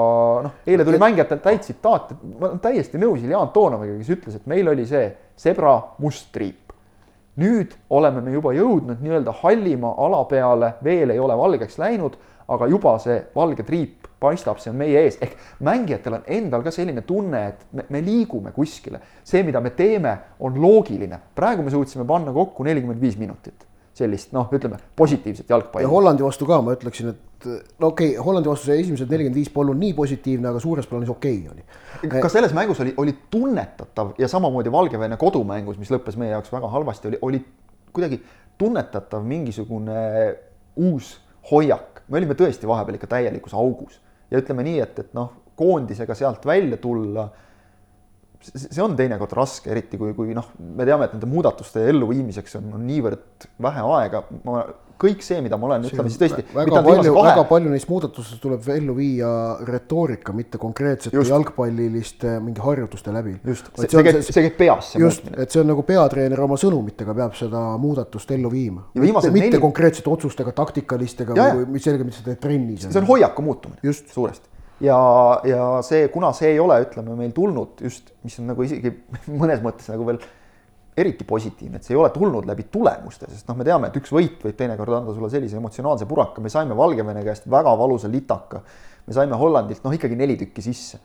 noh, 0.45 0.57
eile 0.69 0.85
tuli 0.85 1.01
mängijatelt 1.01 1.43
täit 1.43 1.63
tsitaat, 1.65 2.13
ma 2.37 2.51
olen 2.51 2.59
täiesti 2.61 3.01
nõus 3.01 3.23
Iljaan 3.25 3.49
Toonoviga, 3.55 3.97
kes 3.97 4.11
ütles, 4.13 4.37
et 4.37 4.49
meil 4.51 4.69
oli 4.69 4.85
see 4.89 5.09
sebra 5.41 5.79
must 6.03 6.29
triip. 6.35 6.65
nüüd 7.39 7.71
oleme 7.95 8.21
me 8.21 8.33
juba 8.35 8.51
jõudnud 8.51 8.99
nii-öelda 8.99 9.33
hallima 9.45 9.93
ala 9.97 10.25
peale, 10.27 10.73
veel 10.83 11.13
ei 11.15 11.21
ole 11.23 11.37
valgeks 11.39 11.79
läinud, 11.79 12.17
aga 12.49 12.67
juba 12.67 12.97
see 12.99 13.21
valge 13.35 13.63
triip 13.63 13.98
paistab, 14.21 14.59
see 14.63 14.73
on 14.73 14.79
meie 14.81 15.05
ees, 15.05 15.19
ehk 15.23 15.37
mängijatel 15.67 16.19
on 16.19 16.27
endal 16.39 16.65
ka 16.67 16.73
selline 16.75 17.05
tunne, 17.07 17.43
et 17.53 17.65
me, 17.73 17.85
me 17.95 18.03
liigume 18.05 18.53
kuskile. 18.55 19.01
see, 19.25 19.43
mida 19.47 19.61
me 19.61 19.71
teeme, 19.77 20.17
on 20.41 20.59
loogiline. 20.61 21.21
praegu 21.35 21.63
me 21.63 21.71
suutsime 21.71 22.07
panna 22.07 22.33
kokku 22.35 22.67
nelikümmend 22.67 23.01
viis 23.01 23.19
minutit. 23.19 23.67
sellist 23.99 24.31
noh, 24.31 24.47
ütleme 24.55 24.79
positiivset 24.97 25.49
jalgpalli. 25.51 25.85
ja 25.85 25.91
Hollandi 25.91 26.23
vastu 26.23 26.47
ka 26.47 26.61
ma 26.63 26.75
ütleksin, 26.75 27.15
et 27.15 27.47
no 27.79 27.93
okei 27.93 28.13
okay,, 28.13 28.25
Hollandi 28.25 28.51
vastu 28.51 28.71
see 28.71 28.81
esimesed 28.83 29.11
nelikümmend 29.11 29.39
viis 29.39 29.51
polnud 29.55 29.79
nii 29.79 29.95
positiivne, 29.95 30.51
aga 30.51 30.63
suures 30.63 30.87
plaanis 30.87 31.11
okei 31.15 31.39
okay 31.47 32.11
oli. 32.11 32.21
ka 32.23 32.31
selles 32.33 32.55
mängus 32.55 32.83
oli, 32.83 32.95
oli 32.97 33.15
tunnetatav 33.31 34.13
ja 34.19 34.29
samamoodi 34.31 34.73
Valgevene 34.73 35.19
kodumängus, 35.19 35.79
mis 35.79 35.95
lõppes 35.95 36.19
meie 36.19 36.35
jaoks 36.35 36.53
väga 36.53 36.71
halvasti, 36.75 37.13
oli, 37.13 37.23
oli 37.23 37.43
kuidagi 37.95 38.21
tunnetatav 38.59 39.23
mingisugune 39.27 40.03
uus 40.77 41.17
hoiak, 41.51 42.03
me 42.09 42.19
olime 42.19 42.35
tõesti 42.39 42.69
vahepeal 42.71 42.99
ikka 42.99 43.11
täielikus 43.15 43.55
augus 43.55 43.99
ja 44.31 44.41
ütleme 44.41 44.65
nii, 44.67 44.81
et, 44.85 44.99
et 45.05 45.15
noh, 45.17 45.33
koondisega 45.59 46.15
sealt 46.19 46.47
välja 46.47 46.79
tulla 46.81 47.29
see 48.39 48.83
on 48.83 48.95
teinekord 48.99 49.33
raske, 49.35 49.71
eriti 49.73 49.99
kui, 49.99 50.13
kui 50.15 50.35
noh, 50.37 50.53
me 50.63 50.87
teame, 50.87 51.09
et 51.09 51.15
nende 51.17 51.29
muudatuste 51.31 51.83
elluviimiseks 51.91 52.59
on, 52.61 52.69
on 52.79 52.85
niivõrd 52.87 53.49
vähe 53.65 53.87
aega, 53.97 54.23
ma 54.47 54.63
kõik 54.99 55.23
see, 55.23 55.39
mida 55.45 55.59
ma 55.61 55.69
olen, 55.69 55.87
ütleme 55.89 56.11
siis 56.11 56.21
tõesti. 56.21 56.45
väga 56.55 56.83
palju, 56.87 57.15
väga 57.15 57.45
palju 57.49 57.73
neist 57.73 57.89
muudatustest 57.91 58.41
tuleb 58.43 58.67
ellu 58.75 58.97
viia 58.97 59.31
retoorika, 59.69 60.35
mitte 60.37 60.61
konkreetsete 60.61 61.17
just. 61.17 61.31
jalgpalliliste 61.33 62.37
mingi 62.45 62.63
harjutuste 62.65 63.15
läbi. 63.15 63.37
just, 63.47 63.71
see, 63.79 63.91
see 63.93 64.05
käib, 64.09 64.21
see 64.27 64.45
käib 64.49 64.59
peas, 64.59 64.93
just, 64.99 65.31
et 65.37 65.55
see 65.55 65.63
on 65.63 65.71
nagu 65.73 65.87
peatreener 65.87 66.45
oma 66.49 66.59
sõnumitega 66.61 67.17
peab 67.19 67.39
seda 67.39 67.65
muudatust 67.81 68.35
ellu 68.35 68.53
viima. 68.53 68.89
mitte, 68.99 69.31
mitte 69.31 69.55
neli... 69.55 69.63
konkreetsete 69.63 70.11
otsustega, 70.13 70.55
taktikalistega 70.57 71.39
ja, 71.39 71.51
või, 71.61 71.83
sellega, 71.83 72.07
mis 72.09 72.19
sa 72.19 72.31
teed 72.31 72.43
trennis. 72.43 72.89
see 72.89 73.03
on 73.03 73.11
hoiaku 73.11 73.47
muutumine, 73.47 73.99
suuresti 74.13 74.57
ja, 74.85 74.99
ja 75.47 75.69
see, 75.87 76.09
kuna 76.13 76.33
see 76.37 76.53
ei 76.55 76.61
ole, 76.63 76.81
ütleme 76.87 77.17
meil 77.19 77.33
tulnud 77.37 77.83
just, 77.83 78.13
mis 78.27 78.39
on 78.43 78.51
nagu 78.53 78.67
isegi 78.67 78.93
mõnes 79.41 79.63
mõttes 79.65 79.91
nagu 79.91 80.07
veel 80.09 80.21
eriti 80.99 81.25
positiivne, 81.29 81.79
et 81.79 81.87
see 81.87 81.95
ei 81.95 82.01
ole 82.01 82.11
tulnud 82.15 82.47
läbi 82.49 82.67
tulemuste, 82.73 83.29
sest 83.31 83.49
noh, 83.49 83.59
me 83.59 83.67
teame, 83.67 83.91
et 83.91 83.99
üks 84.01 84.11
võit 84.15 84.41
võib 84.45 84.57
teinekord 84.59 84.99
anda 85.01 85.15
sulle 85.15 85.31
sellise 85.33 85.59
emotsionaalse 85.61 86.09
puraka, 86.11 86.43
me 86.43 86.51
saime 86.53 86.77
Valgevene 86.79 87.23
käest 87.27 87.47
väga 87.51 87.75
valusa 87.79 88.11
litaka. 88.11 88.63
me 89.07 89.15
saime 89.15 89.37
Hollandilt 89.41 89.85
noh, 89.85 89.95
ikkagi 89.95 90.17
neli 90.17 90.37
tükki 90.37 90.63
sisse. 90.63 90.99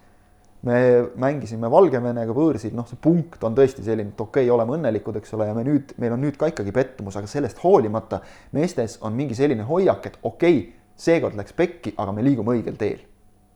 me 0.64 0.78
mängisime 1.20 1.70
Valgevenega 1.72 2.32
võõrsil, 2.34 2.72
noh, 2.74 2.88
see 2.88 2.98
punkt 3.02 3.44
on 3.44 3.56
tõesti 3.56 3.84
selline, 3.84 4.14
et 4.16 4.22
okei 4.22 4.46
okay,, 4.46 4.54
oleme 4.56 4.78
õnnelikud, 4.78 5.18
eks 5.20 5.34
ole, 5.36 5.50
ja 5.50 5.54
me 5.54 5.66
nüüd, 5.68 5.92
meil 6.00 6.16
on 6.16 6.24
nüüd 6.24 6.38
ka 6.40 6.48
ikkagi 6.48 6.72
pettumus, 6.72 7.18
aga 7.20 7.28
sellest 7.28 7.60
hoolimata 7.64 8.22
meestes 8.56 8.98
on 9.02 9.14
mingi 9.14 9.36
selline 9.36 9.68
hoiak, 9.68 10.08
et 10.08 10.18
okei 10.24 10.58
okay,, 10.60 10.72
seekord 10.96 11.36
läks 11.36 11.54
pekki, 11.58 11.94
aga 11.98 12.16
me 12.16 12.24
liigume 12.24 12.56
õigel 12.56 12.80
teel. 12.80 13.04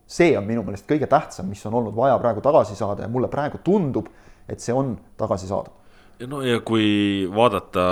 see 0.08 0.36
on 0.38 0.44
minu 0.44 0.62
meelest 0.64 0.86
kõige 0.88 1.06
tähtsam, 1.08 1.48
mis 1.48 1.64
on 1.66 1.74
olnud 1.80 1.96
vaja 1.96 2.18
praegu 2.18 2.40
tagasi 2.40 2.76
saada 2.76 3.02
ja 3.04 3.08
mulle 3.08 3.28
praegu 3.28 3.58
tundub, 3.64 4.06
et 4.48 4.60
see 4.60 4.72
on 4.72 4.94
tagasi 5.16 5.48
saadud 5.48 5.77
no 6.26 6.42
ja 6.42 6.58
kui 6.66 7.28
vaadata 7.30 7.88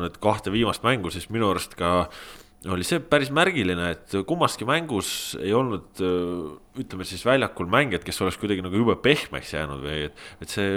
nüüd 0.00 0.18
kahte 0.22 0.52
viimast 0.54 0.84
mängu, 0.86 1.12
siis 1.12 1.28
minu 1.32 1.50
arust 1.52 1.76
ka 1.78 2.10
oli 2.66 2.82
see 2.82 2.98
päris 2.98 3.28
märgiline, 3.30 3.92
et 3.94 4.14
kummaski 4.26 4.66
mängus 4.66 5.36
ei 5.38 5.52
olnud 5.54 6.00
ütleme 6.78 7.04
siis 7.06 7.22
väljakul 7.26 7.68
mängijad, 7.70 8.02
kes 8.06 8.18
oleks 8.24 8.38
kuidagi 8.40 8.64
nagu 8.64 8.80
jube 8.80 8.96
pehmeks 9.02 9.52
jäänud 9.54 9.84
või 9.84 10.08
et, 10.08 10.22
et 10.42 10.50
see 10.50 10.72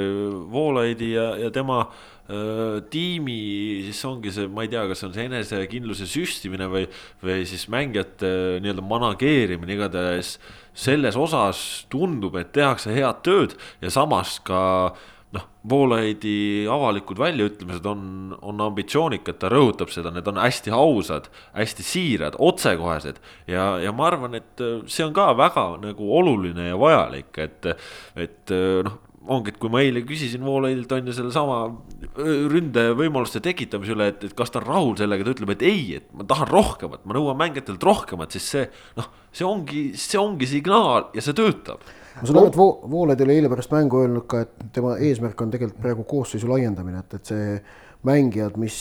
Voolaidi 0.52 1.14
ja, 1.16 1.26
ja 1.42 1.50
tema 1.54 1.80
äh, 1.88 2.84
tiimi, 2.94 3.40
siis 3.88 4.02
ongi 4.06 4.34
see, 4.36 4.46
ma 4.52 4.68
ei 4.68 4.72
tea, 4.74 4.84
kas 4.92 5.02
on 5.08 5.16
see 5.16 5.26
enesekindluse 5.26 6.06
süstimine 6.10 6.70
või, 6.70 6.86
või 7.24 7.48
siis 7.50 7.66
mängijate 7.74 8.30
nii-öelda 8.62 8.86
manageerimine, 8.86 9.80
igatahes 9.80 10.36
selles 10.78 11.18
osas 11.18 11.88
tundub, 11.92 12.38
et 12.38 12.54
tehakse 12.54 12.94
head 12.94 13.26
tööd 13.26 13.58
ja 13.82 13.90
samas 13.94 14.38
ka 14.46 14.62
äh, 14.92 15.10
noh, 15.36 15.46
Voolaidi 15.70 16.66
avalikud 16.72 17.20
väljaütlemised 17.22 17.86
on, 17.88 18.02
on 18.42 18.64
ambitsioonikad, 18.66 19.38
ta 19.42 19.52
rõhutab 19.52 19.94
seda, 19.94 20.12
need 20.14 20.28
on 20.28 20.42
hästi 20.42 20.74
ausad, 20.76 21.30
hästi 21.54 21.86
siirad, 21.86 22.40
otsekohesed. 22.40 23.22
ja, 23.48 23.76
ja 23.84 23.94
ma 23.96 24.10
arvan, 24.10 24.36
et 24.42 24.66
see 24.88 25.06
on 25.06 25.14
ka 25.16 25.32
väga 25.38 25.68
nagu 25.84 26.12
oluline 26.18 26.72
ja 26.72 26.80
vajalik, 26.80 27.32
et, 27.46 27.72
et 28.20 28.60
noh 28.88 29.00
ongi, 29.28 29.54
et 29.54 29.60
kui 29.62 29.70
ma 29.70 29.82
eile 29.84 30.02
küsisin 30.08 30.44
Voolaidilt 30.46 30.92
on 30.96 31.10
ju 31.10 31.14
sellesama 31.14 31.58
ründevõimaluste 32.52 33.42
tekitamise 33.44 33.94
üle, 33.94 34.10
et, 34.14 34.24
et 34.26 34.36
kas 34.38 34.54
ta 34.54 34.62
on 34.62 34.68
rahul 34.68 34.96
sellega, 35.00 35.26
ta 35.28 35.36
ütleb, 35.36 35.54
et 35.56 35.66
ei, 35.68 35.84
et 36.00 36.08
ma 36.18 36.26
tahan 36.28 36.50
rohkemat, 36.50 37.06
ma 37.06 37.18
nõuan 37.18 37.38
mängijatelt 37.40 37.84
rohkemat, 37.86 38.34
siis 38.34 38.50
see 38.56 38.66
noh, 38.98 39.12
see 39.30 39.48
ongi, 39.48 39.84
see 40.00 40.20
ongi 40.22 40.50
signaal 40.50 41.12
ja 41.16 41.26
see 41.26 41.38
töötab 41.38 41.86
ma 41.86 42.26
saan 42.26 42.42
aru, 42.42 42.50
et 42.50 42.58
Vo-, 42.60 42.90
Voolaid 42.92 43.22
oli 43.24 43.38
eile 43.38 43.52
pärast 43.52 43.72
mängu 43.74 44.02
öelnud 44.02 44.26
ka, 44.30 44.44
et 44.46 44.68
tema 44.76 44.98
eesmärk 45.00 45.42
on 45.42 45.54
tegelikult 45.54 45.86
praegu 45.86 46.06
koosseisu 46.10 46.50
laiendamine, 46.50 47.06
et, 47.06 47.16
et 47.20 47.32
see 47.32 47.54
mängijad, 48.08 48.58
mis, 48.62 48.78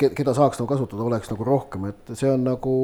keda 0.00 0.32
saaks 0.36 0.60
nagu 0.60 0.70
kasutada, 0.70 1.04
oleks 1.04 1.30
nagu 1.32 1.46
rohkem, 1.46 1.90
et 1.92 2.14
see 2.16 2.30
on 2.32 2.46
nagu. 2.48 2.74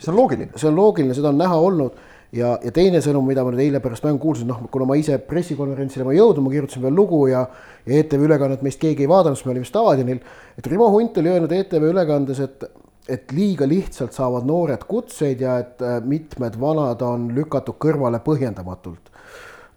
see 0.00 0.10
on 0.12 0.16
loogiline. 0.16 0.52
see 0.56 0.70
on 0.70 0.78
loogiline, 0.78 1.16
seda 1.16 1.30
on 1.30 1.40
näha 1.40 1.58
olnud 1.60 1.98
ja, 2.34 2.54
ja 2.64 2.72
teine 2.74 3.00
sõnum, 3.04 3.26
mida 3.28 3.44
ma 3.44 3.52
nüüd 3.54 3.64
eile 3.66 3.80
pärast 3.84 4.04
mängu 4.06 4.20
kuulsin, 4.22 4.48
noh, 4.50 4.62
kuna 4.72 4.88
ma 4.88 4.96
ise 4.98 5.18
pressikonverentsile 5.22 6.06
ma 6.06 6.14
ei 6.14 6.20
jõudnud, 6.20 6.44
ma 6.44 6.54
kirjutasin 6.54 6.84
veel 6.84 6.96
lugu 6.96 7.26
ja 7.30 7.44
ja 7.84 7.98
ETV 8.00 8.24
ülekannet 8.26 8.62
meist 8.64 8.80
keegi 8.80 9.04
ei 9.04 9.10
vaadanud, 9.10 9.36
sest 9.36 9.46
me 9.46 9.52
olime 9.52 9.68
staadionil. 9.68 10.22
et 10.58 10.66
Rimo 10.66 10.88
Hunt 10.90 11.18
oli 11.20 11.30
öelnud 11.34 11.52
ETV 11.52 11.90
ülekandes, 11.92 12.40
et 12.40 12.64
et 13.08 13.32
liiga 13.36 13.66
lihtsalt 13.68 14.16
saavad 14.16 14.46
noored 14.48 14.86
kutseid 14.88 15.40
ja 15.44 15.58
et 15.60 15.82
äh, 15.84 15.98
mitmed 16.00 16.56
vanad 16.60 17.02
on 17.04 17.28
lükatud 17.36 17.76
kõrvale 17.80 18.20
põhjendamatult. 18.24 19.12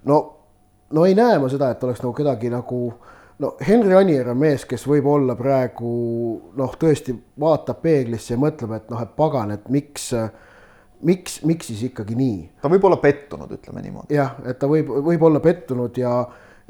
no, 0.05 0.19
no 0.91 1.05
ei 1.05 1.15
näe 1.15 1.39
ma 1.39 1.49
seda, 1.51 1.71
et 1.71 1.83
oleks 1.83 2.01
nagu 2.05 2.13
kedagi 2.15 2.49
nagu 2.53 2.81
no 3.39 3.53
Henri 3.67 3.95
Anier 3.95 4.31
on 4.31 4.39
mees, 4.39 4.65
kes 4.65 4.87
võib 4.87 5.09
olla 5.11 5.35
praegu 5.35 5.89
noh, 6.57 6.75
tõesti 6.79 7.15
vaatab 7.39 7.81
peeglisse 7.83 8.33
ja 8.33 8.41
mõtleb, 8.41 8.77
et 8.77 8.93
noh, 8.93 9.01
et 9.03 9.15
pagan, 9.17 9.51
et 9.53 9.67
miks, 9.73 10.13
miks, 11.01 11.41
miks 11.47 11.71
siis 11.71 11.83
ikkagi 11.89 12.17
nii. 12.17 12.37
ta 12.61 12.71
võib 12.71 12.85
olla 12.89 12.99
pettunud, 13.01 13.51
ütleme 13.59 13.83
niimoodi. 13.85 14.17
jah, 14.17 14.35
et 14.45 14.59
ta 14.59 14.69
võib, 14.71 14.91
võib 15.05 15.25
olla 15.29 15.41
pettunud 15.43 15.97
ja, 15.97 16.19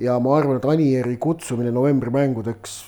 ja 0.01 0.17
ma 0.23 0.37
arvan, 0.37 0.61
et 0.61 0.65
Anieri 0.65 1.17
kutsumine 1.21 1.71
novembri 1.75 2.13
mängudeks 2.13 2.79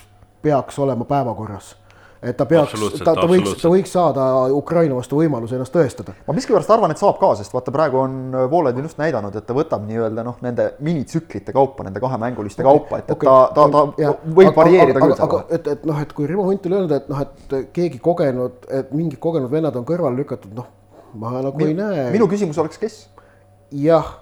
peaks 0.44 0.80
olema 0.80 1.08
päevakorras 1.08 1.76
et 2.20 2.36
ta 2.36 2.46
peaks, 2.48 2.74
ta, 3.00 3.14
ta 3.16 3.28
võiks, 3.30 3.54
ta 3.62 3.70
võiks 3.72 3.92
saada 3.96 4.24
Ukraina 4.52 4.98
vastu 4.98 5.22
võimaluse 5.22 5.56
ennast 5.56 5.72
tõestada. 5.72 6.16
ma 6.28 6.36
miskipärast 6.36 6.72
arvan, 6.74 6.92
et 6.92 7.00
saab 7.00 7.20
ka, 7.22 7.32
sest 7.40 7.54
vaata, 7.56 7.72
praegu 7.72 8.02
on 8.02 8.18
Voolaid 8.52 8.80
just 8.84 9.00
näidanud, 9.00 9.36
et 9.40 9.48
ta 9.48 9.56
võtab 9.56 9.86
nii-öelda 9.88 10.26
noh, 10.28 10.40
nende 10.44 10.74
minitsüklite 10.84 11.56
kaupa, 11.56 11.86
nende 11.88 12.04
kahemänguliste 12.04 12.66
okay, 12.66 12.80
kaupa, 12.80 13.00
et 13.00 13.14
okay, 13.16 13.30
ta, 13.30 13.38
ta, 13.56 13.68
ta 13.72 14.04
ja, 14.04 14.12
võib 14.42 14.52
varieerida 14.60 15.04
küll. 15.04 15.16
aga 15.28 15.44
et, 15.48 15.72
et 15.76 15.88
noh, 15.88 16.02
et 16.04 16.12
kui 16.18 16.28
Rivo 16.28 16.50
Hunt 16.50 16.68
oli 16.68 16.80
öelnud, 16.82 16.98
et 16.98 17.08
noh, 17.12 17.24
et 17.24 17.56
keegi 17.78 18.04
kogenud, 18.04 18.68
et 18.68 18.92
mingid 18.96 19.22
kogenud 19.24 19.52
vennad 19.54 19.80
on 19.80 19.88
kõrvale 19.88 20.20
lükatud, 20.20 20.52
noh, 20.60 20.68
ma 21.14 21.40
nagu 21.42 21.58
minu, 21.58 21.70
ei 21.70 21.78
näe. 21.78 22.10
minu 22.14 22.28
küsimus 22.32 22.58
oleks, 22.62 22.82
kes? 22.82 23.00
jah 23.72 24.18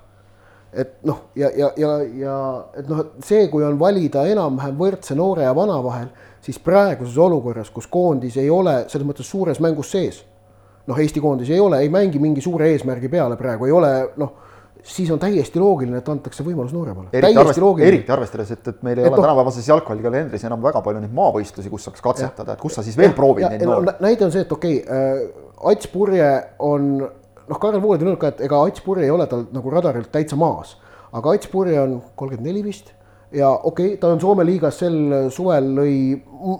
et 0.78 0.98
noh, 1.08 1.30
ja, 1.36 1.50
ja, 1.56 1.72
ja, 1.80 1.92
ja 2.20 2.38
et 2.78 2.90
noh, 2.90 3.04
see, 3.24 3.48
kui 3.52 3.64
on 3.66 3.78
valida 3.80 4.26
enam-vähem 4.30 4.76
võrdse 4.78 5.16
noore 5.18 5.46
ja 5.48 5.54
vana 5.56 5.78
vahel 5.84 6.10
siis 6.44 6.60
praeguses 6.64 7.18
olukorras, 7.18 7.72
kus 7.74 7.88
koondis 7.92 8.38
ei 8.38 8.50
ole 8.54 8.84
selles 8.92 9.08
mõttes 9.08 9.30
suures 9.30 9.62
mängus 9.64 9.92
sees, 9.96 10.22
noh, 10.88 11.00
Eesti 11.00 11.24
koondis 11.24 11.50
ei 11.52 11.62
ole, 11.64 11.82
ei 11.84 11.90
mängi 11.92 12.22
mingi 12.22 12.44
suure 12.44 12.70
eesmärgi 12.74 13.10
peale 13.12 13.40
praegu, 13.40 13.68
ei 13.68 13.76
ole 13.76 13.94
noh, 14.22 14.36
siis 14.88 15.12
on 15.12 15.20
täiesti 15.20 15.60
loogiline, 15.60 16.00
et 16.02 16.10
antakse 16.10 16.46
võimalus 16.46 16.74
nooremale. 16.76 17.12
eriti, 17.12 17.40
arvest, 17.42 17.62
eriti 17.88 18.14
arvestades, 18.14 18.52
et, 18.56 18.72
et 18.72 18.82
meil 18.88 18.98
ei 19.02 19.06
et 19.06 19.12
ole 19.12 19.20
no, 19.20 19.26
tänapäevases 19.26 19.68
jalgpallikalendris 19.68 20.48
enam 20.48 20.64
väga 20.64 20.82
palju 20.86 21.04
neid 21.04 21.14
maavõistlusi, 21.18 21.72
kus 21.74 21.88
saaks 21.90 22.04
katsetada, 22.04 22.56
et 22.56 22.64
kus 22.64 22.78
sa 22.80 22.86
siis 22.86 22.98
veel 23.00 23.12
ja, 23.12 23.16
proovid 23.18 23.46
ja, 23.46 23.52
neid 23.54 23.68
noori 23.68 23.90
no,. 23.90 23.96
näide 24.04 24.28
on 24.28 24.34
see, 24.34 24.46
et 24.48 24.58
okei 24.58 24.82
okay, 24.82 24.98
äh,, 24.98 25.46
Ats 25.72 25.90
Purje 25.90 26.28
on, 26.64 26.92
noh, 27.02 27.60
Karel 27.60 27.82
Voolaid 27.82 28.04
on 28.06 28.12
öelnud 28.12 28.22
ka, 28.22 28.32
et 28.36 28.44
ega 28.48 28.60
Ats 28.70 28.84
Purje 28.86 29.08
ei 29.08 29.14
ole 29.14 29.26
tal 29.30 29.48
nagu 29.54 29.74
radarilt 29.74 30.12
täitsa 30.14 30.40
maas, 30.40 30.76
aga 31.12 31.34
Ats 31.36 31.50
Purje 31.52 31.82
on 31.82 32.00
kolmkümmend 32.16 32.52
neli 32.52 32.64
vist 32.68 32.94
ja 33.32 33.50
okei 33.52 33.86
okay,, 33.86 33.98
ta 33.98 34.08
on 34.14 34.22
Soome 34.22 34.46
liigas 34.48 34.80
sel 34.80 34.98
suvel 35.34 35.70
lõi 35.76 35.94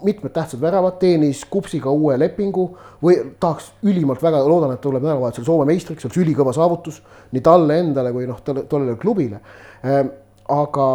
mitmed 0.04 0.32
tähtsad 0.34 0.60
väravad, 0.60 0.98
teenis 1.00 1.44
Kupsiga 1.48 1.90
uue 1.90 2.18
lepingu 2.20 2.66
või 3.02 3.16
tahaks 3.40 3.70
ülimalt 3.86 4.22
väga, 4.22 4.42
loodan, 4.48 4.74
et 4.74 4.82
tuleb 4.84 5.04
nädalavahetusel 5.04 5.46
Soome 5.48 5.68
meistriks, 5.70 6.04
see 6.04 6.10
oleks 6.10 6.22
ülikõva 6.24 6.52
saavutus 6.56 7.00
nii 7.32 7.44
talle 7.44 7.78
endale 7.84 8.12
kui 8.12 8.28
noh, 8.28 8.42
talle, 8.44 8.66
tollele 8.68 8.98
klubile. 9.00 9.40
Ehm, 9.84 10.12
aga, 10.52 10.88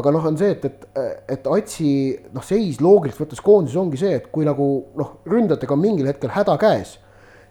aga 0.00 0.14
noh, 0.16 0.28
on 0.32 0.38
see, 0.40 0.50
et, 0.56 0.66
et, 0.66 0.86
et 1.36 1.50
Atsi 1.54 1.92
noh, 2.34 2.44
seis 2.46 2.80
loogiliselt 2.82 3.26
võttes 3.26 3.44
koondises 3.44 3.78
ongi 3.80 4.00
see, 4.00 4.14
et 4.18 4.30
kui 4.34 4.48
nagu 4.48 4.70
noh, 4.98 5.18
ründajatega 5.30 5.76
on 5.76 5.84
mingil 5.84 6.10
hetkel 6.10 6.34
häda 6.34 6.58
käes, 6.60 6.96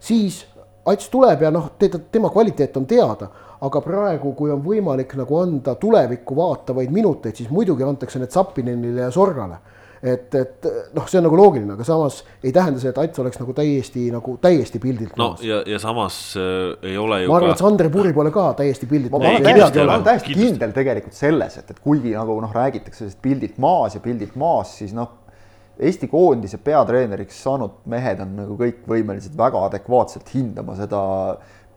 siis 0.03 0.43
Ats 0.89 1.09
tuleb 1.11 1.43
ja 1.43 1.51
noh, 1.53 1.67
tema 2.11 2.31
kvaliteet 2.33 2.77
on 2.79 2.85
teada 2.89 3.27
aga 3.61 3.81
praegu, 3.83 4.33
kui 4.37 4.51
on 4.53 4.61
võimalik 4.63 5.17
nagu 5.19 5.41
anda 5.41 5.75
tulevikku 5.75 6.35
vaatavaid 6.37 6.93
minuteid, 6.95 7.35
siis 7.35 7.51
muidugi 7.51 7.83
antakse 7.83 8.21
need 8.21 8.31
Zappinenile 8.31 9.07
ja 9.07 9.11
Sorgale 9.11 9.59
et, 10.03 10.35
et 10.35 10.67
noh, 10.95 11.07
see 11.09 11.19
on 11.19 11.25
nagu 11.27 11.37
loogiline, 11.37 11.73
aga 11.75 11.85
samas 11.87 12.21
ei 12.43 12.53
tähenda 12.55 12.79
see, 12.81 12.91
et 12.93 12.99
Ats 13.01 13.21
oleks 13.21 13.39
nagu 13.41 13.55
täiesti 13.55 14.05
nagu 14.13 14.35
täiesti 14.41 14.81
pildilt 14.81 15.17
no, 15.19 15.33
maas. 15.33 15.43
ja, 15.45 15.59
ja 15.67 15.79
samas 15.81 16.19
äh, 16.39 16.91
ei 16.91 16.97
ole 16.99 17.23
ju 17.23 17.31
ma 17.31 17.39
arvan 17.39 17.51
ka..., 17.51 17.57
et 17.57 17.63
Sander 17.63 17.91
Puri 17.93 18.13
pole 18.15 18.31
ka 18.35 18.49
täiesti 18.61 18.87
pildilt 18.89 19.13
ma 19.13 19.21
maas. 19.23 19.41
ma 19.43 19.83
olen 19.83 20.07
täiesti 20.07 20.37
kindel 20.37 20.75
tegelikult 20.75 21.17
selles, 21.17 21.59
et, 21.59 21.73
et 21.75 21.81
kuigi 21.83 22.15
nagu 22.15 22.39
noh, 22.43 22.53
räägitakse 22.55 23.03
sellest 23.03 23.21
pildilt 23.23 23.59
maas 23.61 23.97
ja 23.99 24.03
pildilt 24.03 24.39
maas, 24.39 24.77
siis 24.79 24.95
noh, 24.95 25.17
Eesti 25.79 26.09
koondise 26.11 26.57
peatreeneriks 26.59 27.37
saanud 27.39 27.77
mehed 27.87 28.19
on 28.19 28.33
nagu 28.35 28.57
kõik 28.59 28.81
võimelised 28.83 29.37
väga 29.39 29.61
adekvaatselt 29.69 30.27
hindama 30.33 30.73
seda 30.75 30.99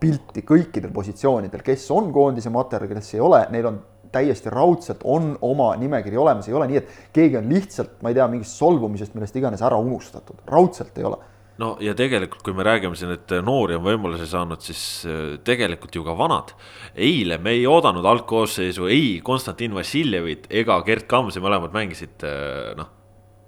pilti 0.03 0.43
kõikidel 0.47 0.93
positsioonidel, 0.95 1.63
kes 1.65 1.87
on 1.95 2.11
koondise 2.15 2.51
materjal, 2.53 2.91
kes 2.97 3.15
ei 3.15 3.23
ole, 3.23 3.45
neil 3.55 3.71
on 3.71 3.81
täiesti 4.13 4.51
raudselt 4.53 5.05
on 5.09 5.33
oma 5.41 5.73
nimekiri 5.81 6.19
olemas, 6.21 6.49
ei 6.49 6.57
ole 6.57 6.69
nii, 6.69 6.81
et 6.83 7.13
keegi 7.17 7.39
on 7.41 7.49
lihtsalt, 7.49 8.01
ma 8.05 8.13
ei 8.13 8.19
tea, 8.19 8.27
mingist 8.29 8.59
solvumisest, 8.61 9.15
millest 9.17 9.39
iganes 9.41 9.63
ära 9.65 9.79
unustatud, 9.81 10.43
raudselt 10.51 10.99
ei 11.01 11.07
ole 11.09 11.21
no 11.63 11.75
ja 11.85 11.95
tegelikult, 11.97 12.43
kui 12.45 12.57
me 12.57 12.65
räägime 12.67 12.97
siin, 12.99 13.13
et 13.15 13.35
noori 13.45 13.77
on 13.77 13.85
võimaluse 13.85 14.27
saanud, 14.29 14.63
siis 14.65 14.83
äh, 15.09 15.21
tegelikult 15.45 15.95
ju 15.95 16.05
ka 16.07 16.17
vanad. 16.19 16.55
eile 16.95 17.39
me 17.39 17.55
ei 17.57 17.67
oodanud 17.69 18.05
algkoosseisu 18.09 18.89
ei 18.91 19.21
Konstantin 19.25 19.75
Vassiljevit 19.77 20.49
ega 20.51 20.81
Gerd 20.87 21.07
Kamsi, 21.11 21.43
mõlemad 21.45 21.75
mängisid 21.77 22.25
äh, 22.27 22.73
noh, 22.79 22.89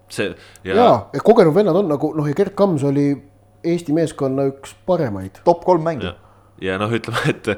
see. 0.08 0.34
ja, 0.64 0.76
ja, 0.76 0.90
et 1.14 1.24
kogenud 1.24 1.56
vennad 1.56 1.80
on 1.80 1.88
nagu 1.92 2.12
noh, 2.16 2.28
ja 2.28 2.36
Gerd 2.36 2.56
Kams 2.58 2.84
oli 2.86 3.08
Eesti 3.64 3.94
meeskonna 3.96 4.44
üks 4.50 4.74
paremaid. 4.86 5.40
top 5.44 5.64
kolm 5.64 5.84
mängija 5.86 6.18
ja 6.62 6.76
noh, 6.78 6.92
ütleme, 6.94 7.22
et, 7.32 7.48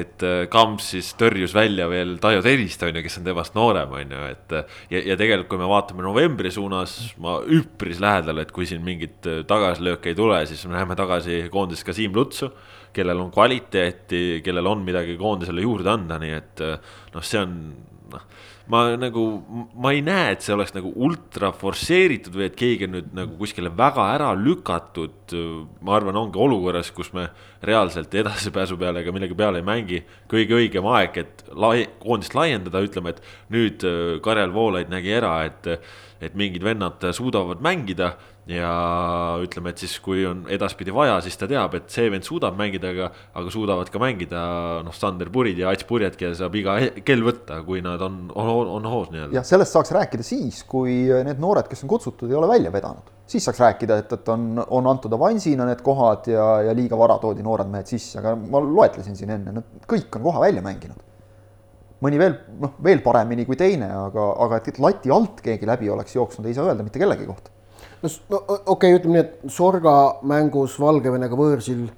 et 0.00 0.24
äh, 0.26 0.42
Kamps 0.50 0.90
siis 0.94 1.12
tõrjus 1.18 1.54
välja 1.54 1.86
veel 1.90 2.16
Taio 2.22 2.42
Terist, 2.44 2.82
on 2.86 2.98
ju, 2.98 3.04
kes 3.06 3.20
on 3.20 3.28
temast 3.28 3.56
noorem, 3.58 3.94
on 4.00 4.14
ju, 4.16 4.24
et. 4.30 4.56
ja, 4.90 5.04
ja 5.12 5.18
tegelikult, 5.20 5.50
kui 5.52 5.62
me 5.62 5.70
vaatame 5.70 6.04
novembri 6.06 6.52
suunas, 6.54 6.96
ma 7.22 7.38
üpris 7.46 8.02
lähedal, 8.02 8.42
et 8.42 8.52
kui 8.54 8.68
siin 8.68 8.84
mingit 8.86 9.28
äh, 9.30 9.42
tagasilööke 9.48 10.12
ei 10.12 10.18
tule, 10.18 10.42
siis 10.50 10.64
me 10.66 10.78
näeme 10.78 10.98
tagasi 10.98 11.44
koondises 11.52 11.86
ka 11.86 11.96
Siim 11.96 12.16
Lutsu. 12.16 12.50
kellel 12.92 13.20
on 13.22 13.30
kvaliteeti, 13.30 14.40
kellel 14.42 14.66
on 14.66 14.80
midagi 14.82 15.14
koondisele 15.16 15.62
juurde 15.62 15.92
anda, 15.92 16.18
nii 16.18 16.32
et 16.34 16.62
äh, 16.66 16.96
noh, 17.14 17.22
see 17.22 17.38
on 17.38 17.52
noh 18.10 18.24
ma 18.70 18.82
nagu, 18.98 19.24
ma 19.74 19.90
ei 19.94 20.02
näe, 20.04 20.34
et 20.34 20.44
see 20.44 20.54
oleks 20.54 20.72
nagu 20.76 20.92
ultra 21.02 21.50
forsseeritud 21.56 22.36
või 22.36 22.46
et 22.46 22.58
keegi 22.58 22.86
on 22.86 22.94
nüüd 22.96 23.08
nagu 23.16 23.38
kuskile 23.40 23.72
väga 23.76 24.06
ära 24.14 24.30
lükatud. 24.38 25.34
ma 25.82 25.96
arvan, 25.96 26.16
ongi 26.18 26.38
olukorras, 26.38 26.90
kus 26.94 27.12
me 27.14 27.28
reaalselt 27.66 28.14
edasipääsu 28.14 28.78
peale 28.78 29.02
ega 29.02 29.12
millegi 29.14 29.36
peale 29.38 29.60
ei 29.60 29.66
mängi. 29.66 30.02
kõige 30.30 30.58
õigem 30.58 30.86
aeg, 30.94 31.18
et 31.18 31.44
lai, 31.54 31.86
koondist 32.02 32.34
laiendada, 32.34 32.82
ütleme, 32.86 33.14
et 33.14 33.22
nüüd 33.50 33.86
äh, 33.86 34.20
Karel 34.22 34.54
Voolaid 34.54 34.90
nägi 34.92 35.14
ära, 35.18 35.34
et, 35.50 35.66
et 36.20 36.34
mingid 36.38 36.62
vennad 36.62 37.10
suudavad 37.16 37.62
mängida 37.64 38.14
ja 38.50 38.70
ütleme, 39.44 39.72
et 39.72 39.82
siis, 39.82 39.94
kui 40.02 40.24
on 40.26 40.42
edaspidi 40.50 40.92
vaja, 40.94 41.18
siis 41.24 41.36
ta 41.38 41.48
teab, 41.50 41.74
et 41.78 41.92
see 41.92 42.10
vend 42.12 42.26
suudab 42.26 42.56
mängida, 42.58 42.90
aga, 42.94 43.10
aga 43.38 43.52
suudavad 43.52 43.90
ka 43.92 44.00
mängida 44.02 44.40
noh, 44.86 44.96
Sander 44.96 45.30
Purid 45.32 45.60
ja 45.60 45.70
Ats 45.70 45.86
Purjed, 45.88 46.16
kelle 46.18 46.36
saab 46.38 46.56
iga 46.58 46.76
kell 47.06 47.22
võtta, 47.26 47.60
kui 47.66 47.82
nad 47.84 48.02
on, 48.04 48.22
on, 48.34 48.72
on 48.78 48.88
hoos 48.90 49.12
nii-öelda. 49.12 49.36
jah, 49.38 49.46
sellest 49.46 49.76
saaks 49.76 49.94
rääkida 49.96 50.26
siis, 50.26 50.62
kui 50.68 51.02
need 51.26 51.42
noored, 51.42 51.68
kes 51.70 51.84
on 51.86 51.92
kutsutud, 51.92 52.30
ei 52.30 52.38
ole 52.38 52.48
välja 52.50 52.72
vedanud. 52.74 53.12
siis 53.30 53.46
saaks 53.46 53.62
rääkida, 53.62 54.00
et, 54.02 54.16
et 54.18 54.32
on, 54.34 54.48
on 54.66 54.90
antud 54.90 55.14
avansina 55.14 55.68
need 55.68 55.84
kohad 55.86 56.26
ja, 56.32 56.48
ja 56.66 56.74
liiga 56.76 56.98
vara 56.98 57.20
toodi 57.22 57.46
noored 57.46 57.70
mehed 57.70 57.92
sisse, 57.92 58.18
aga 58.18 58.34
ma 58.40 58.62
loetlesin 58.64 59.16
siin 59.18 59.36
enne, 59.36 59.54
nad 59.60 59.86
kõik 59.90 60.18
on 60.18 60.26
koha 60.26 60.42
välja 60.48 60.64
mänginud 60.66 61.06
mõni 62.00 62.16
veel, 62.16 62.34
noh, 62.62 62.78
veel 62.82 63.02
paremini 63.04 63.44
kui 63.44 63.58
teine, 63.60 63.90
aga, 64.08 64.30
aga 64.46 64.58
et 64.64 64.78
lati 64.80 65.12
alt 65.12 65.42
keegi 65.44 65.68
läbi 65.68 65.90
oleks 65.92 66.16
jooksnud, 66.16 66.46
ei 66.48 66.56
saa 66.56 66.70
öelda 66.70 66.86
mitte 66.86 66.98
kellegi 66.98 67.26
kohta 67.28 67.52
no, 68.02 68.10
no 68.30 68.40
okei 68.40 68.66
okay,, 68.74 68.98
ütleme 68.98 69.18
nii, 69.18 69.24
et 69.26 69.52
Sorga 69.52 69.96
mängus 70.26 70.76
Valgevenega 70.80 71.38
võõrsil 71.38 71.88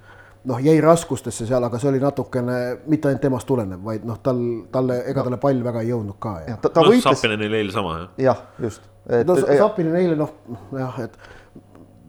noh, 0.49 0.59
jäi 0.63 0.79
raskustesse 0.83 1.47
seal, 1.47 1.63
aga 1.63 1.79
see 1.79 1.91
oli 1.93 2.01
natukene 2.03 2.57
mitte 2.91 3.09
ainult 3.09 3.23
temast 3.23 3.47
tulenev, 3.47 3.83
vaid 3.85 4.03
noh, 4.07 4.19
tal, 4.23 4.41
talle, 4.73 4.99
ega 5.11 5.23
talle 5.23 5.39
pall 5.41 5.61
väga 5.63 5.83
ei 5.83 5.93
jõudnud 5.93 6.19
ka. 6.23 6.33
ta, 6.49 6.69
ta 6.69 6.83
no, 6.83 6.91
võitles. 6.91 7.21
Sapinenil 7.21 7.55
eile 7.61 7.75
sama 7.75 7.95
jah. 8.01 8.11
jah, 8.27 8.43
just. 8.65 8.91
no 9.27 9.37
Sapinen 9.39 9.95
eile 10.01 10.19
noh, 10.19 10.35
jah, 10.75 10.99
et 11.05 11.17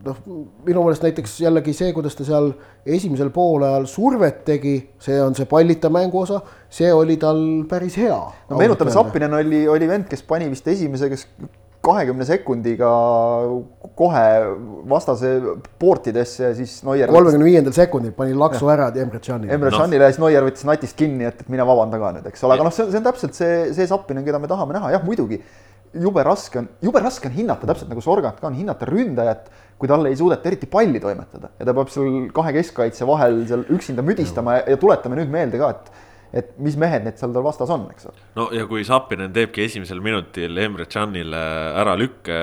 noh, 0.04 0.20
minu 0.66 0.82
meelest 0.84 1.04
näiteks 1.06 1.38
jällegi 1.46 1.72
see, 1.76 1.92
kuidas 1.96 2.18
ta 2.18 2.26
seal 2.26 2.50
esimesel 2.84 3.30
poolajal 3.34 3.86
survet 3.90 4.42
tegi, 4.46 4.76
see 5.02 5.16
on 5.22 5.36
see 5.38 5.48
pallita 5.50 5.90
mängu 5.92 6.24
osa, 6.24 6.42
see 6.72 6.90
oli 6.92 7.16
tal 7.22 7.40
päris 7.70 7.96
hea. 8.02 8.18
no 8.50 8.60
meenutame, 8.60 8.92
Sapinen 8.94 9.38
oli, 9.38 9.66
oli 9.70 9.88
vend, 9.88 10.10
kes 10.10 10.26
pani 10.26 10.50
vist 10.50 10.68
esimese, 10.74 11.12
kes 11.12 11.28
kahekümne 11.84 12.26
sekundiga 12.28 12.90
kohe 13.98 14.24
vastase 14.90 15.34
portidesse 15.80 16.48
ja 16.48 16.54
siis 16.56 16.78
Neuer. 16.86 17.10
kolmekümne 17.12 17.46
viiendal 17.46 17.76
sekundil 17.76 18.14
pani 18.16 18.34
laksu 18.38 18.70
ära 18.72 18.88
Emre 18.94 19.20
Canile. 19.22 19.52
Emre 19.54 19.72
Canile 19.74 20.00
no. 20.02 20.08
ja 20.08 20.14
siis 20.14 20.22
Neuer 20.22 20.48
võttis 20.48 20.66
natist 20.68 20.96
kinni, 20.98 21.28
et, 21.28 21.44
et 21.44 21.52
mine 21.52 21.66
vabanda 21.68 22.00
ka 22.00 22.14
nüüd, 22.16 22.30
eks 22.30 22.46
ole, 22.46 22.56
aga 22.56 22.66
noh, 22.68 22.74
see, 22.74 22.88
see 22.90 23.00
on 23.00 23.06
täpselt 23.08 23.38
see, 23.38 23.60
see 23.76 23.88
Zappinen, 23.90 24.24
keda 24.26 24.40
me 24.42 24.50
tahame 24.50 24.76
näha, 24.78 24.94
jah, 24.96 25.04
muidugi. 25.06 25.40
jube 25.94 26.24
raske 26.26 26.58
on, 26.58 26.70
jube 26.82 26.98
raske 27.02 27.28
on 27.30 27.36
hinnata, 27.36 27.68
täpselt 27.70 27.92
nagu 27.92 28.02
Sorgat 28.02 28.40
ka 28.40 28.48
on 28.48 28.56
hinnata 28.58 28.88
ründajat, 28.88 29.52
kui 29.78 29.90
talle 29.90 30.10
ei 30.10 30.16
suudeta 30.18 30.50
eriti 30.50 30.66
palli 30.70 31.02
toimetada 31.02 31.52
ja 31.58 31.68
ta 31.68 31.74
peab 31.76 31.92
seal 31.92 32.24
kahe 32.34 32.54
keskkaitse 32.56 33.06
vahel 33.06 33.44
seal 33.46 33.62
üksinda 33.74 34.02
müdistama 34.06 34.58
ja, 34.58 34.64
ja 34.74 34.80
tuletame 34.80 35.20
nüüd 35.20 35.30
meelde 35.30 35.60
ka, 35.60 35.70
et 35.70 36.03
et 36.34 36.54
mis 36.62 36.76
mehed 36.80 37.06
need 37.06 37.20
seal 37.20 37.34
tal 37.34 37.46
vastas 37.46 37.70
on, 37.70 37.86
eks 37.94 38.08
ole. 38.10 38.24
no 38.38 38.48
ja 38.54 38.66
kui 38.70 38.84
Sapinen 38.86 39.32
teebki 39.34 39.64
esimesel 39.68 40.02
minutil 40.04 40.58
Emre 40.58 40.88
Canile 40.90 41.44
ära 41.82 41.94
lükke, 41.98 42.40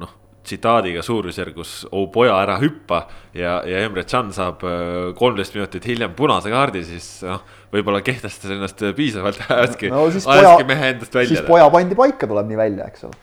noh 0.00 0.16
tsitaadiga 0.48 1.02
suurusjärgus 1.04 1.72
oh 1.92 2.06
poja 2.12 2.36
ära 2.40 2.56
hüppa 2.62 3.02
ja, 3.36 3.58
ja 3.68 3.82
Emre 3.84 4.04
Can 4.08 4.30
saab 4.32 4.62
äh, 4.64 5.10
kolmteist 5.18 5.56
minutit 5.56 5.84
hiljem 5.90 6.14
punase 6.16 6.52
kaardi, 6.52 6.84
siis 6.88 7.08
noh, 7.26 7.42
võib-olla 7.74 8.00
kehtestas 8.06 8.54
ennast 8.54 8.80
piisavalt 8.96 9.42
hästi 9.50 9.92
no,, 9.92 10.06
ajaski 10.08 10.68
mehe 10.68 10.94
endast 10.94 11.18
välja. 11.20 11.34
siis 11.34 11.44
poja 11.48 11.68
pandi 11.74 11.98
paika, 11.98 12.30
tuleb 12.30 12.48
nii 12.48 12.60
välja, 12.60 12.88
eks 12.88 13.04
ole. 13.08 13.20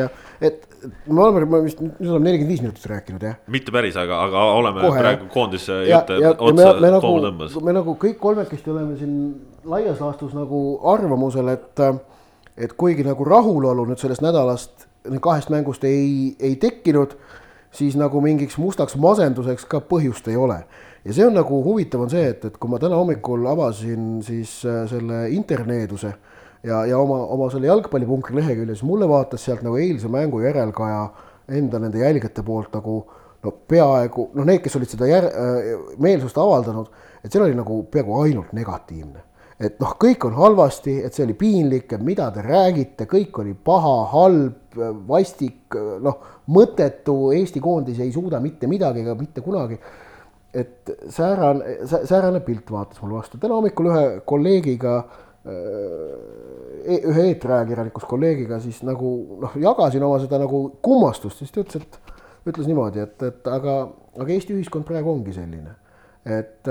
jah, 0.00 0.24
et 0.40 0.66
me 1.06 1.22
oleme, 1.22 1.44
me 1.48 1.62
vist 1.64 1.80
nüüd 1.80 2.10
oleme 2.10 2.30
nelikümmend 2.30 2.52
viis 2.52 2.64
minutit 2.64 2.88
rääkinud, 2.90 3.22
jah? 3.24 3.38
mitte 3.52 3.72
päris, 3.74 3.96
aga, 4.00 4.18
aga 4.28 4.42
oleme 4.56 4.84
Kohe, 4.84 5.04
praegu 5.04 5.30
koondise 5.32 5.78
jutte 5.88 6.18
otsa 6.34 6.74
toomu 7.00 7.22
tõmbas. 7.28 7.56
me 7.64 7.76
nagu 7.76 7.96
kõik 8.02 8.18
kolmekesti 8.22 8.74
oleme 8.74 8.98
siin 9.00 9.16
laias 9.64 10.02
laastus 10.02 10.34
nagu 10.36 10.60
arvamusel, 10.92 11.48
et, 11.54 11.86
et 12.56 12.76
kuigi 12.76 13.06
nagu 13.06 13.24
rahulolu 13.24 13.88
nüüd 13.88 14.02
sellest 14.02 14.24
nädalast 14.24 14.86
kahest 15.22 15.50
mängust 15.50 15.84
ei, 15.84 16.36
ei 16.40 16.56
tekkinud, 16.56 17.16
siis 17.70 17.96
nagu 17.98 18.20
mingiks 18.20 18.58
mustaks 18.58 18.96
masenduseks 19.00 19.66
ka 19.70 19.80
põhjust 19.80 20.28
ei 20.30 20.36
ole. 20.36 20.62
ja 21.04 21.14
see 21.14 21.26
on 21.26 21.36
nagu 21.38 21.60
huvitav, 21.64 22.02
on 22.02 22.10
see, 22.10 22.24
et, 22.32 22.44
et 22.44 22.56
kui 22.58 22.70
ma 22.70 22.80
täna 22.82 22.98
hommikul 22.98 23.46
avasin 23.46 24.22
siis 24.26 24.58
äh, 24.66 24.84
selle 24.90 25.28
interneeduse 25.30 26.12
ja, 26.66 26.82
ja 26.86 26.98
oma, 26.98 27.20
oma 27.36 27.48
selle 27.52 27.70
jalgpallipunkri 27.70 28.36
lehekülje, 28.40 28.74
siis 28.74 28.86
mulle 28.86 29.08
vaatas 29.10 29.44
sealt 29.46 29.62
nagu 29.66 29.78
eilse 29.80 30.10
mängu 30.12 30.42
järelkaja 30.44 31.06
enda 31.56 31.80
nende 31.82 32.02
jälgijate 32.02 32.42
poolt 32.46 32.74
nagu 32.74 32.98
no 33.44 33.52
peaaegu 33.70 34.30
noh, 34.34 34.46
need, 34.48 34.62
kes 34.64 34.76
olid 34.78 34.90
seda 34.90 35.08
jär, 35.10 35.28
äh, 35.30 35.70
meelsust 36.02 36.38
avaldanud, 36.42 36.90
et 37.22 37.30
seal 37.30 37.46
oli 37.46 37.56
nagu 37.58 37.82
peaaegu 37.92 38.20
ainult 38.24 38.54
negatiivne. 38.56 39.22
et 39.56 39.78
noh, 39.80 39.94
kõik 39.96 40.26
on 40.28 40.34
halvasti, 40.36 40.98
et 41.06 41.16
see 41.16 41.24
oli 41.24 41.32
piinlik, 41.32 41.94
et 41.96 42.02
mida 42.04 42.26
te 42.28 42.42
räägite, 42.44 43.06
kõik 43.08 43.38
oli 43.40 43.54
paha, 43.54 43.94
halb, 44.10 44.74
vastik, 45.08 45.72
noh, 46.04 46.18
mõttetu, 46.52 47.14
Eesti 47.32 47.62
koondis 47.64 48.02
ei 48.04 48.12
suuda 48.12 48.36
mitte 48.44 48.68
midagi 48.68 49.00
ega 49.00 49.14
mitte 49.16 49.40
kunagi 49.40 49.78
et 50.56 50.92
säärane, 51.12 51.78
säärane 51.88 52.42
pilt 52.44 52.68
vaatas 52.72 53.00
mulle 53.00 53.16
vastu, 53.16 53.40
täna 53.40 53.56
hommikul 53.56 53.88
ühe 53.88 54.04
kolleegiga 54.28 54.98
äh, 54.98 55.25
ühe 55.46 57.24
eetriajakirjanikus 57.30 58.04
kolleegiga 58.08 58.58
siis 58.62 58.82
nagu 58.86 59.38
noh, 59.42 59.56
jagasin 59.60 60.04
oma 60.06 60.18
seda 60.22 60.40
nagu 60.42 60.60
kummastust, 60.82 61.42
siis 61.42 61.54
ta 61.54 61.62
ütles, 61.62 61.86
et 61.86 62.50
ütles 62.50 62.68
niimoodi, 62.68 63.02
et, 63.02 63.22
et 63.26 63.50
aga, 63.50 63.80
aga 64.18 64.34
Eesti 64.34 64.54
ühiskond 64.56 64.86
praegu 64.88 65.12
ongi 65.12 65.34
selline. 65.36 65.74
et, 66.26 66.68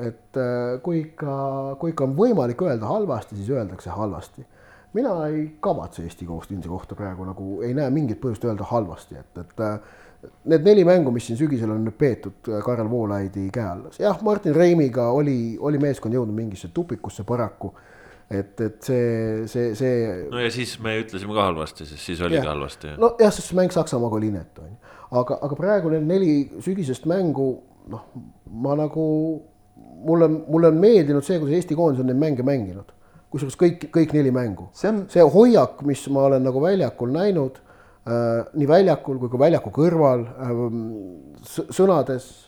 et 0.00 0.38
kui 0.84 1.02
ikka, 1.02 1.32
kui 1.80 1.92
ikka 1.92 2.06
on 2.06 2.14
võimalik 2.16 2.62
öelda 2.64 2.88
halvasti, 2.88 3.36
siis 3.36 3.50
öeldakse 3.52 3.90
halvasti. 3.92 4.46
mina 4.94 5.12
ei 5.28 5.56
kavatse 5.60 6.02
Eesti 6.02 6.24
koostinse 6.26 6.68
kohta 6.68 6.94
praegu 6.94 7.24
nagu 7.24 7.62
ei 7.62 7.74
näe 7.74 7.90
mingit 7.90 8.20
põhjust 8.20 8.44
öelda 8.44 8.64
halvasti, 8.64 9.16
et, 9.20 9.38
et 9.44 10.32
need 10.44 10.64
neli 10.64 10.84
mängu, 10.84 11.10
mis 11.12 11.26
siin 11.26 11.38
sügisel 11.38 11.70
on 11.70 11.84
nüüd 11.84 11.96
peetud 11.98 12.48
Karel 12.64 12.88
Voolaidi 12.90 13.50
käe 13.52 13.66
all, 13.68 13.90
jah, 14.00 14.16
Martin 14.22 14.54
Reimiga 14.54 15.10
oli, 15.12 15.58
oli 15.60 15.78
meeskond 15.78 16.16
jõudnud 16.16 16.36
mingisse 16.36 16.72
tupikusse 16.74 17.24
paraku 17.24 17.74
et, 18.30 18.60
et 18.60 18.82
see, 18.82 19.46
see, 19.46 19.74
see. 19.78 20.06
no 20.30 20.40
ja 20.42 20.50
siis 20.50 20.74
me 20.82 20.96
ütlesime 20.98 21.34
ka 21.36 21.46
halvasti, 21.46 21.86
sest 21.86 22.08
siis 22.08 22.22
oligi 22.26 22.46
halvasti. 22.46 22.96
nojah, 22.98 23.30
sest 23.30 23.52
see 23.52 23.58
mäng 23.58 23.74
Saksamaaga 23.74 24.18
oli 24.18 24.32
inetu, 24.32 24.64
on 24.64 24.72
ju. 24.72 24.94
aga, 25.20 25.38
aga 25.46 25.58
praegu 25.58 25.92
need 25.94 26.08
neli 26.08 26.32
sügisest 26.64 27.06
mängu, 27.10 27.52
noh, 27.92 28.08
ma 28.64 28.74
nagu, 28.78 29.04
mulle, 30.08 30.30
mulle 30.48 30.72
on 30.72 30.82
meeldinud 30.82 31.26
see, 31.26 31.38
kuidas 31.38 31.60
Eesti 31.60 31.78
koondis 31.78 32.02
on 32.02 32.10
neid 32.10 32.18
mänge 32.22 32.46
mänginud. 32.46 32.90
kusjuures 33.30 33.58
kõik, 33.60 33.88
kõik 33.94 34.16
neli 34.16 34.34
mängu. 34.34 34.70
see 34.74 34.90
on 34.90 35.04
see 35.12 35.22
hoiak, 35.36 35.86
mis 35.86 36.02
ma 36.10 36.26
olen 36.30 36.42
nagu 36.46 36.62
väljakul 36.62 37.14
näinud 37.14 37.62
äh,, 37.62 38.42
nii 38.58 38.68
väljakul 38.70 39.22
kui 39.22 39.30
ka 39.30 39.38
väljaku 39.46 39.70
kõrval 39.78 40.26
äh,, 40.26 40.66
sõnades 41.70 42.45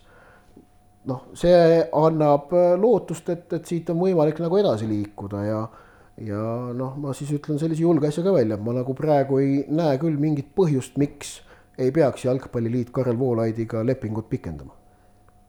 noh, 1.09 1.27
see 1.39 1.83
annab 1.97 2.55
äh, 2.57 2.73
lootust, 2.81 3.29
et, 3.35 3.53
et 3.57 3.69
siit 3.69 3.91
on 3.93 4.01
võimalik 4.03 4.41
nagu 4.45 4.61
edasi 4.61 4.89
liikuda 4.91 5.45
ja 5.47 5.61
ja 6.19 6.41
noh, 6.75 6.97
ma 6.99 7.13
siis 7.15 7.31
ütlen 7.37 7.61
sellise 7.61 7.85
julge 7.85 8.09
asja 8.09 8.25
ka 8.27 8.33
välja, 8.35 8.57
et 8.59 8.65
ma 8.65 8.75
nagu 8.75 8.95
praegu 8.99 9.39
ei 9.43 9.61
näe 9.71 9.99
küll 10.03 10.19
mingit 10.21 10.51
põhjust, 10.57 10.99
miks 10.99 11.39
ei 11.79 11.93
peaks 11.95 12.25
Jalgpalliliit 12.27 12.91
Karel 12.95 13.19
Voolaidiga 13.19 13.85
lepingut 13.87 14.29
pikendama. 14.31 14.75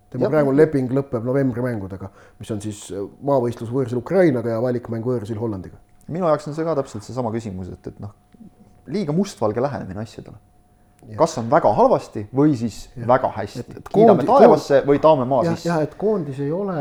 tema 0.10 0.30
praegune 0.30 0.58
leping 0.58 0.94
lõpeb 0.94 1.26
novembri 1.26 1.62
mängudega, 1.62 2.10
mis 2.40 2.52
on 2.54 2.62
siis 2.62 2.86
äh, 2.94 3.06
maavõistlus 3.26 3.72
võõrsil 3.74 4.02
Ukrainaga 4.02 4.56
ja 4.56 4.62
valikmäng 4.62 5.06
võõrsil 5.06 5.42
Hollandiga. 5.42 5.78
minu 6.08 6.26
jaoks 6.26 6.48
on 6.50 6.58
see 6.58 6.66
ka 6.66 6.76
täpselt 6.78 7.06
seesama 7.06 7.34
küsimus, 7.34 7.70
et, 7.74 7.88
et 7.88 8.00
noh, 8.02 8.14
liiga 8.90 9.14
mustvalge 9.14 9.62
lähenemine 9.62 10.02
asjadele. 10.06 10.38
Kas 11.20 11.38
on 11.42 11.48
väga 11.52 11.72
halvasti 11.78 12.26
või 12.36 12.56
siis 12.60 12.82
ja. 12.96 13.08
väga 13.08 13.32
hästi. 13.38 13.66
kiidame 13.90 14.26
taevasse 14.28 14.82
või 14.88 15.02
taame 15.04 15.26
maa 15.30 15.46
jah, 15.48 15.58
sisse. 15.58 15.72
jah, 15.72 15.82
et 15.86 15.96
koondis 16.00 16.40
ei 16.44 16.52
ole, 16.56 16.76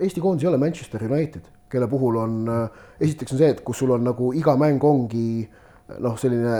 Eesti 0.00 0.20
koondis 0.20 0.44
ei 0.44 0.50
ole 0.50 0.60
Manchester 0.60 1.02
United, 1.08 1.46
kelle 1.72 1.88
puhul 1.90 2.18
on, 2.20 2.40
esiteks 3.00 3.34
on 3.34 3.40
see, 3.40 3.52
et 3.56 3.62
kus 3.66 3.82
sul 3.82 3.94
on 3.96 4.04
nagu 4.06 4.32
iga 4.36 4.56
mäng 4.60 4.82
ongi 4.84 5.46
noh, 6.02 6.16
selline 6.20 6.58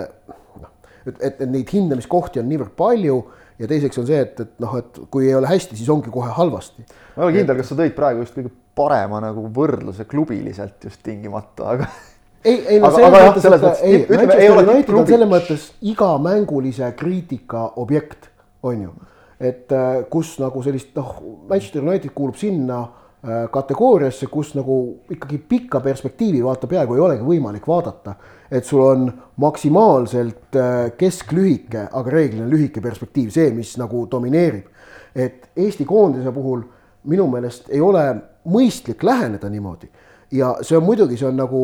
noh, 0.63 0.71
et, 1.07 1.19
et, 1.21 1.43
et 1.43 1.51
neid 1.51 1.71
hindamiskohti 1.73 2.43
on 2.43 2.49
niivõrd 2.51 2.75
palju 2.79 3.19
ja 3.61 3.69
teiseks 3.71 4.03
on 4.03 4.09
see, 4.09 4.19
et, 4.27 4.41
et 4.43 4.63
noh, 4.63 4.77
et 4.81 5.01
kui 5.13 5.29
ei 5.29 5.37
ole 5.37 5.49
hästi, 5.51 5.79
siis 5.79 5.91
ongi 5.93 6.13
kohe 6.13 6.33
halvasti. 6.37 6.85
ma 7.17 7.23
ei 7.23 7.29
ole 7.29 7.39
kindel, 7.39 7.61
kas 7.61 7.73
sa 7.73 7.79
tõid 7.79 7.97
praegu 7.97 8.25
just 8.25 8.37
kõige 8.37 8.53
parema 8.77 9.23
nagu 9.25 9.47
võrdluse 9.57 10.05
klubiliselt 10.09 10.85
just 10.85 11.01
tingimata, 11.07 11.77
aga 11.77 11.89
ei, 12.47 12.63
ei 12.75 12.81
no 12.81 12.91
selles 12.95 13.13
mõttes, 13.13 13.47
et 13.47 13.83
ei, 13.83 13.99
Manchester 14.09 14.61
United 14.63 14.95
on 14.95 15.09
selles 15.09 15.31
mõttes 15.31 15.67
igamängulise 15.93 16.91
kriitika 16.99 17.65
objekt, 17.83 18.31
on 18.67 18.87
ju. 18.87 18.93
et 19.41 19.73
äh, 19.73 20.05
kus 20.11 20.37
nagu 20.41 20.63
sellist 20.65 20.95
noh, 20.97 21.17
Manchester 21.49 21.85
United 21.85 22.15
kuulub 22.15 22.39
sinna 22.41 22.79
äh, 22.83 23.43
kategooriasse, 23.53 24.31
kus 24.33 24.55
nagu 24.57 24.79
ikkagi 25.13 25.39
pikka 25.49 25.81
perspektiivi 25.85 26.45
vaata 26.45 26.71
peaaegu 26.71 26.97
ei 26.97 27.05
olegi 27.09 27.27
võimalik 27.27 27.69
vaadata. 27.69 28.15
et 28.51 28.65
sul 28.65 28.81
on 28.81 29.11
maksimaalselt 29.37 30.57
äh, 30.57 30.93
kesklühike, 30.97 31.89
aga 31.93 32.11
reeglina 32.11 32.49
lühike 32.49 32.81
perspektiiv, 32.81 33.31
see, 33.35 33.51
mis 33.51 33.77
nagu 33.77 34.07
domineerib. 34.11 34.73
et 35.15 35.51
Eesti 35.57 35.85
koondise 35.85 36.33
puhul 36.33 36.63
minu 37.05 37.29
meelest 37.31 37.71
ei 37.71 37.81
ole 37.81 38.09
mõistlik 38.47 39.03
läheneda 39.03 39.49
niimoodi 39.51 39.91
ja 40.31 40.57
see 40.63 40.77
on 40.79 40.85
muidugi, 40.85 41.17
see 41.17 41.29
on 41.29 41.37
nagu 41.39 41.61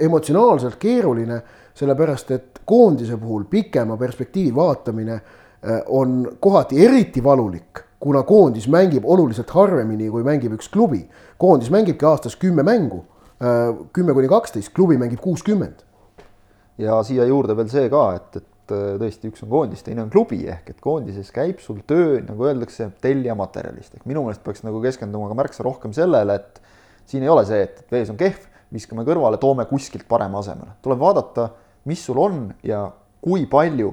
emotsionaalselt 0.00 0.76
keeruline, 0.80 1.40
sellepärast 1.74 2.30
et 2.30 2.60
koondise 2.64 3.16
puhul 3.16 3.44
pikema 3.50 3.96
perspektiivi 3.96 4.54
vaatamine 4.54 5.14
äh, 5.14 5.80
on 5.86 6.36
kohati 6.40 6.84
eriti 6.86 7.24
valulik, 7.24 7.82
kuna 8.00 8.22
koondis 8.22 8.68
mängib 8.68 9.04
oluliselt 9.04 9.50
harvemini, 9.50 10.10
kui 10.10 10.22
mängib 10.22 10.58
üks 10.58 10.68
klubi. 10.72 11.06
koondis 11.38 11.70
mängibki 11.70 12.06
aastas 12.06 12.36
kümme 12.36 12.62
mängu, 12.62 13.04
kümme 13.92 14.14
kuni 14.14 14.28
kaksteist, 14.28 14.72
klubi 14.74 14.98
mängib 14.98 15.20
kuuskümmend. 15.20 15.82
ja 16.78 17.02
siia 17.06 17.24
juurde 17.24 17.54
veel 17.56 17.68
see 17.70 17.86
ka, 17.90 18.02
et, 18.18 18.36
et 18.40 18.72
äh, 18.74 18.96
tõesti, 18.98 19.28
üks 19.30 19.44
on 19.44 19.50
koondis, 19.52 19.84
teine 19.86 20.02
on 20.02 20.08
klubi 20.10 20.40
ehk 20.50 20.72
et 20.72 20.80
koondises 20.82 21.28
käib 21.30 21.60
sul 21.62 21.84
töö, 21.86 22.16
nagu 22.26 22.48
öeldakse, 22.48 22.88
tellija 23.02 23.36
materjalist 23.38 23.94
ehk 23.94 24.08
minu 24.10 24.24
meelest 24.24 24.42
peaks 24.42 24.64
nagu 24.66 24.80
keskenduma 24.82 25.28
ka 25.30 25.36
märksa 25.38 25.62
rohkem 25.66 25.94
sellele, 25.94 26.34
et 26.34 26.58
siin 27.06 27.22
ei 27.22 27.30
ole 27.30 27.44
see, 27.46 27.60
et 27.62 27.94
vees 27.94 28.10
on 28.10 28.18
kehv, 28.18 28.48
viskame 28.74 29.04
kõrvale, 29.06 29.38
toome 29.40 29.66
kuskilt 29.70 30.06
parema 30.08 30.40
asemele, 30.42 30.76
tuleb 30.82 31.00
vaadata, 31.00 31.48
mis 31.90 32.02
sul 32.04 32.18
on 32.20 32.48
ja 32.66 32.86
kui 33.24 33.46
palju 33.50 33.92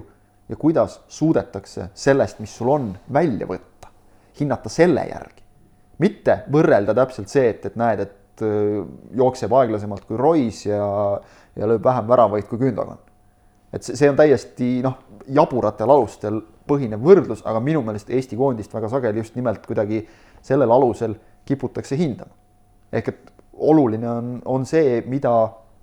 ja 0.49 0.57
kuidas 0.59 0.99
suudetakse 1.11 1.91
sellest, 1.93 2.41
mis 2.43 2.55
sul 2.57 2.71
on, 2.73 2.89
välja 3.13 3.47
võtta, 3.47 3.91
hinnata 4.39 4.71
selle 4.73 5.05
järgi, 5.07 5.45
mitte 6.03 6.41
võrrelda 6.51 6.95
täpselt 6.97 7.31
see, 7.31 7.53
et, 7.53 7.69
et 7.69 7.77
näed, 7.79 8.03
et 8.07 8.43
öö, 8.43 8.83
jookseb 9.21 9.53
aeglasemalt 9.53 10.07
kui 10.09 10.19
Royce 10.19 10.73
ja, 10.73 10.89
ja 11.55 11.69
lööb 11.69 11.85
vähem 11.85 12.09
väravaid 12.09 12.49
kui 12.49 12.59
Gündogan 12.59 12.99
et 13.73 13.85
see, 13.85 13.95
see 13.95 14.09
on 14.11 14.19
täiesti 14.19 14.69
noh, 14.83 14.97
jaburatel 15.31 15.91
alustel 15.93 16.41
põhinev 16.67 17.03
võrdlus, 17.03 17.43
aga 17.47 17.61
minu 17.63 17.81
meelest 17.85 18.11
Eesti 18.11 18.37
koondist 18.39 18.73
väga 18.73 18.89
sageli 18.91 19.23
just 19.23 19.37
nimelt 19.39 19.65
kuidagi 19.67 20.03
sellel 20.45 20.71
alusel 20.71 21.15
kiputakse 21.47 21.97
hindama. 21.99 22.33
ehk 22.91 23.07
et 23.07 23.30
oluline 23.61 24.09
on, 24.09 24.35
on 24.45 24.65
see, 24.65 25.01
mida 25.09 25.33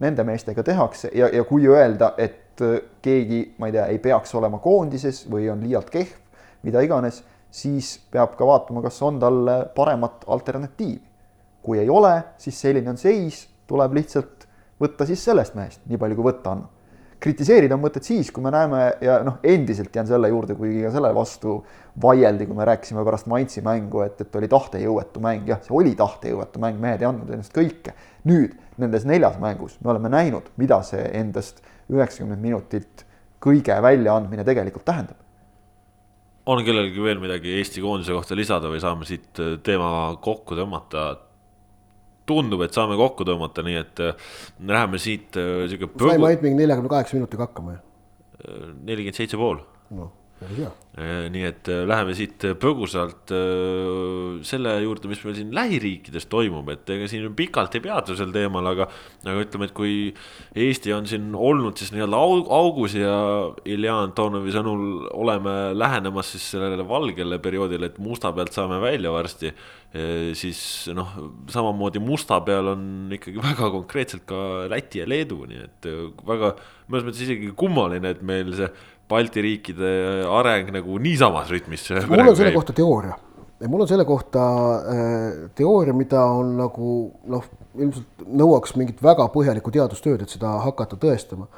nende 0.02 0.24
meestega 0.26 0.62
tehakse 0.66 1.10
ja, 1.14 1.28
ja 1.32 1.44
kui 1.48 1.66
öelda, 1.66 2.12
et 2.18 2.62
äh, 2.62 2.78
keegi, 3.02 3.42
ma 3.58 3.68
ei 3.68 3.76
tea, 3.76 3.86
ei 3.94 3.98
peaks 4.02 4.34
olema 4.38 4.60
koondises 4.62 5.24
või 5.30 5.48
on 5.52 5.62
liialt 5.64 5.90
kehv, 5.94 6.14
mida 6.66 6.82
iganes, 6.84 7.22
siis 7.50 7.96
peab 8.12 8.34
ka 8.38 8.46
vaatama, 8.46 8.82
kas 8.84 9.00
on 9.02 9.20
talle 9.22 9.60
paremat 9.74 10.26
alternatiivi. 10.26 11.04
kui 11.62 11.78
ei 11.78 11.88
ole, 11.90 12.12
siis 12.38 12.60
selline 12.60 12.90
on 12.90 12.96
seis, 12.96 13.42
tuleb 13.68 13.92
lihtsalt 13.98 14.46
võtta 14.80 15.04
siis 15.06 15.24
sellest 15.24 15.56
mehest, 15.58 15.80
nii 15.86 15.98
palju 16.00 16.16
kui 16.16 16.28
võtta 16.30 16.54
on 16.54 16.62
kritiseerida 17.20 17.74
on 17.74 17.82
mõtet 17.82 18.06
siis, 18.06 18.30
kui 18.34 18.44
me 18.44 18.52
näeme 18.54 18.82
ja 19.02 19.18
noh, 19.26 19.40
endiselt 19.42 19.94
jään 19.94 20.06
selle 20.06 20.30
juurde, 20.30 20.54
kuigi 20.58 20.84
ka 20.86 20.92
selle 20.94 21.10
vastu 21.14 21.58
vaieldi, 22.02 22.46
kui 22.46 22.56
me 22.58 22.66
rääkisime 22.68 23.02
pärast 23.06 23.26
Mainzi 23.30 23.62
mängu, 23.66 24.04
et, 24.06 24.20
et 24.22 24.38
oli 24.38 24.48
tahtejõuetu 24.50 25.22
mäng, 25.24 25.48
jah, 25.50 25.60
see 25.64 25.74
oli 25.74 25.94
tahtejõuetu 25.98 26.62
mäng, 26.62 26.78
mehed 26.82 27.02
ei 27.02 27.10
andnud 27.10 27.30
endast 27.34 27.54
kõike. 27.56 27.96
nüüd 28.28 28.54
nendes 28.78 29.06
neljas 29.08 29.38
mängus 29.42 29.78
me 29.82 29.90
oleme 29.94 30.10
näinud, 30.12 30.50
mida 30.60 30.80
see 30.86 31.02
endast 31.18 31.62
üheksakümmend 31.90 32.42
minutit 32.42 33.04
kõige 33.42 33.74
väljaandmine 33.82 34.44
tegelikult 34.46 34.86
tähendab. 34.86 35.16
on 36.46 36.64
kellelgi 36.64 37.02
veel 37.02 37.18
midagi 37.20 37.58
Eesti 37.58 37.82
koondise 37.84 38.12
kohta 38.12 38.36
lisada 38.36 38.70
või 38.70 38.80
saame 38.80 39.08
siit 39.08 39.40
äh, 39.42 39.58
teema 39.62 40.16
kokku 40.22 40.56
tõmmata? 40.58 41.27
Tundub, 42.28 42.62
et 42.66 42.76
saame 42.76 42.98
kokku 43.00 43.26
tõmmata, 43.28 43.64
nii 43.66 43.80
et 43.80 44.04
äh, 44.04 44.30
läheme 44.68 45.00
siit 45.02 45.38
äh, 45.40 45.66
sihuke 45.70 46.04
saime 46.04 46.30
Aitming 46.32 46.58
neljakümne 46.60 46.92
kaheksa 46.92 47.18
minutiga 47.18 47.48
hakkama 47.48 47.78
ju. 47.78 47.84
nelikümmend 48.86 49.18
seitse 49.18 49.38
pool 49.40 49.58
noh, 49.98 50.12
nii 51.32 51.44
et 51.46 51.68
äh, 51.70 51.84
läheme 51.86 52.14
siit 52.16 52.42
põgusalt 52.62 53.32
äh, 53.34 54.38
selle 54.46 54.74
juurde, 54.84 55.10
mis 55.10 55.20
meil 55.24 55.36
siin 55.36 55.50
lähiriikides 55.54 56.28
toimub, 56.30 56.68
et 56.74 56.90
ega 56.94 57.08
siin 57.10 57.26
pikalt 57.38 57.74
ei 57.78 57.82
peatu 57.84 58.16
sel 58.18 58.32
teemal, 58.34 58.66
aga. 58.72 58.88
aga 59.24 59.44
ütleme, 59.44 59.68
et 59.68 59.74
kui 59.76 59.96
Eesti 60.58 60.94
on 60.94 61.06
siin 61.10 61.30
olnud 61.34 61.78
siis 61.78 61.92
nii-öelda 61.94 62.22
aug, 62.22 62.50
augus 62.54 62.94
ja 62.98 63.14
Ilja 63.68 63.98
Antonovi 64.06 64.54
sõnul 64.54 65.08
oleme 65.14 65.56
lähenemas 65.76 66.32
siis 66.34 66.48
sellele 66.54 66.86
valgele 66.88 67.40
perioodile, 67.42 67.90
et 67.90 68.00
musta 68.02 68.32
pealt 68.34 68.54
saame 68.56 68.80
välja 68.82 69.12
varsti. 69.14 69.52
siis 70.36 70.58
noh, 70.92 71.14
samamoodi 71.48 72.00
musta 72.04 72.36
peal 72.44 72.74
on 72.74 72.82
ikkagi 73.16 73.40
väga 73.50 73.70
konkreetselt 73.72 74.26
ka 74.28 74.66
Läti 74.68 75.00
ja 75.00 75.06
Leedu, 75.08 75.44
nii 75.48 75.62
et 75.64 75.88
äh, 75.88 76.04
väga 76.28 76.52
mõnes 76.88 77.06
mõttes 77.06 77.24
isegi 77.24 77.52
kummaline, 77.56 78.14
et 78.14 78.22
meil 78.24 78.52
see 78.56 78.68
Balti 79.08 79.42
riikide 79.44 79.90
areng 80.28 80.72
nagu 80.74 80.98
niisamas 81.00 81.48
rütmis. 81.52 81.88
mul 82.08 82.28
on 82.28 82.36
selle 82.36 82.52
kohta 82.56 82.74
teooria 82.76 83.16
mul 83.66 83.82
on 83.82 83.88
selle 83.90 84.04
kohta 84.06 84.42
äh, 84.76 85.38
teooria, 85.58 85.94
mida 85.96 86.20
on 86.30 86.52
nagu 86.60 86.90
noh, 87.26 87.46
ilmselt 87.78 88.26
nõuaks 88.38 88.76
mingit 88.78 89.00
väga 89.02 89.26
põhjalikku 89.34 89.72
teadustööd, 89.74 90.22
et 90.22 90.30
seda 90.30 90.52
hakata 90.62 90.98
tõestama. 91.00 91.48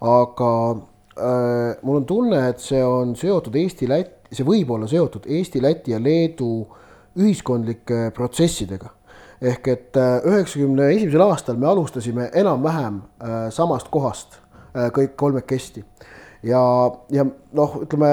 aga 0.00 0.52
äh, 0.70 1.74
mul 1.82 2.00
on 2.00 2.06
tunne, 2.08 2.46
et 2.48 2.64
see 2.64 2.80
on 2.84 3.12
seotud 3.18 3.58
Eesti-Läti, 3.60 4.32
see 4.38 4.46
võib 4.46 4.72
olla 4.72 4.88
seotud 4.88 5.28
Eesti, 5.28 5.60
Läti 5.60 5.92
ja 5.92 6.00
Leedu 6.00 6.54
ühiskondlike 7.18 8.08
protsessidega 8.16 8.94
ehk 9.40 9.68
et 9.72 9.96
üheksakümne 10.28 10.90
esimesel 10.94 11.24
aastal 11.24 11.56
me 11.56 11.68
alustasime 11.70 12.28
enam-vähem 12.36 13.00
äh, 13.00 13.36
samast 13.54 13.88
kohast 13.92 14.36
äh, 14.36 14.90
kõik 14.94 15.16
kolmekesti 15.20 15.84
ja, 16.42 16.62
ja 17.10 17.26
noh, 17.52 17.76
ütleme 17.84 18.10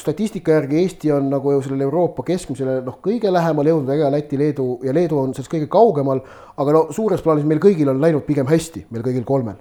statistika 0.00 0.52
järgi 0.52 0.80
Eesti 0.82 1.12
on 1.12 1.30
nagu 1.30 1.52
ju 1.52 1.62
sellele 1.64 1.86
Euroopa 1.86 2.24
keskmisele 2.26 2.80
noh, 2.84 2.98
kõige 3.04 3.30
lähemale 3.32 3.72
jõudnud, 3.72 3.92
ega 3.94 4.10
Läti, 4.12 4.38
Leedu 4.38 4.66
ja 4.84 4.94
Leedu 4.94 5.18
on 5.20 5.32
sellest 5.34 5.52
kõige 5.52 5.68
kaugemal. 5.72 6.20
aga 6.56 6.72
no 6.72 6.82
suures 6.90 7.22
plaanis 7.22 7.44
meil 7.44 7.60
kõigil 7.60 7.88
on 7.92 8.00
läinud 8.00 8.24
pigem 8.26 8.46
hästi, 8.46 8.86
meil 8.90 9.04
kõigil 9.04 9.24
kolmel. 9.24 9.56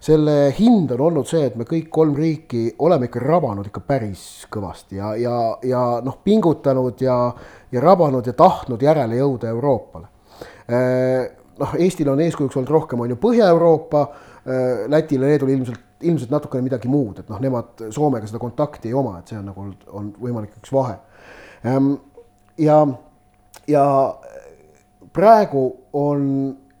selle 0.00 0.54
hind 0.56 0.92
on 0.92 1.00
olnud 1.00 1.28
see, 1.28 1.42
et 1.44 1.56
me 1.56 1.64
kõik 1.68 1.90
kolm 1.92 2.14
riiki 2.16 2.74
oleme 2.78 3.04
ikka 3.04 3.20
rabanud 3.20 3.66
ikka 3.66 3.80
päris 3.80 4.46
kõvasti 4.52 4.96
ja, 4.96 5.14
ja, 5.16 5.58
ja 5.62 5.82
noh, 6.04 6.16
pingutanud 6.24 7.00
ja, 7.00 7.34
ja 7.72 7.80
rabanud 7.80 8.26
ja 8.26 8.32
tahtnud 8.32 8.82
järele 8.82 9.16
jõuda 9.16 9.48
Euroopale. 9.48 10.06
noh, 11.58 11.74
Eestil 11.78 12.08
on 12.08 12.20
eeskujuks 12.20 12.56
olnud 12.56 12.70
rohkem, 12.70 13.00
on 13.00 13.10
ju 13.10 13.16
Põhja-Euroopa, 13.20 14.06
Lätil 14.90 15.20
ja 15.20 15.28
Leedul 15.28 15.50
ilmselt 15.52 15.86
ilmselt 16.00 16.30
natukene 16.32 16.64
midagi 16.64 16.88
muud, 16.88 17.20
et 17.20 17.28
noh, 17.30 17.40
nemad 17.42 17.84
Soomega 17.92 18.28
seda 18.28 18.40
kontakti 18.40 18.90
ei 18.90 18.96
oma, 18.96 19.18
et 19.20 19.30
see 19.30 19.38
on 19.38 19.48
nagu, 19.50 19.66
on 19.96 20.10
võimalik 20.20 20.56
üks 20.60 20.72
vahe. 20.72 20.96
ja, 22.64 22.76
ja 23.68 23.84
praegu 25.12 25.64
on 25.92 26.22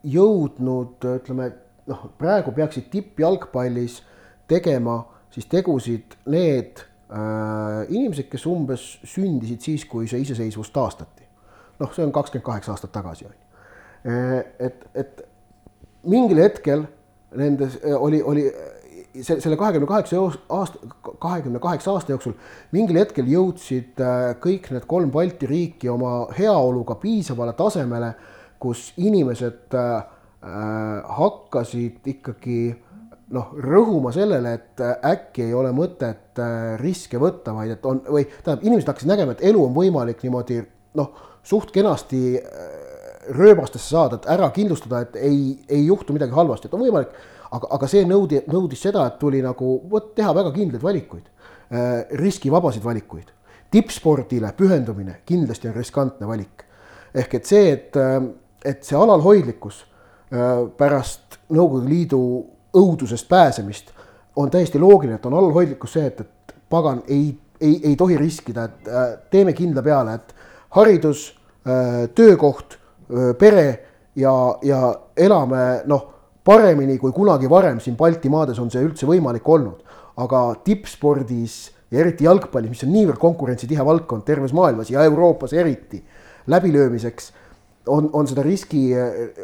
jõudnud, 0.00 1.08
ütleme 1.20 1.50
noh, 1.90 2.06
praegu 2.18 2.54
peaksid 2.56 2.88
tippjalgpallis 2.92 4.00
tegema 4.48 5.02
siis 5.30 5.46
tegusid 5.50 6.16
need 6.32 6.80
äh, 6.80 7.84
inimesed, 7.88 8.30
kes 8.32 8.46
umbes 8.50 8.86
sündisid 9.06 9.62
siis, 9.66 9.84
kui 9.86 10.08
see 10.10 10.22
iseseisvus 10.24 10.72
taastati. 10.74 11.26
noh, 11.80 11.92
see 11.96 12.04
on 12.04 12.12
kakskümmend 12.12 12.46
kaheksa 12.46 12.72
aastat 12.74 12.92
tagasi 12.92 13.28
on 13.28 13.36
ju. 13.36 13.46
et, 14.64 14.84
et 14.96 15.22
mingil 16.08 16.40
hetkel 16.40 16.86
nendes 17.38 17.78
oli, 17.98 18.22
oli 18.22 18.46
see, 19.14 19.40
selle 19.40 19.56
kahekümne 19.56 19.86
kaheksa 19.86 20.18
aasta, 20.48 20.78
kahekümne 21.18 21.58
kaheksa 21.58 21.94
aasta 21.94 22.14
jooksul 22.14 22.34
mingil 22.74 23.00
hetkel 23.00 23.28
jõudsid 23.30 24.00
äh, 24.02 24.34
kõik 24.42 24.70
need 24.74 24.86
kolm 24.90 25.12
Balti 25.14 25.48
riiki 25.50 25.90
oma 25.92 26.28
heaoluga 26.36 26.96
piisavale 27.00 27.54
tasemele, 27.58 28.12
kus 28.62 28.90
inimesed 29.00 29.76
äh, 29.78 29.90
äh 30.40 31.16
hakkasid 31.20 32.06
ikkagi 32.14 32.60
noh, 33.30 33.50
rõhuma 33.62 34.10
sellele, 34.14 34.54
et 34.56 34.80
äkki 35.06 35.44
ei 35.46 35.54
ole 35.54 35.70
mõtet 35.76 36.40
riske 36.80 37.18
võtta, 37.20 37.52
vaid 37.54 37.76
et 37.76 37.84
on 37.86 38.00
või 38.08 38.24
tähendab, 38.26 38.64
inimesed 38.64 38.88
hakkasid 38.90 39.10
nägema, 39.10 39.36
et 39.36 39.44
elu 39.52 39.60
on 39.62 39.76
võimalik 39.76 40.24
niimoodi 40.24 40.56
noh, 40.98 41.12
suht 41.46 41.70
kenasti 41.70 42.40
rööbastesse 43.34 43.94
saada, 43.94 44.18
et 44.18 44.30
ära 44.30 44.50
kindlustada, 44.54 45.04
et 45.06 45.16
ei, 45.16 45.58
ei 45.68 45.84
juhtu 45.86 46.14
midagi 46.16 46.34
halvasti, 46.34 46.68
et 46.68 46.74
on 46.74 46.82
võimalik 46.82 47.14
aga, 47.50 47.68
aga 47.76 47.90
see 47.90 48.06
nõudi, 48.08 48.40
nõudis 48.50 48.82
seda, 48.86 49.04
et 49.08 49.18
tuli 49.20 49.42
nagu 49.44 49.76
vot 49.90 50.12
teha 50.16 50.32
väga 50.36 50.52
kindlaid 50.54 50.82
valikuid 50.82 51.26
äh,, 51.26 52.06
riskivabasid 52.20 52.84
valikuid. 52.84 53.30
tippspordile 53.70 54.52
pühendumine 54.58 55.20
kindlasti 55.26 55.68
on 55.68 55.74
riskantne 55.74 56.26
valik. 56.26 56.64
ehk 57.14 57.34
et 57.34 57.46
see, 57.46 57.72
et, 57.72 57.96
äh, 57.96 58.22
et 58.64 58.84
see 58.84 58.96
alalhoidlikkus 58.96 59.84
äh, 60.32 60.66
pärast 60.76 61.38
Nõukogude 61.50 61.88
Liidu 61.88 62.46
õudusest 62.78 63.26
pääsemist 63.28 63.88
on 64.36 64.50
täiesti 64.50 64.78
loogiline, 64.78 65.16
et 65.18 65.26
on 65.26 65.34
alalhoidlikkus 65.34 65.92
see, 65.92 66.06
et, 66.06 66.20
et 66.20 66.54
pagan 66.70 67.02
ei, 67.08 67.32
ei, 67.60 67.80
ei 67.90 67.96
tohi 67.98 68.16
riskida, 68.16 68.68
et 68.68 68.90
teeme 69.30 69.52
kindla 69.52 69.82
peale, 69.82 70.14
et 70.14 70.30
haridus 70.76 71.24
töökoht 72.14 72.78
pere 73.38 73.66
ja, 74.16 74.32
ja 74.62 74.80
elame 75.16 75.82
noh 75.90 76.06
paremini 76.44 76.96
kui 76.98 77.12
kunagi 77.12 77.50
varem 77.50 77.80
siin 77.80 77.96
Baltimaades 77.98 78.58
on 78.58 78.70
see 78.72 78.82
üldse 78.84 79.08
võimalik 79.08 79.48
olnud. 79.48 79.86
aga 80.20 80.40
tippspordis 80.66 81.70
ja 81.90 82.00
eriti 82.02 82.26
jalgpallis, 82.26 82.68
mis 82.68 82.82
on 82.84 82.90
niivõrd 82.92 83.18
konkurentsitihe 83.22 83.84
valdkond 83.86 84.24
terves 84.26 84.52
maailmas 84.52 84.90
ja 84.90 85.04
Euroopas 85.08 85.54
eriti, 85.56 86.02
läbilöömiseks 86.50 87.30
on, 87.88 88.10
on 88.12 88.28
seda 88.28 88.42
riski, 88.44 88.90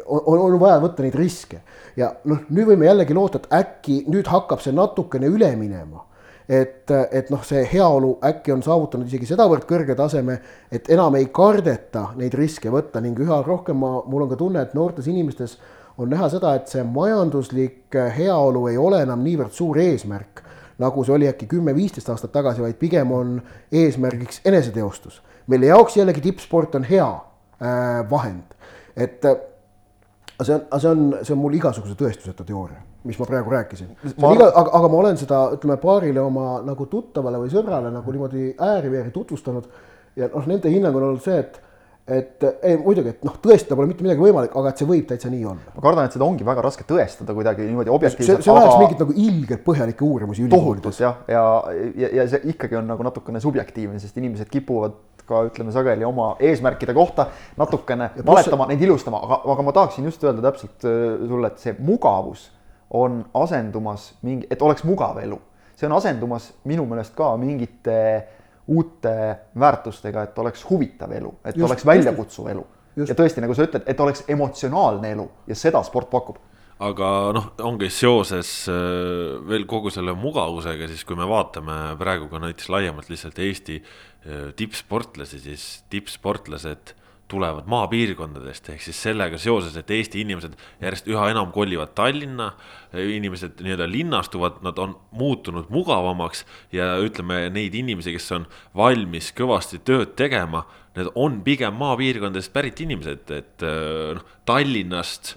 on, 0.05 0.37
on 0.37 0.59
vaja 0.61 0.77
võtta 0.83 1.05
neid 1.05 1.15
riske. 1.17 1.61
ja 1.97 2.11
noh, 2.29 2.43
nüüd 2.49 2.69
võime 2.71 2.87
jällegi 2.87 3.15
loota, 3.17 3.41
et 3.41 3.57
äkki 3.59 4.03
nüüd 4.11 4.29
hakkab 4.29 4.61
see 4.61 4.75
natukene 4.75 5.31
üle 5.31 5.49
minema. 5.57 6.03
Et, 6.49 6.91
et 7.11 7.29
noh, 7.29 7.41
see 7.43 7.63
heaolu 7.73 8.13
äkki 8.23 8.53
on 8.55 8.61
saavutanud 8.63 9.07
isegi 9.09 9.27
sedavõrd 9.27 9.65
kõrge 9.67 9.95
taseme, 9.99 10.37
et 10.71 10.87
enam 10.93 11.15
ei 11.19 11.27
kardeta 11.33 12.11
neid 12.19 12.35
riske 12.39 12.71
võtta 12.71 13.01
ning 13.03 13.19
üha 13.19 13.41
rohkem 13.45 13.79
ma, 13.83 13.97
mul 14.07 14.25
on 14.25 14.31
ka 14.31 14.39
tunne, 14.39 14.63
et 14.63 14.75
noortes 14.77 15.09
inimestes 15.11 15.57
on 15.97 16.11
näha 16.13 16.29
seda, 16.31 16.53
et 16.55 16.69
see 16.71 16.83
majanduslik 16.87 17.97
heaolu 18.17 18.67
ei 18.71 18.77
ole 18.79 19.01
enam 19.03 19.23
niivõrd 19.25 19.55
suur 19.55 19.79
eesmärk, 19.81 20.43
nagu 20.79 21.03
see 21.03 21.15
oli 21.15 21.27
äkki 21.27 21.49
kümme-viisteist 21.51 22.09
aastat 22.13 22.31
tagasi, 22.35 22.63
vaid 22.63 22.77
pigem 22.79 23.11
on 23.11 23.39
eesmärgiks 23.71 24.41
eneseteostus. 24.45 25.21
mille 25.47 25.65
jaoks 25.65 25.97
jällegi 25.97 26.21
tippsport 26.21 26.75
on 26.75 26.83
hea 26.83 27.07
äh, 27.07 28.09
vahend, 28.09 28.55
et 28.95 29.25
äh, 29.25 29.35
see 30.41 30.55
on, 30.55 30.79
see 30.79 30.89
on, 30.89 31.17
see 31.23 31.33
on 31.33 31.41
mul 31.41 31.53
igasuguse 31.57 31.95
tõestuseta 31.95 32.45
teooria, 32.45 32.83
mis 33.07 33.19
ma 33.19 33.27
praegu 33.29 33.53
rääkisin. 33.53 33.93
Iga, 34.13 34.49
aga, 34.49 34.67
aga 34.79 34.89
ma 34.91 34.99
olen 35.03 35.19
seda, 35.19 35.43
ütleme 35.55 35.77
paarile 35.81 36.23
oma 36.23 36.57
nagu 36.65 36.89
tuttavale 36.91 37.39
või 37.43 37.53
sõbrale 37.53 37.93
nagu 37.93 38.15
niimoodi 38.15 38.49
ääri-veeri 38.53 39.13
tutvustanud 39.15 39.71
ja 40.17 40.29
noh, 40.33 40.49
nende 40.49 40.71
hinnang 40.73 40.97
on 40.97 41.09
olnud 41.11 41.25
see, 41.25 41.39
et 41.39 41.63
et 42.07 42.43
ei 42.63 42.77
muidugi, 42.79 43.11
et 43.11 43.25
noh, 43.27 43.33
tõestada 43.43 43.75
pole 43.75 43.89
mitte 43.89 44.05
midagi 44.05 44.21
võimalik, 44.23 44.53
aga 44.55 44.71
et 44.71 44.79
see 44.79 44.87
võib 44.87 45.09
täitsa 45.09 45.27
nii 45.27 45.43
olla. 45.43 45.73
ma 45.75 45.83
kardan, 45.83 46.07
et 46.07 46.15
seda 46.15 46.23
ongi 46.23 46.45
väga 46.47 46.63
raske 46.63 46.85
tõestada 46.87 47.35
kuidagi 47.35 47.65
niimoodi 47.67 47.91
objektiivselt. 47.91 48.39
see, 48.39 48.45
see 48.47 48.55
vajaks 48.55 48.71
aga... 48.71 48.83
mingit 48.85 49.01
nagu 49.03 49.15
ilgelt 49.25 49.63
põhjalikke 49.65 50.07
uurimusi 50.07 50.45
ülikoolides. 50.45 51.01
jah, 51.03 51.19
ja, 51.27 51.43
ja, 51.67 51.89
ja, 52.05 52.11
ja 52.21 52.27
see 52.31 52.53
ikkagi 52.53 52.79
on 52.79 52.87
nagu 52.87 53.03
natukene 53.03 53.43
subjektiivne, 53.43 53.99
sest 53.99 54.23
inimesed 54.23 54.47
kipuvad 54.53 54.95
ka 55.27 55.43
ütleme 55.49 55.73
sageli 55.75 56.07
oma 56.07 56.29
eesmärkide 56.39 56.95
kohta 56.95 57.27
natukene 57.59 58.13
valetama, 58.23 58.69
neid 58.71 58.87
ilustama, 58.87 59.19
aga, 59.27 59.41
aga 59.51 59.67
ma 59.67 59.75
tahaksin 59.75 60.07
just 60.07 60.23
öelda 60.23 60.45
täpselt 60.47 60.87
äh, 60.87 61.27
sulle, 61.27 61.51
et 61.51 61.59
see 61.59 61.75
mugavus 61.83 62.47
on 62.89 63.21
asendumas 63.33 64.13
mingi, 64.21 64.47
et 64.51 64.61
oleks 64.61 64.83
mugav 64.87 65.19
elu, 65.21 65.37
see 65.75 65.87
on 65.89 65.97
asendumas 65.97 66.51
minu 66.69 66.85
meelest 66.89 67.15
ka 67.15 67.33
mingite 67.39 67.99
uute 68.67 69.13
väärtustega, 69.59 70.27
et 70.27 70.39
oleks 70.39 70.65
huvitav 70.69 71.11
elu, 71.15 71.31
et 71.45 71.55
just, 71.55 71.67
oleks 71.67 71.85
väljakutsuv 71.87 72.51
elu. 72.51 72.65
ja 72.97 73.15
tõesti, 73.15 73.43
nagu 73.43 73.55
sa 73.55 73.67
ütled, 73.67 73.85
et 73.87 73.99
oleks 74.03 74.23
emotsionaalne 74.27 75.11
elu 75.15 75.27
ja 75.47 75.55
seda 75.55 75.83
sport 75.85 76.09
pakub. 76.11 76.39
Aga 76.83 77.07
noh, 77.33 77.45
ongi 77.65 77.89
seoses 77.89 78.51
äh, 78.69 79.37
veel 79.49 79.65
kogu 79.69 79.89
selle 79.93 80.13
mugavusega, 80.17 80.85
siis 80.91 81.01
kui 81.09 81.17
me 81.17 81.25
vaatame 81.25 81.95
praegu 81.97 82.27
ka 82.29 82.41
näiteks 82.43 82.69
laiemalt 82.69 83.09
lihtsalt 83.09 83.39
Eesti 83.41 83.79
äh, 83.81 84.51
tippsportlasi, 84.57 85.39
siis 85.41 85.65
tippsportlased 85.89 86.93
tulevad 87.27 87.67
maapiirkondadest, 87.69 88.69
ehk 88.73 88.83
siis 88.85 88.99
sellega 89.07 89.39
seoses, 89.41 89.75
et 89.79 89.91
Eesti 89.91 90.21
inimesed 90.23 90.55
järjest 90.83 91.09
üha 91.11 91.29
enam 91.33 91.51
kolivad 91.55 91.93
Tallinna, 91.97 92.51
inimesed 92.97 93.61
nii-öelda 93.63 93.87
linnastuvad, 93.91 94.61
nad 94.65 94.79
on 94.79 94.95
muutunud 95.17 95.71
mugavamaks 95.73 96.45
ja 96.75 96.93
ütleme, 97.03 97.47
neid 97.53 97.75
inimesi, 97.75 98.15
kes 98.15 98.31
on 98.37 98.47
valmis 98.77 99.33
kõvasti 99.37 99.81
tööd 99.87 100.15
tegema, 100.19 100.63
need 100.97 101.11
on 101.15 101.41
pigem 101.45 101.75
maapiirkondadest 101.79 102.53
pärit 102.55 102.79
inimesed, 102.85 103.35
et 103.35 103.67
noh, 103.67 104.23
Tallinnast 104.47 105.35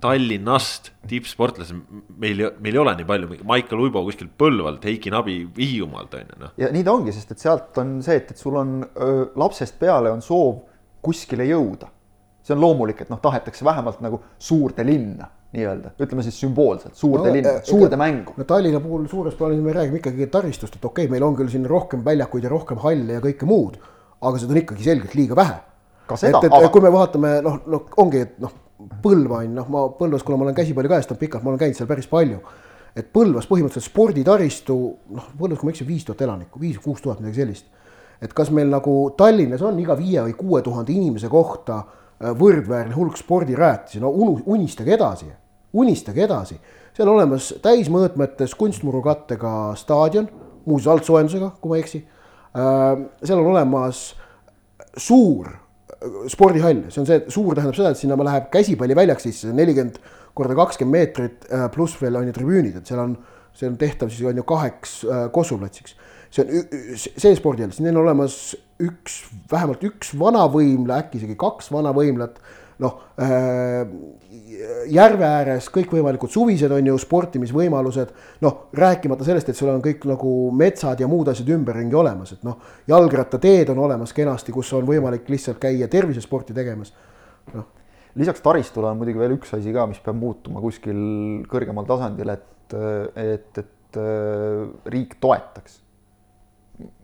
Tallinnast 0.00 0.92
tippsportlasi 1.10 1.74
meil, 1.74 2.44
meil 2.62 2.76
ei 2.76 2.80
ole 2.80 2.94
nii 3.00 3.06
palju, 3.08 3.38
Maicel 3.48 3.80
Uibo 3.82 4.04
kuskilt 4.06 4.30
Põlvalt, 4.38 4.84
Heiki 4.86 5.10
Nabi 5.10 5.40
Hiiumaalt 5.56 6.14
on 6.14 6.28
ju 6.32 6.40
noh. 6.44 6.52
ja 6.60 6.70
nii 6.74 6.84
ta 6.86 6.94
ongi, 6.94 7.14
sest 7.14 7.34
et 7.34 7.42
sealt 7.42 7.78
on 7.82 7.96
see, 8.06 8.20
et, 8.20 8.30
et 8.30 8.38
sul 8.38 8.58
on 8.60 8.76
öö, 8.86 9.24
lapsest 9.40 9.78
peale 9.80 10.12
on 10.14 10.22
soov 10.24 10.67
kuskile 11.02 11.46
jõuda. 11.48 11.92
see 12.42 12.54
on 12.56 12.62
loomulik, 12.62 13.02
et 13.04 13.10
noh, 13.12 13.18
tahetakse 13.20 13.64
vähemalt 13.64 14.00
nagu 14.00 14.22
suurde 14.40 14.84
linna 14.86 15.26
nii-öelda, 15.52 15.94
ütleme 16.00 16.22
siis 16.24 16.36
sümboolselt, 16.42 16.96
suurde 16.96 17.30
no, 17.30 17.34
linna, 17.34 17.54
äh, 17.56 17.64
suurde 17.64 17.94
ega, 17.94 18.00
mängu. 18.00 18.34
no 18.36 18.44
Tallinna 18.48 18.80
puhul 18.84 19.06
suures 19.08 19.36
plaanis 19.36 19.62
me 19.64 19.72
räägime 19.72 20.00
ikkagi 20.02 20.26
taristust, 20.32 20.76
et 20.76 20.84
okei 20.84 21.06
okay,, 21.06 21.12
meil 21.12 21.24
on 21.24 21.36
küll 21.38 21.48
siin 21.52 21.64
rohkem 21.68 22.04
väljakuid 22.04 22.44
ja 22.44 22.52
rohkem 22.52 22.80
halle 22.82 23.16
ja 23.16 23.22
kõike 23.24 23.48
muud, 23.48 23.78
aga 24.20 24.42
seda 24.42 24.52
on 24.52 24.60
ikkagi 24.60 24.84
selgelt 24.84 25.16
liiga 25.16 25.38
vähe. 25.38 25.56
et, 26.18 26.28
et 26.28 26.52
aga... 26.52 26.68
kui 26.72 26.84
me 26.84 26.92
vaatame 26.92 27.32
noh, 27.44 27.60
noh 27.66 28.00
ongi, 28.04 28.24
et 28.28 28.40
noh, 28.44 28.56
Põlva 29.02 29.40
on 29.42 29.56
noh, 29.56 29.70
ma 29.74 29.80
Põlvas, 29.98 30.22
kuna 30.22 30.36
ma 30.38 30.44
olen 30.46 30.54
käsipalli 30.54 30.90
kajastanud 30.92 31.18
pikalt, 31.18 31.42
ma 31.42 31.50
olen 31.50 31.58
käinud 31.58 31.74
seal 31.74 31.88
päris 31.90 32.06
palju. 32.06 32.38
et 32.94 33.08
Põlvas 33.14 33.48
põhimõtteliselt 33.48 33.88
sporditaristu 33.88 34.76
noh, 35.16 35.32
Põlvas, 35.32 35.58
kui 35.58 35.66
ma 35.66 35.72
ei 35.72 35.78
eksi, 35.78 35.88
viis 35.88 36.04
tuhat 36.06 36.22
elanikku, 36.28 36.60
viis-kuus 36.60 37.02
tuhat, 37.02 37.24
midagi 37.24 37.40
sellist 37.40 37.66
et 38.22 38.34
kas 38.34 38.50
meil 38.54 38.70
nagu 38.70 38.94
Tallinnas 39.18 39.62
on 39.66 39.78
iga 39.78 39.96
viie 39.98 40.22
või 40.26 40.34
kuue 40.38 40.62
tuhande 40.66 40.94
inimese 40.94 41.30
kohta 41.30 41.78
äh, 41.78 42.32
võrdväärne 42.38 42.96
hulk 42.96 43.18
spordirajatisi, 43.20 44.02
no 44.02 44.10
unu, 44.10 44.38
unistage 44.50 44.94
edasi, 44.96 45.30
unistage 45.78 46.24
edasi. 46.26 46.58
seal 46.96 47.10
olemas 47.12 47.52
täismõõtmetes 47.62 48.56
kunstmurukattega 48.58 49.54
staadion, 49.78 50.26
muuseas 50.66 50.96
altsoojendusega, 50.96 51.52
kui 51.60 51.70
ma 51.70 51.78
ei 51.78 51.84
eksi. 51.86 52.02
Äh, 52.58 53.06
seal 53.22 53.38
on 53.38 53.52
olemas 53.52 54.02
suur 54.98 55.52
äh, 55.52 56.20
spordihall, 56.32 56.88
see 56.90 57.04
on 57.04 57.10
see, 57.10 57.22
suur 57.30 57.54
tähendab 57.54 57.78
seda, 57.78 57.94
et 57.94 58.02
sinna 58.02 58.18
läheb 58.18 58.50
käsipalliväljaks 58.54 59.30
sisse 59.30 59.54
nelikümmend 59.54 60.02
korda 60.38 60.54
kakskümmend 60.58 60.94
meetrit 60.94 61.46
pluss 61.74 61.96
veel 61.98 62.14
on 62.18 62.28
ju 62.28 62.34
tribüünid, 62.34 62.76
et 62.78 62.86
seal 62.86 63.00
on, 63.02 63.16
see 63.58 63.66
on 63.66 63.78
tehtav 63.78 64.10
siis 64.10 64.26
on 64.30 64.38
ju 64.38 64.44
kaheks 64.46 65.00
kossuplatsiks 65.34 65.96
see 66.30 66.44
on 66.44 66.96
see 66.98 67.34
spordihall, 67.38 67.72
siis 67.72 67.84
neil 67.84 67.96
on 67.96 68.04
olemas 68.04 68.38
üks, 68.82 69.22
vähemalt 69.50 69.82
üks 69.88 70.12
vanavõimla, 70.18 71.02
äkki 71.04 71.20
isegi 71.22 71.36
kaks 71.40 71.72
vanavõimlat. 71.74 72.40
noh 72.78 73.00
äh,, 73.18 73.88
järve 74.86 75.26
ääres 75.26 75.66
kõikvõimalikud 75.74 76.30
suvised 76.30 76.70
on 76.70 76.86
ju 76.86 76.98
sportimisvõimalused, 77.02 78.12
noh 78.44 78.68
rääkimata 78.76 79.26
sellest, 79.26 79.50
et 79.50 79.58
sul 79.58 79.72
on 79.72 79.82
kõik 79.82 80.06
nagu 80.06 80.34
metsad 80.54 81.00
ja 81.02 81.08
muud 81.10 81.30
asjad 81.32 81.50
ümberringi 81.56 81.98
olemas, 81.98 82.36
et 82.36 82.44
noh, 82.46 82.60
jalgrattateed 82.86 83.72
on 83.74 83.82
olemas 83.88 84.14
kenasti, 84.14 84.54
kus 84.54 84.70
on 84.78 84.86
võimalik 84.86 85.26
lihtsalt 85.32 85.58
käia 85.62 85.90
tervisesporti 85.90 86.56
tegemas, 86.56 86.94
noh. 87.56 87.66
Lisaks 88.18 88.40
taristule 88.42 88.88
on 88.88 88.98
muidugi 88.98 89.20
veel 89.20 89.36
üks 89.36 89.52
asi 89.54 89.74
ka, 89.74 89.84
mis 89.86 89.98
peab 90.02 90.16
muutuma 90.18 90.62
kuskil 90.62 90.96
kõrgemal 91.50 91.86
tasandil, 91.86 92.32
et, 92.32 92.78
et, 93.18 93.60
et 93.62 94.00
riik 94.90 95.18
toetaks 95.22 95.82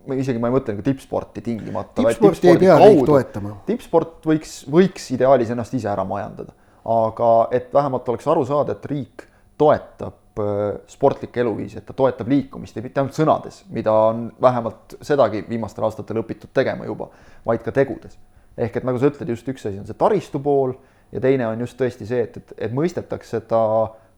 ma 0.06 0.16
isegi, 0.18 0.40
ma 0.40 0.50
ei 0.50 0.56
mõtle 0.56 0.74
nagu 0.74 0.84
tippsporti 0.84 1.42
tingimata. 1.44 2.02
tippsporti 2.02 2.50
ei 2.50 2.58
pea 2.60 2.76
riik 2.80 3.06
toetama. 3.08 3.54
tippsport 3.68 4.28
võiks, 4.28 4.58
võiks 4.70 5.08
ideaalis 5.14 5.52
ennast 5.54 5.74
ise 5.76 5.88
ära 5.90 6.04
majandada, 6.08 6.54
aga 6.94 7.30
et 7.56 7.72
vähemalt 7.74 8.08
oleks 8.12 8.28
aru 8.30 8.44
saada, 8.48 8.76
et 8.76 8.86
riik 8.90 9.26
toetab 9.60 10.42
äh, 10.42 10.62
sportlikke 10.90 11.40
eluviisi, 11.44 11.78
et 11.80 11.86
ta 11.88 11.96
toetab 11.96 12.30
liikumist 12.30 12.76
ja 12.76 12.84
mitte 12.84 13.02
ainult 13.02 13.16
sõnades, 13.16 13.62
mida 13.72 13.94
on 14.10 14.26
vähemalt 14.42 14.98
sedagi 15.04 15.44
viimastel 15.48 15.86
aastatel 15.88 16.22
õpitud 16.24 16.52
tegema 16.54 16.88
juba, 16.88 17.10
vaid 17.46 17.64
ka 17.64 17.74
tegudes. 17.74 18.18
ehk 18.56 18.76
et 18.78 18.84
nagu 18.86 18.98
sa 19.02 19.10
ütled, 19.10 19.28
just 19.34 19.48
üks 19.50 19.66
asi 19.66 19.80
on 19.80 19.86
see 19.86 19.98
taristu 19.98 20.38
pool 20.42 20.76
ja 21.12 21.20
teine 21.22 21.46
on 21.48 21.60
just 21.64 21.78
tõesti 21.78 22.06
see, 22.06 22.22
et, 22.26 22.36
et, 22.36 22.56
et 22.68 22.74
mõistetakse 22.74 23.40
seda 23.40 23.62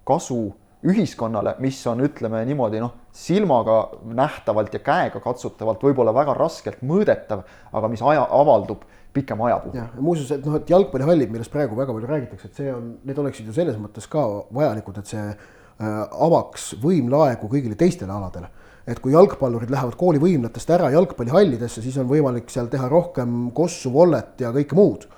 kasu 0.06 0.54
ühiskonnale, 0.84 1.56
mis 1.64 1.78
on, 1.88 2.02
ütleme 2.04 2.42
niimoodi 2.46 2.80
noh, 2.82 2.92
silmaga 3.16 3.78
nähtavalt 4.04 4.74
ja 4.76 4.80
käega 4.84 5.22
katsutavalt 5.24 5.82
võib-olla 5.82 6.12
väga 6.14 6.34
raskelt 6.36 6.82
mõõdetav, 6.86 7.46
aga 7.72 7.90
mis 7.90 8.02
aja, 8.04 8.26
avaldub 8.30 8.84
pikema 9.16 9.48
aja 9.48 9.58
puhul. 9.62 9.78
jah, 9.78 9.88
ja 9.96 10.04
muuseas, 10.04 10.30
et 10.36 10.44
noh, 10.46 10.58
et 10.60 10.70
jalgpallihallid, 10.70 11.32
millest 11.32 11.52
praegu 11.52 11.78
väga 11.78 11.94
palju 11.96 12.10
räägitakse, 12.10 12.50
et 12.50 12.60
see 12.60 12.72
on, 12.72 12.90
need 13.08 13.20
oleksid 13.22 13.48
ju 13.48 13.56
selles 13.56 13.78
mõttes 13.80 14.08
ka 14.12 14.24
vajalikud, 14.54 15.00
et 15.00 15.12
see 15.14 15.24
äh, 15.24 15.98
avaks 16.28 16.74
võimlaegu 16.82 17.50
kõigile 17.52 17.78
teistele 17.78 18.12
aladele. 18.12 18.52
et 18.86 19.00
kui 19.02 19.10
jalgpallurid 19.10 19.70
lähevad 19.72 19.96
koolivõimlatest 19.98 20.68
ära 20.70 20.92
jalgpallihallidesse, 20.94 21.82
siis 21.82 21.96
on 21.98 22.06
võimalik 22.06 22.52
seal 22.52 22.68
teha 22.70 22.86
rohkem 22.88 23.48
kossu, 23.50 23.90
vollet 23.90 24.38
ja 24.38 24.52
kõike 24.54 24.78
muud. 24.78 25.08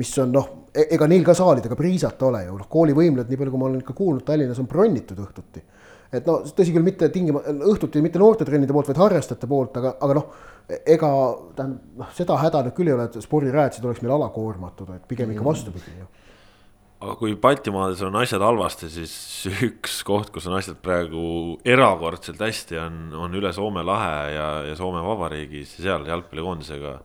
Mis 0.00 0.12
on 0.22 0.32
noh, 0.32 0.48
ega 0.72 1.08
neil 1.10 1.24
ka 1.26 1.34
saalidega 1.36 1.76
priisata 1.78 2.28
ole 2.30 2.46
ju, 2.46 2.56
noh 2.60 2.70
koolivõimlad, 2.72 3.28
nii 3.28 3.40
palju 3.40 3.54
kui 3.54 3.60
ma 3.60 3.68
olen 3.68 3.82
ikka 3.82 3.96
kuulnud, 3.96 4.24
Tallinnas 4.28 4.62
on 4.62 4.70
bronnitud 4.70 5.20
õhtuti. 5.24 5.64
Et 6.12 6.26
no 6.28 6.38
tõsi 6.44 6.72
küll, 6.74 6.84
mitte 6.84 7.08
tingimata 7.12 7.52
õhtuti 7.72 8.02
mitte 8.04 8.20
noortetrennide 8.20 8.74
poolt, 8.74 8.90
vaid 8.90 9.00
harrastajate 9.00 9.48
poolt, 9.48 9.76
aga, 9.80 9.94
aga 10.04 10.16
noh, 10.18 10.26
ega 10.68 11.12
tähendab 11.56 12.02
noh, 12.02 12.10
seda 12.16 12.36
häda 12.40 12.66
nüüd 12.66 12.76
küll 12.76 12.92
ei 12.92 12.96
ole, 12.96 13.08
et 13.08 13.20
spordirajatised 13.24 13.86
oleks 13.88 14.02
meil 14.04 14.16
alakoormatud, 14.18 14.92
et 14.96 15.08
pigem 15.08 15.32
ikka 15.32 15.46
vastupidi 15.46 15.96
ju 16.00 16.10
aga 17.02 17.16
kui 17.18 17.34
Baltimaades 17.38 18.02
on 18.06 18.16
asjad 18.20 18.42
halvasti, 18.44 18.88
siis 18.92 19.12
üks 19.66 19.98
koht, 20.06 20.30
kus 20.34 20.46
on 20.46 20.54
asjad 20.58 20.78
praegu 20.84 21.58
erakordselt 21.66 22.40
hästi, 22.42 22.78
on, 22.78 23.00
on 23.24 23.34
üle 23.38 23.50
Soome 23.54 23.82
lahe 23.86 24.14
ja, 24.36 24.48
ja 24.68 24.76
Soome 24.78 25.02
Vabariigis 25.02 25.76
ja 25.78 25.88
seal 25.88 26.06
jalgpallikoondisega. 26.10 26.96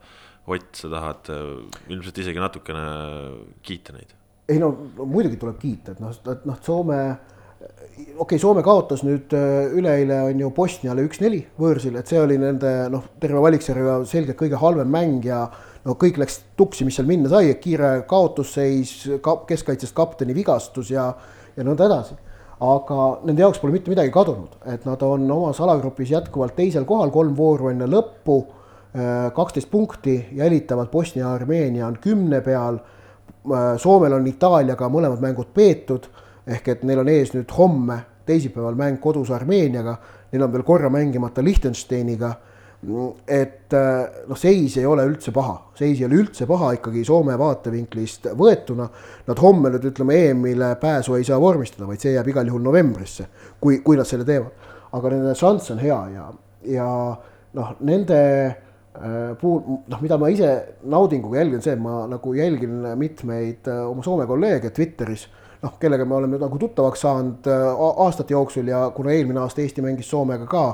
Ott, 0.48 0.70
sa 0.80 0.88
tahad 0.92 1.32
äh, 1.34 1.48
ilmselt 1.92 2.22
isegi 2.24 2.40
natukene 2.40 2.84
kiita 3.62 3.96
neid? 3.96 4.14
ei 4.48 4.56
no 4.56 4.70
muidugi 5.04 5.36
tuleb 5.36 5.58
kiita, 5.60 5.92
et 5.92 5.98
noh, 6.00 6.14
et 6.32 6.46
noh, 6.48 6.56
Soome 6.64 7.00
okei 7.98 8.14
okay,, 8.22 8.38
Soome 8.40 8.62
kaotas 8.64 9.02
nüüd 9.04 9.34
äh, 9.36 9.72
üleeile 9.76 10.22
on 10.28 10.40
ju 10.40 10.50
Bosniale 10.54 11.04
üks-neli 11.06 11.42
võõrsil, 11.58 11.98
et 11.98 12.10
see 12.10 12.20
oli 12.20 12.38
nende 12.40 12.70
noh, 12.92 13.04
terve 13.20 13.42
valiksarja 13.44 13.98
selgelt 14.08 14.38
kõige 14.40 14.60
halvem 14.60 14.88
mäng 14.92 15.26
ja 15.26 15.42
no 15.84 15.96
kõik 16.00 16.20
läks 16.22 16.40
tuksi, 16.58 16.86
mis 16.86 16.98
seal 16.98 17.08
minna 17.08 17.30
sai, 17.32 17.50
kiire 17.60 17.98
kaotusseis, 18.08 18.94
keskkaitsest 19.22 19.96
kapteni 19.96 20.36
vigastus 20.36 20.92
ja, 20.94 21.10
ja 21.56 21.66
nõnda 21.66 21.88
edasi. 21.90 22.16
aga 22.58 23.02
nende 23.22 23.44
jaoks 23.44 23.60
pole 23.62 23.74
mitte 23.74 23.90
midagi 23.90 24.10
kadunud, 24.10 24.56
et 24.66 24.86
nad 24.86 25.02
on 25.06 25.28
omas 25.30 25.60
alagrupis 25.62 26.10
jätkuvalt 26.10 26.56
teisel 26.56 26.86
kohal, 26.88 27.12
kolm 27.14 27.36
vooru 27.38 27.68
enne 27.70 27.86
lõppu, 27.86 28.40
kaksteist 29.34 29.70
punkti, 29.70 30.28
jälitavad 30.32 30.88
Bosnia 30.88 31.26
ja 31.26 31.32
Armeenia 31.32 31.86
on 31.86 31.98
kümne 32.00 32.40
peal. 32.40 32.78
Äh, 33.48 33.76
Soomel 33.76 34.12
on 34.12 34.26
Itaaliaga 34.26 34.88
mõlemad 34.88 35.20
mängud 35.20 35.52
peetud 35.54 36.08
ehk 36.48 36.68
et 36.72 36.84
neil 36.88 37.02
on 37.02 37.08
ees 37.12 37.32
nüüd 37.34 37.50
homme, 37.56 37.98
teisipäeval 38.28 38.76
mäng 38.78 39.00
kodus 39.00 39.30
Armeeniaga, 39.34 39.96
neil 40.32 40.44
on 40.44 40.52
veel 40.52 40.64
korra 40.66 40.90
mängimata 40.92 41.44
Liechtensteiniga. 41.44 42.34
et 43.26 43.74
äh, 43.74 44.06
noh, 44.28 44.38
seis 44.38 44.76
ei 44.78 44.86
ole 44.86 45.02
üldse 45.02 45.32
paha, 45.34 45.72
seis 45.74 45.98
ei 45.98 46.04
ole 46.06 46.14
üldse 46.14 46.46
paha 46.46 46.70
ikkagi 46.76 47.02
Soome 47.04 47.34
vaatevinklist 47.38 48.28
võetuna. 48.38 48.86
Nad 49.26 49.40
homme 49.42 49.72
nüüd 49.74 49.88
ütleme 49.90 50.14
EM-ile 50.28 50.76
pääsu 50.80 51.16
ei 51.18 51.24
saa 51.24 51.40
vormistada, 51.40 51.88
vaid 51.88 52.00
see 52.00 52.12
jääb 52.14 52.30
igal 52.30 52.46
juhul 52.46 52.62
novembrisse, 52.62 53.26
kui, 53.60 53.80
kui 53.82 53.98
nad 53.98 54.06
selle 54.06 54.24
teevad. 54.24 54.52
aga 54.92 55.10
nende 55.10 55.34
šanss 55.34 55.70
on 55.70 55.78
hea 55.82 55.98
ja, 56.14 56.30
ja 56.64 56.86
noh, 57.52 57.74
nende 57.80 58.20
äh, 58.46 58.54
puhul, 59.40 59.82
noh, 59.86 60.00
mida 60.02 60.16
ma 60.18 60.30
ise 60.32 60.48
naudinguga 60.90 61.38
jälgin, 61.38 61.62
see, 61.62 61.74
et 61.76 61.82
ma 61.82 62.00
nagu 62.10 62.32
jälgin 62.34 62.80
mitmeid 62.98 63.68
äh, 63.70 63.84
oma 63.86 64.02
Soome 64.02 64.26
kolleege 64.26 64.72
Twitteris 64.74 65.28
noh, 65.62 65.76
kellega 65.80 66.06
me 66.06 66.16
oleme 66.18 66.40
nagu 66.40 66.58
tuttavaks 66.58 67.04
saanud 67.06 67.46
äh, 67.50 67.82
aastate 68.04 68.34
jooksul 68.34 68.70
ja 68.70 68.88
kuna 68.94 69.14
eelmine 69.14 69.42
aasta 69.42 69.62
Eesti 69.62 69.84
mängis 69.84 70.10
Soomega 70.10 70.46
ka, 70.50 70.64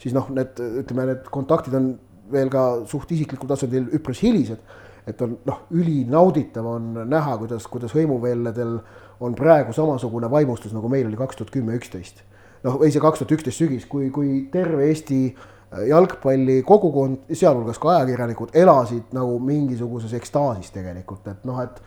siis 0.00 0.16
noh, 0.16 0.28
need 0.34 0.60
ütleme, 0.84 1.08
need 1.12 1.30
kontaktid 1.32 1.76
on 1.76 1.94
veel 2.32 2.50
ka 2.52 2.64
suht 2.88 3.12
isiklikul 3.12 3.50
tasandil 3.50 3.88
üpris 3.96 4.24
hilised. 4.24 4.80
et 5.04 5.20
on 5.20 5.34
noh, 5.44 5.58
ülinauditav 5.76 6.64
on 6.64 6.92
näha, 7.04 7.34
kuidas, 7.36 7.66
kuidas 7.68 7.92
hõimuvelledel 7.92 8.78
on 9.20 9.34
praegu 9.36 9.74
samasugune 9.76 10.30
vaimustus, 10.32 10.72
nagu 10.72 10.88
meil 10.88 11.10
oli 11.10 11.18
kaks 11.20 11.36
tuhat 11.36 11.52
kümme, 11.52 11.76
üksteist. 11.76 12.22
noh, 12.64 12.78
või 12.80 12.88
see 12.92 13.02
kaks 13.04 13.20
tuhat 13.20 13.34
üksteist 13.36 13.60
sügis, 13.60 13.84
kui, 13.84 14.08
kui 14.14 14.46
terve 14.52 14.88
Eesti 14.88 15.18
äh, 15.28 15.50
jalgpalli 15.88 16.62
kogukond, 16.66 17.30
sealhulgas 17.32 17.80
ka 17.82 17.96
ajakirjanikud, 17.96 18.54
elasid 18.54 19.14
nagu 19.16 19.38
mingisuguses 19.42 20.12
ekstaasis 20.18 20.74
tegelikult, 20.74 21.26
et 21.32 21.48
noh, 21.48 21.62
et, 21.64 21.80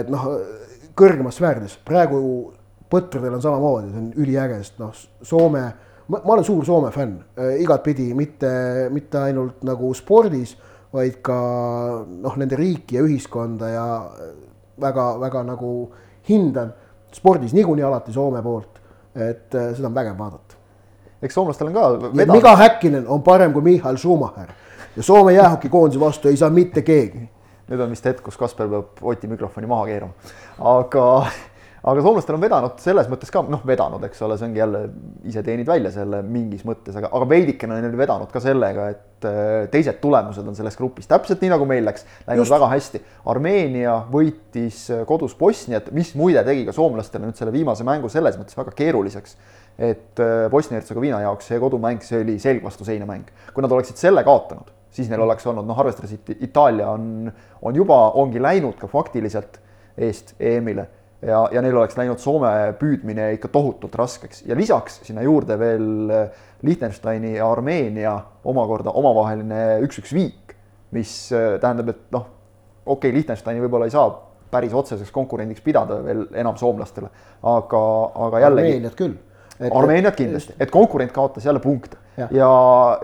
et 0.00 0.12
noh 0.12 0.28
kõrgemas 0.96 1.36
sfäärides, 1.36 1.76
praegu 1.84 2.20
põtradel 2.90 3.36
on 3.36 3.42
samamoodi, 3.42 3.90
see 3.92 4.00
on 4.02 4.08
üliäge, 4.22 4.60
sest 4.62 4.80
noh, 4.80 4.94
Soome, 5.26 5.64
ma 6.12 6.22
olen 6.22 6.46
suur 6.46 6.64
Soome 6.66 6.92
fänn. 6.94 7.18
Äh, 7.38 7.58
igatpidi, 7.64 8.12
mitte, 8.16 8.50
mitte 8.94 9.20
ainult 9.26 9.64
nagu 9.66 9.92
spordis, 9.98 10.54
vaid 10.94 11.20
ka 11.24 11.36
noh, 12.06 12.36
nende 12.40 12.56
riiki 12.56 12.96
ja 12.96 13.04
ühiskonda 13.04 13.70
ja 13.72 13.86
väga-väga 14.80 15.42
nagu 15.48 15.72
hindan 16.28 16.72
spordis 17.14 17.54
niikuinii 17.56 17.84
alati 17.86 18.14
Soome 18.14 18.42
poolt, 18.44 18.80
et 19.14 19.54
äh, 19.54 19.72
seda 19.76 19.90
on 19.90 19.98
vägev 19.98 20.18
vaadata. 20.18 20.55
Eks 21.22 21.34
soomlastel 21.34 21.72
on 21.72 21.78
ka. 21.78 22.10
Miga 22.32 22.56
Häkkinen 22.56 23.06
on 23.08 23.22
parem 23.22 23.52
kui 23.52 23.62
Michal 23.62 23.96
Schumacher 23.96 24.52
ja 24.96 25.02
Soome 25.02 25.32
jäähokikoondise 25.32 26.00
vastu 26.00 26.28
ei 26.28 26.36
saa 26.36 26.50
mitte 26.50 26.82
keegi 26.82 27.28
nüüd 27.70 27.82
on 27.82 27.92
vist 27.92 28.06
hetk, 28.06 28.22
kus 28.26 28.38
Kasper 28.38 28.70
peab 28.70 29.04
Oti 29.10 29.28
mikrofoni 29.30 29.68
maha 29.70 29.86
keerama. 29.88 30.32
aga, 30.70 31.06
aga 31.82 32.04
soomlastel 32.04 32.36
on 32.36 32.44
vedanud 32.44 32.78
selles 32.82 33.08
mõttes 33.10 33.32
ka, 33.34 33.42
noh, 33.50 33.64
vedanud, 33.66 34.04
eks 34.06 34.22
ole, 34.22 34.36
see 34.38 34.46
ongi 34.48 34.62
jälle, 34.62 34.82
ise 35.26 35.42
teenid 35.46 35.66
välja 35.68 35.90
selle 35.94 36.22
mingis 36.22 36.62
mõttes, 36.68 36.94
aga, 36.98 37.10
aga 37.10 37.28
veidikene 37.32 37.76
on 37.76 37.84
neil 37.86 37.98
vedanud 37.98 38.30
ka 38.30 38.42
sellega, 38.42 38.86
et 38.94 39.26
äh, 39.26 39.66
teised 39.72 39.98
tulemused 40.02 40.46
on 40.46 40.58
selles 40.58 40.78
grupis, 40.78 41.10
täpselt 41.10 41.42
nii 41.42 41.52
nagu 41.56 41.66
meil 41.68 41.82
läks, 41.88 42.06
läinud 42.28 42.44
Just. 42.44 42.54
väga 42.54 42.70
hästi. 42.70 43.02
Armeenia 43.34 43.98
võitis 44.12 44.84
kodus 45.10 45.34
Bosniat, 45.38 45.90
mis 45.96 46.14
muide 46.18 46.46
tegi 46.46 46.66
ka 46.68 46.76
soomlastele 46.76 47.26
nüüd 47.26 47.40
selle 47.40 47.54
viimase 47.54 47.86
mängu 47.86 48.12
selles 48.12 48.38
mõttes 48.38 48.58
väga 48.58 48.74
keeruliseks 48.78 49.38
et 49.78 50.20
äh, 50.22 50.46
Bosnia-Hertsegoviina 50.50 51.20
jaoks 51.26 51.50
see 51.52 51.60
kodumäng, 51.60 52.00
see 52.04 52.22
oli 52.24 52.38
selg 52.42 52.64
vastu 52.64 52.84
seina 52.84 53.08
mäng. 53.08 53.28
kui 53.52 53.64
nad 53.64 53.72
oleksid 53.72 54.00
selle 54.00 54.24
kaotanud, 54.24 54.72
siis 54.90 55.10
neil 55.12 55.24
oleks 55.26 55.46
olnud, 55.46 55.66
noh, 55.68 55.78
arvestades, 55.80 56.16
et 56.16 56.46
Itaalia 56.48 56.88
on, 56.92 57.30
on 57.62 57.76
juba, 57.76 57.98
ongi 58.20 58.42
läinud 58.42 58.78
ka 58.80 58.88
faktiliselt 58.90 59.60
eest 59.96 60.34
EM-ile 60.40 60.86
ja, 61.24 61.40
ja 61.52 61.62
neil 61.64 61.76
oleks 61.76 61.96
läinud 61.98 62.20
Soome 62.20 62.50
püüdmine 62.80 63.30
ikka 63.36 63.50
tohutult 63.52 63.94
raskeks 63.98 64.44
ja 64.48 64.56
lisaks 64.58 65.00
sinna 65.06 65.24
juurde 65.24 65.58
veel 65.60 66.12
eh, 66.12 66.44
Liechtensteini 66.66 67.36
ja 67.36 67.48
Armeenia 67.50 68.16
omakorda 68.48 68.92
omavaheline 68.96 69.80
üks-üks 69.86 70.12
viik, 70.16 70.56
mis 70.96 71.12
eh, 71.32 71.56
tähendab, 71.62 71.92
et 71.94 72.16
noh, 72.16 72.28
okei 72.84 73.10
okay,, 73.10 73.16
Liechtensteini 73.16 73.64
võib-olla 73.64 73.88
ei 73.88 73.94
saa 73.96 74.10
päris 74.50 74.74
otseseks 74.76 75.10
konkurendiks 75.12 75.64
pidada 75.64 75.98
veel 76.04 76.26
enam 76.38 76.56
soomlastele, 76.56 77.10
aga, 77.42 77.80
aga 78.28 78.44
jällegi. 78.46 78.76
Armeeniat 78.76 78.98
küll. 78.98 79.16
Armeeniat 79.60 80.16
kindlasti, 80.16 80.54
et 80.60 80.70
konkurent 80.70 81.12
kaotas 81.12 81.44
jälle 81.44 81.60
punkte 81.60 81.96
ja, 82.16 82.28
ja, 82.30 82.48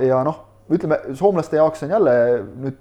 ja 0.07 0.22
noh 0.26 0.48
ütleme, 0.72 0.98
soomlaste 1.18 1.59
jaoks 1.59 1.84
on 1.86 1.92
jälle 1.96 2.14
nüüd 2.62 2.78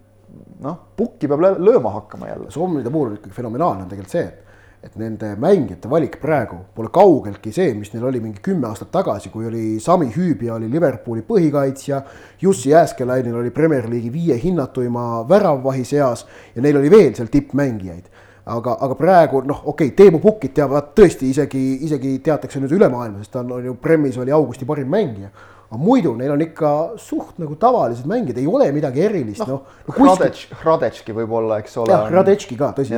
noh, 0.64 0.78
pukki 0.98 1.30
peab 1.30 1.44
lööma 1.60 1.98
hakkama 1.98 2.30
jälle. 2.30 2.52
soomlide 2.52 2.90
puhul 2.90 3.12
on 3.12 3.20
ikkagi 3.20 3.36
fenomenaalne 3.36 3.86
on 3.86 3.92
tegelikult 3.92 4.14
see, 4.14 4.24
et, 4.24 4.88
et 4.88 4.96
nende 5.02 5.34
mängijate 5.42 5.90
valik 5.92 6.18
praegu 6.22 6.62
pole 6.76 6.92
kaugeltki 6.94 7.54
see, 7.56 7.74
mis 7.78 7.92
neil 7.94 8.08
oli 8.08 8.22
mingi 8.24 8.42
kümme 8.44 8.70
aastat 8.70 8.94
tagasi, 8.94 9.32
kui 9.34 9.48
oli 9.50 9.66
Sami 9.84 10.12
Hüübja 10.16 10.56
oli 10.56 10.70
Liverpooli 10.72 11.26
põhikaitsja. 11.28 12.02
Jussi 12.42 12.72
Jääskelainil 12.72 13.36
oli 13.42 13.52
Premier 13.52 13.90
League'i 13.90 14.14
viie 14.14 14.40
hinnatuima 14.42 15.26
väravvahi 15.30 15.86
seas 15.86 16.26
ja 16.56 16.64
neil 16.64 16.80
oli 16.80 16.92
veel 16.92 17.16
seal 17.18 17.32
tippmängijaid 17.32 18.20
aga, 18.46 18.76
aga 18.88 18.98
praegu 18.98 19.44
noh, 19.46 19.64
okei 19.66 19.92
okay,, 19.92 19.96
Teemu 19.98 20.20
Pukkit 20.24 20.54
teavad 20.58 20.92
tõesti 20.98 21.30
isegi, 21.30 21.64
isegi 21.88 22.18
teatakse 22.24 22.62
nüüd 22.62 22.76
üle 22.78 22.90
maailma, 22.90 23.22
sest 23.22 23.36
ta 23.36 23.44
on, 23.44 23.58
on 23.60 23.72
ju 23.72 23.78
Premis 23.82 24.18
oli 24.22 24.34
augusti 24.36 24.66
parim 24.66 24.90
mängija 24.92 25.32
aga 25.72 25.80
muidu 25.80 26.12
neil 26.20 26.34
on 26.34 26.42
ikka 26.44 26.70
suht 27.00 27.38
nagu 27.40 27.56
tavalised 27.60 28.08
mängijad, 28.10 28.42
ei 28.42 28.48
ole 28.48 28.66
midagi 28.76 29.06
erilist, 29.06 29.40
noh 29.46 29.62
no, 29.62 29.86
no. 29.88 29.94
Hradec, 29.96 30.42
Hradecki 30.60 31.16
võib-olla, 31.16 31.62
eks 31.64 31.78
ole. 31.80 31.94
jah, 31.94 32.10
Hradecki 32.10 32.58
ka, 32.60 32.74
tõsi 32.76 32.98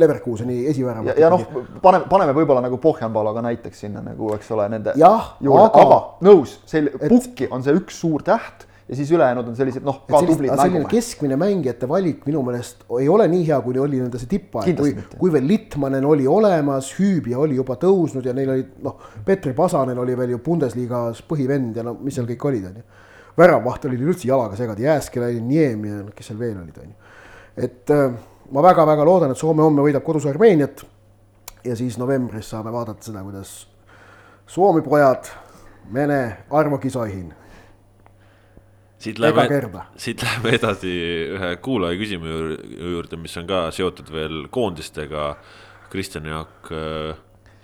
Leverkuseni 0.00 0.62
esivärav. 0.72 1.10
ja, 1.10 1.18
ja 1.26 1.30
noh, 1.32 1.44
paneme, 1.84 2.08
paneme 2.08 2.32
võib-olla 2.38 2.62
nagu 2.64 2.80
Pohjanpalo 2.80 3.34
ka 3.36 3.44
näiteks 3.44 3.84
sinna 3.84 4.00
nagu, 4.06 4.32
eks 4.38 4.48
ole, 4.56 4.70
nende. 4.72 4.96
jah, 4.96 5.34
aga. 5.42 6.00
nõus, 6.24 6.56
see 6.70 6.88
Pukki 7.04 7.50
on 7.52 7.66
see 7.66 7.76
üks 7.76 8.00
suur 8.00 8.24
täht 8.24 8.64
ja 8.88 8.96
siis 8.96 9.10
ülejäänud 9.12 9.48
on 9.50 9.56
sellised 9.56 9.84
noh, 9.84 10.00
ka 10.08 10.20
tublid 10.24 10.52
mängumehed. 10.56 10.88
keskmine 10.88 11.36
mängijate 11.36 11.88
valik 11.88 12.24
minu 12.26 12.40
meelest 12.46 12.86
ei 13.00 13.08
ole 13.08 13.26
nii 13.28 13.44
hea, 13.46 13.58
kui 13.64 13.76
oli 13.78 14.00
nende 14.00 14.20
see 14.20 14.30
tippaeg, 14.30 14.78
kui, 14.78 14.94
kui 15.18 15.32
veel 15.32 15.46
Littmanen 15.48 16.06
oli 16.08 16.26
olemas, 16.26 16.94
Hüübja 16.96 17.38
oli 17.42 17.58
juba 17.58 17.76
tõusnud 17.80 18.24
ja 18.24 18.34
neil 18.36 18.54
olid 18.54 18.78
noh, 18.84 18.96
Petri 19.26 19.52
Pasanen 19.56 19.98
oli 19.98 20.16
veel 20.16 20.32
ju 20.36 20.40
Bundesliga-s 20.44 21.20
põhivend 21.28 21.76
ja 21.76 21.84
no 21.84 21.98
mis 22.00 22.16
seal 22.16 22.28
kõik 22.30 22.48
olid, 22.48 22.68
on 22.70 22.80
ju. 22.80 22.86
väravvaht 23.38 23.84
oli 23.90 24.00
üldse 24.00 24.28
jalaga 24.30 24.56
segada, 24.56 24.82
Jääskela 24.82 25.28
oli 25.28 25.44
Niem 25.44 25.84
ja 25.84 26.02
kes 26.14 26.32
seal 26.32 26.40
veel 26.40 26.56
olid, 26.56 26.78
on 26.80 26.92
ju. 26.92 27.16
et 27.68 27.92
äh, 27.92 28.06
ma 28.56 28.64
väga-väga 28.64 29.04
loodan, 29.04 29.34
et 29.36 29.40
Soome 29.40 29.66
homme 29.66 29.84
võidab 29.84 30.06
kodus 30.06 30.26
Armeeniat 30.30 30.86
ja 31.64 31.76
siis 31.76 31.98
novembris 32.00 32.48
saame 32.50 32.72
vaadata 32.72 33.10
seda, 33.10 33.22
kuidas 33.26 33.66
Suomi 34.48 34.80
pojad, 34.82 35.28
mene 35.92 36.46
Arvo 36.50 36.78
Kisoihin. 36.78 37.34
Siit 38.98 39.20
kerda., 39.48 39.86
siit 39.96 40.22
läheme 40.24 40.56
edasi 40.58 40.90
ühe 41.36 41.54
kuulaja 41.62 41.98
küsimuse 42.00 42.58
juurde, 42.90 43.20
mis 43.20 43.36
on 43.40 43.48
ka 43.48 43.68
seotud 43.74 44.12
veel 44.14 44.44
koondistega. 44.54 45.32
Kristjan 45.88 46.26
Jaak, 46.28 46.68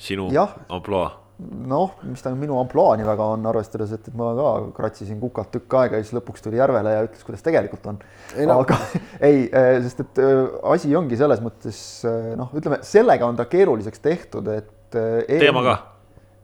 sinu 0.01 0.31
Jah. 0.33 0.55
ampluaa. 0.73 1.21
noh, 1.67 1.97
mis 2.07 2.23
ta 2.23 2.31
minu 2.39 2.57
ampluaa 2.61 2.95
nii 2.97 3.05
väga 3.05 3.25
on, 3.35 3.47
arvestades, 3.51 3.91
et, 3.93 4.07
et 4.09 4.15
ma 4.17 4.31
ka 4.39 4.51
kratsisin 4.77 5.19
kukalt 5.21 5.51
tükk 5.53 5.75
aega 5.81 5.99
ja 5.99 6.07
siis 6.07 6.15
lõpuks 6.15 6.45
tuli 6.45 6.61
Järvele 6.61 6.93
ja 6.95 7.01
ütles, 7.09 7.25
kuidas 7.27 7.43
tegelikult 7.43 7.89
on. 7.91 7.99
Ei 8.39 8.47
no- 8.47 8.61
aga 8.63 8.79
ei, 9.29 9.49
sest 9.85 10.05
et 10.07 10.21
äh, 10.23 10.45
asi 10.71 10.95
ongi 10.95 11.19
selles 11.19 11.43
mõttes 11.45 11.81
äh, 12.07 12.31
noh, 12.39 12.55
ütleme 12.55 12.79
sellega 12.87 13.27
on 13.27 13.37
ta 13.37 13.49
keeruliseks 13.51 14.05
tehtud, 14.07 14.49
et 14.55 14.97
äh, 14.97 15.27
EM 15.27 15.43
teema 15.49 15.67
ka. 15.67 15.75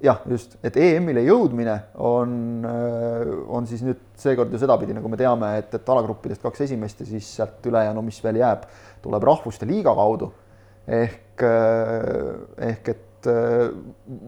jah, 0.00 0.22
just, 0.30 0.56
et 0.64 0.76
EM-ile 0.80 1.22
jõudmine 1.26 1.76
on, 2.00 2.64
on 3.52 3.68
siis 3.68 3.82
nüüd 3.84 4.00
seekord 4.20 4.52
ju 4.52 4.60
sedapidi, 4.60 4.94
nagu 4.96 5.10
me 5.12 5.18
teame, 5.20 5.52
et, 5.60 5.74
et 5.76 5.92
alagruppidest 5.92 6.42
kaks 6.44 6.64
esimest 6.66 7.02
ja 7.02 7.08
siis 7.08 7.28
sealt 7.36 7.66
ülejäänu, 7.68 8.02
mis 8.06 8.20
veel 8.24 8.40
jääb, 8.40 8.64
tuleb 9.04 9.28
rahvuste 9.28 9.68
liiga 9.68 9.94
kaudu. 9.96 10.32
ehk, 10.90 11.42
ehk 12.66 12.88
et 12.88 13.28
eh, 13.30 13.68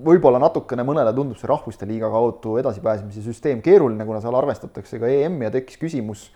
võib-olla 0.05 0.39
natukene 0.39 0.85
mõnele 0.87 1.15
tundub 1.17 1.41
see 1.41 1.49
rahvuste 1.49 1.89
liiga 1.89 2.11
kaudu 2.13 2.59
edasipääsemise 2.61 3.25
süsteem 3.25 3.63
keeruline, 3.65 4.05
kuna 4.07 4.21
seal 4.21 4.37
arvestatakse 4.37 5.01
ka 5.01 5.09
EM-i 5.09 5.49
ja 5.49 5.55
tekkis 5.57 5.81
küsimus 5.81 6.29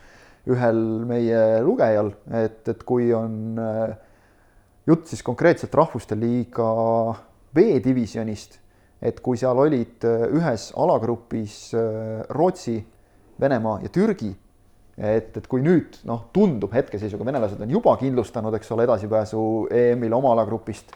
ühel 0.49 0.80
meie 1.07 1.61
lugejal, 1.66 2.12
et, 2.41 2.62
et 2.70 2.82
kui 2.87 3.11
on 3.14 3.59
jutt 4.87 5.11
siis 5.11 5.22
konkreetselt 5.26 5.74
rahvuste 5.74 6.16
liiga 6.18 6.68
B-divisjonist, 7.55 8.61
et 9.03 9.20
kui 9.20 9.38
seal 9.40 9.59
olid 9.61 10.05
äh, 10.09 10.26
ühes 10.36 10.70
alagrupis 10.76 11.59
äh, 11.76 12.24
Rootsi, 12.32 12.78
Venemaa 13.40 13.80
ja 13.84 13.92
Türgi, 13.92 14.30
et, 14.97 15.34
et 15.36 15.47
kui 15.51 15.61
nüüd 15.61 15.99
noh, 16.09 16.26
tundub 16.32 16.72
hetkeseisuga, 16.72 17.26
venelased 17.28 17.61
on 17.61 17.72
juba 17.72 17.97
kindlustanud, 18.01 18.55
eks 18.57 18.72
ole, 18.72 18.86
edasipääsu 18.88 19.40
EM-ile 19.68 20.16
oma 20.16 20.32
alagrupist 20.32 20.94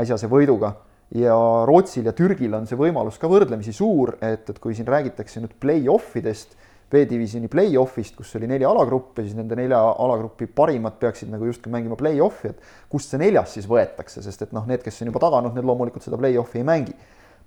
äsjase 0.00 0.30
võiduga 0.32 0.72
ja 1.14 1.36
Rootsil 1.68 2.08
ja 2.08 2.14
Türgil 2.16 2.56
on 2.56 2.64
see 2.66 2.78
võimalus 2.80 3.20
ka 3.20 3.28
võrdlemisi 3.28 3.74
suur, 3.76 4.16
et, 4.24 4.48
et 4.48 4.60
kui 4.62 4.76
siin 4.76 4.88
räägitakse 4.88 5.42
nüüd 5.44 5.52
play-off 5.60 6.16
idest, 6.16 6.56
B-divisjoni 6.94 7.48
play-off'ist, 7.50 8.14
kus 8.14 8.34
oli 8.38 8.46
neli 8.46 8.64
alagruppi, 8.68 9.24
siis 9.24 9.34
nende 9.34 9.56
nelja 9.58 9.80
alagrupi 10.04 10.46
parimad 10.46 10.98
peaksid 11.00 11.30
nagu 11.32 11.48
justkui 11.48 11.72
mängima 11.72 11.96
play-off'i, 11.98 12.52
et 12.52 12.90
kust 12.92 13.10
see 13.10 13.18
neljas 13.18 13.56
siis 13.56 13.66
võetakse, 13.66 14.22
sest 14.22 14.44
et 14.46 14.52
noh, 14.54 14.66
need, 14.68 14.84
kes 14.84 15.00
on 15.02 15.10
juba 15.10 15.22
taganud, 15.24 15.56
need 15.56 15.66
loomulikult 15.66 16.04
seda 16.06 16.20
play-off'i 16.20 16.60
ei 16.60 16.68
mängi 16.68 16.94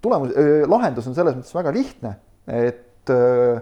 tulemus, 0.02 0.34
lahendus 0.70 1.08
on 1.10 1.16
selles 1.18 1.36
mõttes 1.38 1.56
väga 1.56 1.74
lihtne, 1.76 2.14
et 2.48 3.12
öö, 3.14 3.58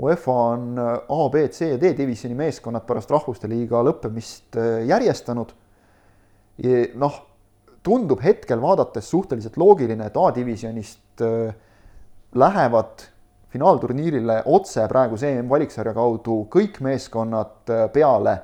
UEFA 0.00 0.36
on 0.54 0.78
öö, 0.78 0.94
A, 1.08 1.24
B, 1.32 1.46
C 1.52 1.72
ja 1.72 1.80
D 1.80 1.92
divisjoni 1.98 2.36
meeskonnad 2.38 2.86
pärast 2.88 3.10
Rahvuste 3.12 3.50
Liiga 3.50 3.82
lõppemist 3.84 4.58
järjestanud. 4.88 5.52
noh, 7.00 7.14
tundub 7.82 8.20
hetkel 8.20 8.60
vaadates 8.60 9.08
suhteliselt 9.10 9.56
loogiline, 9.56 10.06
et 10.06 10.16
A-divisjonist 10.16 11.22
lähevad 12.34 13.06
finaalturniirile 13.50 14.42
otse 14.44 14.84
praeguse 14.88 15.32
EM-valiksarja 15.32 15.94
kaudu 15.96 16.42
kõik 16.52 16.82
meeskonnad 16.84 17.72
peale 17.94 18.36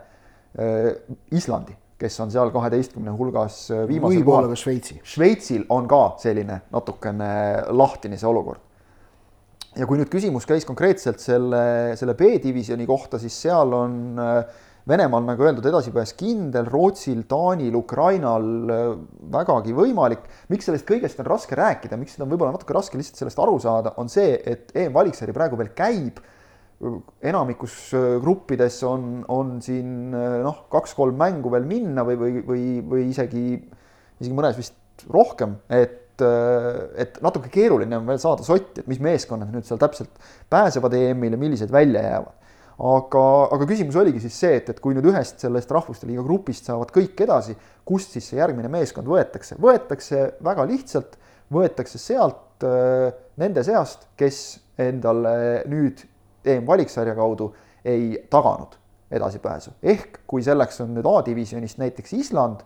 Islandi, 1.37 1.77
kes 2.01 2.21
on 2.21 2.31
seal 2.33 2.53
kaheteistkümne 2.53 3.15
hulgas 3.17 3.71
öö, 3.73 3.87
viimasel 3.89 4.25
kohal 4.27 4.53
Šveitsi. 4.59 5.01
Šveitsil 5.05 5.65
on 5.73 5.89
ka 5.89 6.03
selline 6.21 6.61
natukene 6.73 7.33
lahtine 7.73 8.21
see 8.21 8.29
olukord. 8.29 8.61
ja 9.77 9.85
kui 9.89 9.99
nüüd 10.01 10.09
küsimus 10.13 10.47
käis 10.49 10.65
konkreetselt 10.65 11.21
selle, 11.21 11.97
selle 12.01 12.15
B-divisjoni 12.17 12.87
kohta, 12.89 13.21
siis 13.21 13.35
seal 13.47 13.75
on 13.77 13.99
äh, 14.21 14.63
Venemaal 14.87 15.25
nagu 15.27 15.43
öeldud, 15.43 15.65
edasipääs 15.67 16.13
kindel, 16.15 16.69
Rootsil, 16.71 17.25
Taanil, 17.27 17.75
Ukrainal 17.75 18.47
äh, 18.71 18.85
vägagi 19.35 19.75
võimalik. 19.75 20.29
miks 20.49 20.69
sellest 20.69 20.87
kõigest 20.89 21.21
on 21.21 21.27
raske 21.27 21.59
rääkida, 21.59 21.99
miks 21.99 22.15
seda 22.15 22.25
on 22.25 22.31
võib-olla 22.31 22.55
natuke 22.55 22.77
raske 22.77 23.01
lihtsalt 23.01 23.19
sellest 23.25 23.43
aru 23.43 23.59
saada, 23.61 23.97
on 23.99 24.09
see, 24.13 24.37
et 24.47 24.71
EM-valiksari 24.77 25.35
praegu 25.37 25.59
veel 25.59 25.73
käib 25.77 26.23
enamikus 27.25 27.77
äh, 27.97 28.17
gruppides 28.21 28.83
on, 28.85 29.25
on 29.33 29.57
siin 29.65 30.13
äh, 30.15 30.41
noh, 30.45 30.67
kaks-kolm 30.73 31.17
mängu 31.19 31.53
veel 31.53 31.69
minna 31.69 32.05
või, 32.05 32.19
või, 32.21 32.41
või, 32.45 32.65
või 32.85 33.05
isegi, 33.13 33.45
isegi 34.21 34.37
mõnes 34.37 34.59
vist 34.59 35.07
rohkem, 35.13 35.57
et, 35.73 36.21
et 37.01 37.17
natuke 37.25 37.51
keeruline 37.53 37.97
on 37.99 38.09
veel 38.09 38.21
saada 38.21 38.45
sotti, 38.45 38.83
et 38.83 38.89
mis 38.89 39.01
meeskonnad 39.05 39.53
nüüd 39.53 39.67
seal 39.69 39.81
täpselt 39.81 40.13
pääsevad 40.53 40.97
EM-ile, 40.97 41.39
millised 41.41 41.73
välja 41.73 42.03
jäävad. 42.05 42.35
aga, 42.77 43.23
aga 43.57 43.69
küsimus 43.69 43.97
oligi 43.97 44.21
siis 44.25 44.37
see, 44.41 44.57
et, 44.61 44.69
et 44.73 44.81
kui 44.85 44.97
nüüd 44.97 45.09
ühest 45.09 45.41
sellest 45.41 45.73
Rahvuste 45.73 46.09
Liiga 46.09 46.25
grupist 46.25 46.69
saavad 46.69 46.93
kõik 46.93 47.21
edasi, 47.25 47.57
kust 47.89 48.17
siis 48.17 48.29
see 48.29 48.41
järgmine 48.41 48.69
meeskond 48.73 49.09
võetakse, 49.09 49.57
võetakse 49.61 50.27
väga 50.45 50.69
lihtsalt, 50.69 51.17
võetakse 51.53 52.01
sealt 52.01 52.69
äh, 52.69 53.09
nende 53.41 53.65
seast, 53.65 54.09
kes 54.21 54.43
endale 54.81 55.65
nüüd 55.73 56.05
EM-valiksarja 56.47 57.15
kaudu 57.15 57.53
ei 57.85 58.27
taganud 58.31 58.77
edasipääsu. 59.11 59.71
ehk 59.83 60.21
kui 60.27 60.43
selleks 60.43 60.81
on 60.81 60.95
nüüd 60.97 61.07
A-divisjonist 61.07 61.79
näiteks 61.79 62.13
Island, 62.13 62.63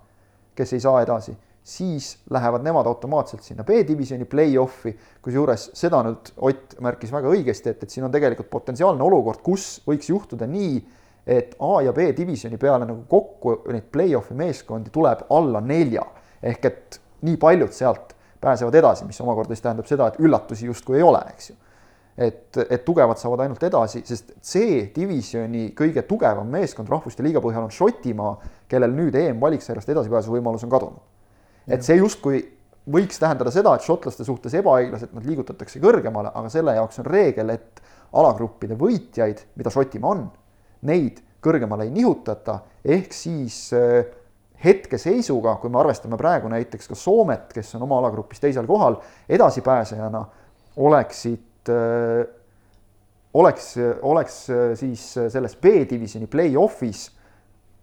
kes 0.54 0.72
ei 0.72 0.80
saa 0.80 1.02
edasi, 1.02 1.36
siis 1.62 2.18
lähevad 2.30 2.64
nemad 2.64 2.86
automaatselt 2.86 3.42
sinna 3.42 3.64
B-divisjoni 3.64 4.24
play-off'i, 4.24 4.94
kusjuures 5.22 5.70
seda 5.76 6.02
nüüd 6.06 6.32
Ott 6.36 6.78
märkis 6.80 7.12
väga 7.12 7.28
õigesti, 7.28 7.74
et, 7.74 7.82
et 7.84 7.90
siin 7.90 8.06
on 8.08 8.12
tegelikult 8.12 8.50
potentsiaalne 8.50 9.04
olukord, 9.04 9.42
kus 9.44 9.82
võiks 9.86 10.08
juhtuda 10.08 10.48
nii, 10.48 10.80
et 11.26 11.54
A 11.60 11.82
ja 11.84 11.92
B 11.92 12.10
divisjoni 12.16 12.56
peale 12.58 12.88
nagu 12.88 13.04
kokku 13.08 13.60
neid 13.68 13.90
play-off'i 13.92 14.34
meeskondi 14.34 14.90
tuleb 14.90 15.26
alla 15.30 15.60
nelja. 15.60 16.06
ehk 16.42 16.64
et 16.64 17.00
nii 17.22 17.36
paljud 17.36 17.72
sealt 17.76 18.14
pääsevad 18.40 18.74
edasi, 18.74 19.04
mis 19.04 19.20
omakorda 19.20 19.52
siis 19.52 19.62
tähendab 19.62 19.86
seda, 19.86 20.06
et 20.08 20.20
üllatusi 20.24 20.64
justkui 20.66 20.96
ei 20.96 21.02
ole, 21.04 21.20
eks 21.34 21.50
ju 21.50 21.56
et, 22.18 22.56
et 22.68 22.84
tugevad 22.84 23.18
saavad 23.20 23.44
ainult 23.44 23.62
edasi, 23.62 24.02
sest 24.04 24.32
C-divisjoni 24.42 25.70
kõige 25.76 26.02
tugevam 26.08 26.48
meeskond 26.50 26.90
Rahvuste 26.90 27.24
Liiga 27.24 27.42
põhjal 27.44 27.66
on 27.68 27.74
Šotimaa, 27.74 28.34
kellel 28.70 28.94
nüüd 28.96 29.16
EM-valiksarjast 29.16 29.92
edasipääsu 29.94 30.34
võimalus 30.34 30.64
on 30.66 30.72
kadunud. 30.72 31.00
et 31.70 31.84
see 31.86 31.96
justkui 32.00 32.42
võiks 32.90 33.20
tähendada 33.20 33.52
seda, 33.54 33.74
et 33.76 33.86
šotlaste 33.86 34.24
suhtes 34.24 34.54
ebaõiglaselt 34.58 35.12
nad 35.14 35.26
liigutatakse 35.26 35.80
kõrgemale, 35.82 36.32
aga 36.34 36.48
selle 36.52 36.74
jaoks 36.74 37.02
on 37.02 37.06
reegel, 37.06 37.50
et 37.54 37.82
alagruppide 38.12 38.78
võitjaid, 38.78 39.44
mida 39.56 39.70
Šotimaa 39.70 40.14
on, 40.14 40.24
neid 40.88 41.20
kõrgemale 41.44 41.86
ei 41.86 41.92
nihutata, 41.94 42.58
ehk 42.84 43.14
siis 43.16 43.68
äh, 43.76 44.02
hetkeseisuga, 44.64 45.56
kui 45.60 45.72
me 45.72 45.80
arvestame 45.80 46.18
praegu 46.20 46.50
näiteks 46.52 46.90
ka 46.90 46.98
Soomet, 46.98 47.52
kes 47.54 47.74
on 47.78 47.86
oma 47.86 48.00
alagrupis 48.00 48.42
teisel 48.42 48.66
kohal, 48.68 48.98
edasipääsejana 49.28 50.24
oleksid 50.76 51.46
äh, 51.70 52.24
oleks, 53.34 53.72
oleks 54.02 54.42
äh, 54.50 54.68
siis 54.78 55.06
selles 55.32 55.56
B-divisjoni 55.56 56.28
play-off'is 56.30 57.08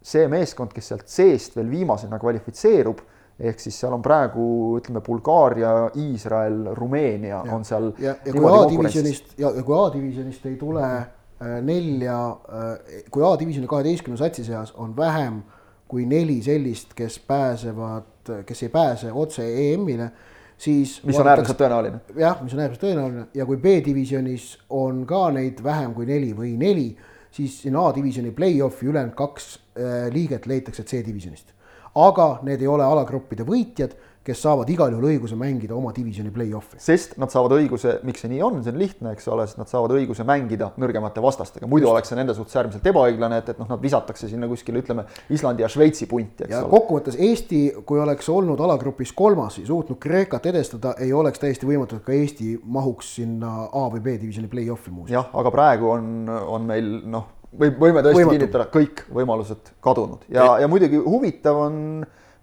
see 0.08 0.28
meeskond, 0.32 0.72
kes 0.76 0.94
sealt 0.94 1.08
seest 1.12 1.58
veel 1.58 1.70
viimasena 1.72 2.20
kvalifitseerub, 2.22 3.02
ehk 3.38 3.60
siis 3.62 3.76
seal 3.82 3.94
on 3.94 4.02
praegu 4.02 4.46
ütleme, 4.80 5.02
Bulgaaria, 5.06 5.74
Iisrael, 6.00 6.72
Rumeenia 6.78 7.44
on 7.54 7.66
seal 7.68 7.92
ja, 8.02 8.16
ja 8.26 8.34
kui. 8.34 8.48
A-divisjonist 8.50 9.36
ja, 9.38 9.52
ja 9.58 9.66
kui 9.66 9.78
A-divisjonist 9.78 10.48
ei 10.50 10.56
tule 10.58 10.86
äh, 10.88 11.60
nelja 11.66 12.18
äh,, 12.32 13.04
kui 13.14 13.26
A-divisjoni 13.28 13.70
kaheteistkümne 13.70 14.18
satsi 14.22 14.48
seas 14.48 14.74
on 14.78 14.96
vähem 14.98 15.44
kui 15.88 16.06
neli 16.06 16.42
sellist, 16.44 16.92
kes 16.96 17.20
pääsevad, 17.28 18.32
kes 18.46 18.64
ei 18.66 18.70
pääse 18.70 19.12
otse 19.14 19.46
EM-ile, 19.48 20.10
siis 20.58 20.98
mis 21.06 21.20
on 21.20 21.28
äärmiselt 21.28 21.60
tõenäoline. 21.60 22.00
jah, 22.18 22.42
mis 22.44 22.54
on 22.54 22.64
äärmiselt 22.64 22.84
tõenäoline 22.84 23.28
ja 23.34 23.46
kui 23.46 23.60
B-divisjonis 23.62 24.50
on 24.70 25.06
ka 25.10 25.28
neid 25.36 25.62
vähem 25.64 25.94
kui 25.94 26.08
neli 26.10 26.34
või 26.38 26.56
neli, 26.58 26.90
siis 27.32 27.62
siin 27.64 27.78
A-divisjoni 27.78 28.34
play-off'i 28.36 28.90
ülejäänud 28.90 29.16
kaks 29.18 29.54
äh, 29.78 30.08
liiget 30.14 30.48
leitakse 30.50 30.84
C-divisjonist. 30.84 31.54
aga 31.96 32.28
need 32.46 32.62
ei 32.62 32.68
ole 32.70 32.86
alagruppide 32.86 33.46
võitjad, 33.46 33.96
kes 34.28 34.42
saavad 34.44 34.70
igal 34.72 34.92
juhul 34.92 35.08
õiguse 35.12 35.38
mängida 35.40 35.76
oma 35.78 35.94
divisjoni 35.96 36.32
play-off'i. 36.36 36.80
sest 36.84 37.16
nad 37.22 37.32
saavad 37.32 37.56
õiguse, 37.58 37.98
miks 38.08 38.24
see 38.24 38.32
nii 38.34 38.42
on, 38.44 38.60
see 38.66 38.74
on 38.74 38.82
lihtne, 38.82 39.14
eks 39.16 39.30
ole, 39.32 39.46
sest 39.48 39.62
nad 39.62 39.72
saavad 39.72 39.96
õiguse 39.96 40.26
mängida 40.28 40.72
nõrgemate 40.82 41.24
vastastega, 41.24 41.70
muidu 41.72 41.90
oleks 41.92 42.12
see 42.12 42.20
nende 42.20 42.36
suhtes 42.38 42.58
äärmiselt 42.60 42.90
ebaõiglane, 42.92 43.40
et, 43.42 43.54
et 43.54 43.62
noh, 43.62 43.70
nad 43.72 43.84
visatakse 43.84 44.30
sinna 44.32 44.50
kuskile, 44.52 44.84
ütleme 44.84 45.08
Islandi 45.34 45.64
ja 45.64 45.72
Šveitsi 45.72 46.10
punti, 46.12 46.44
eks 46.44 46.58
ja 46.58 46.64
ole. 46.66 46.74
kokkuvõttes 46.76 47.20
Eesti, 47.28 47.62
kui 47.88 48.02
oleks 48.04 48.28
olnud 48.34 48.60
alagrupis 48.68 49.16
kolmas 49.16 49.62
ja 49.62 49.66
suutnud 49.70 50.02
Kreekat 50.04 50.52
edestada, 50.52 50.94
ei 51.04 51.14
oleks 51.16 51.40
täiesti 51.44 51.70
võimatu, 51.70 52.02
et 52.02 52.08
ka 52.08 52.16
Eesti 52.16 52.58
mahuks 52.64 53.16
sinna 53.22 53.70
A 53.72 53.88
või 53.94 54.04
B 54.04 54.20
divisjoni 54.20 54.52
play-off'i 54.52 54.92
muuseas. 54.92 55.16
jah, 55.22 55.32
aga 55.40 55.54
praegu 55.56 55.92
on, 55.96 56.14
on 56.28 56.68
meil 56.68 56.94
noh, 57.08 57.32
või 57.56 57.72
võime 57.80 58.04
tõesti 58.06 58.28
kinnitada, 58.28 58.68
kõik 58.72 59.06
võimalused 59.14 59.74
kadunud 59.84 60.28
ja, 60.32 60.58
ja 60.62 60.68
muidugi 60.72 61.00
huvitav 61.00 61.60
on, 61.68 61.78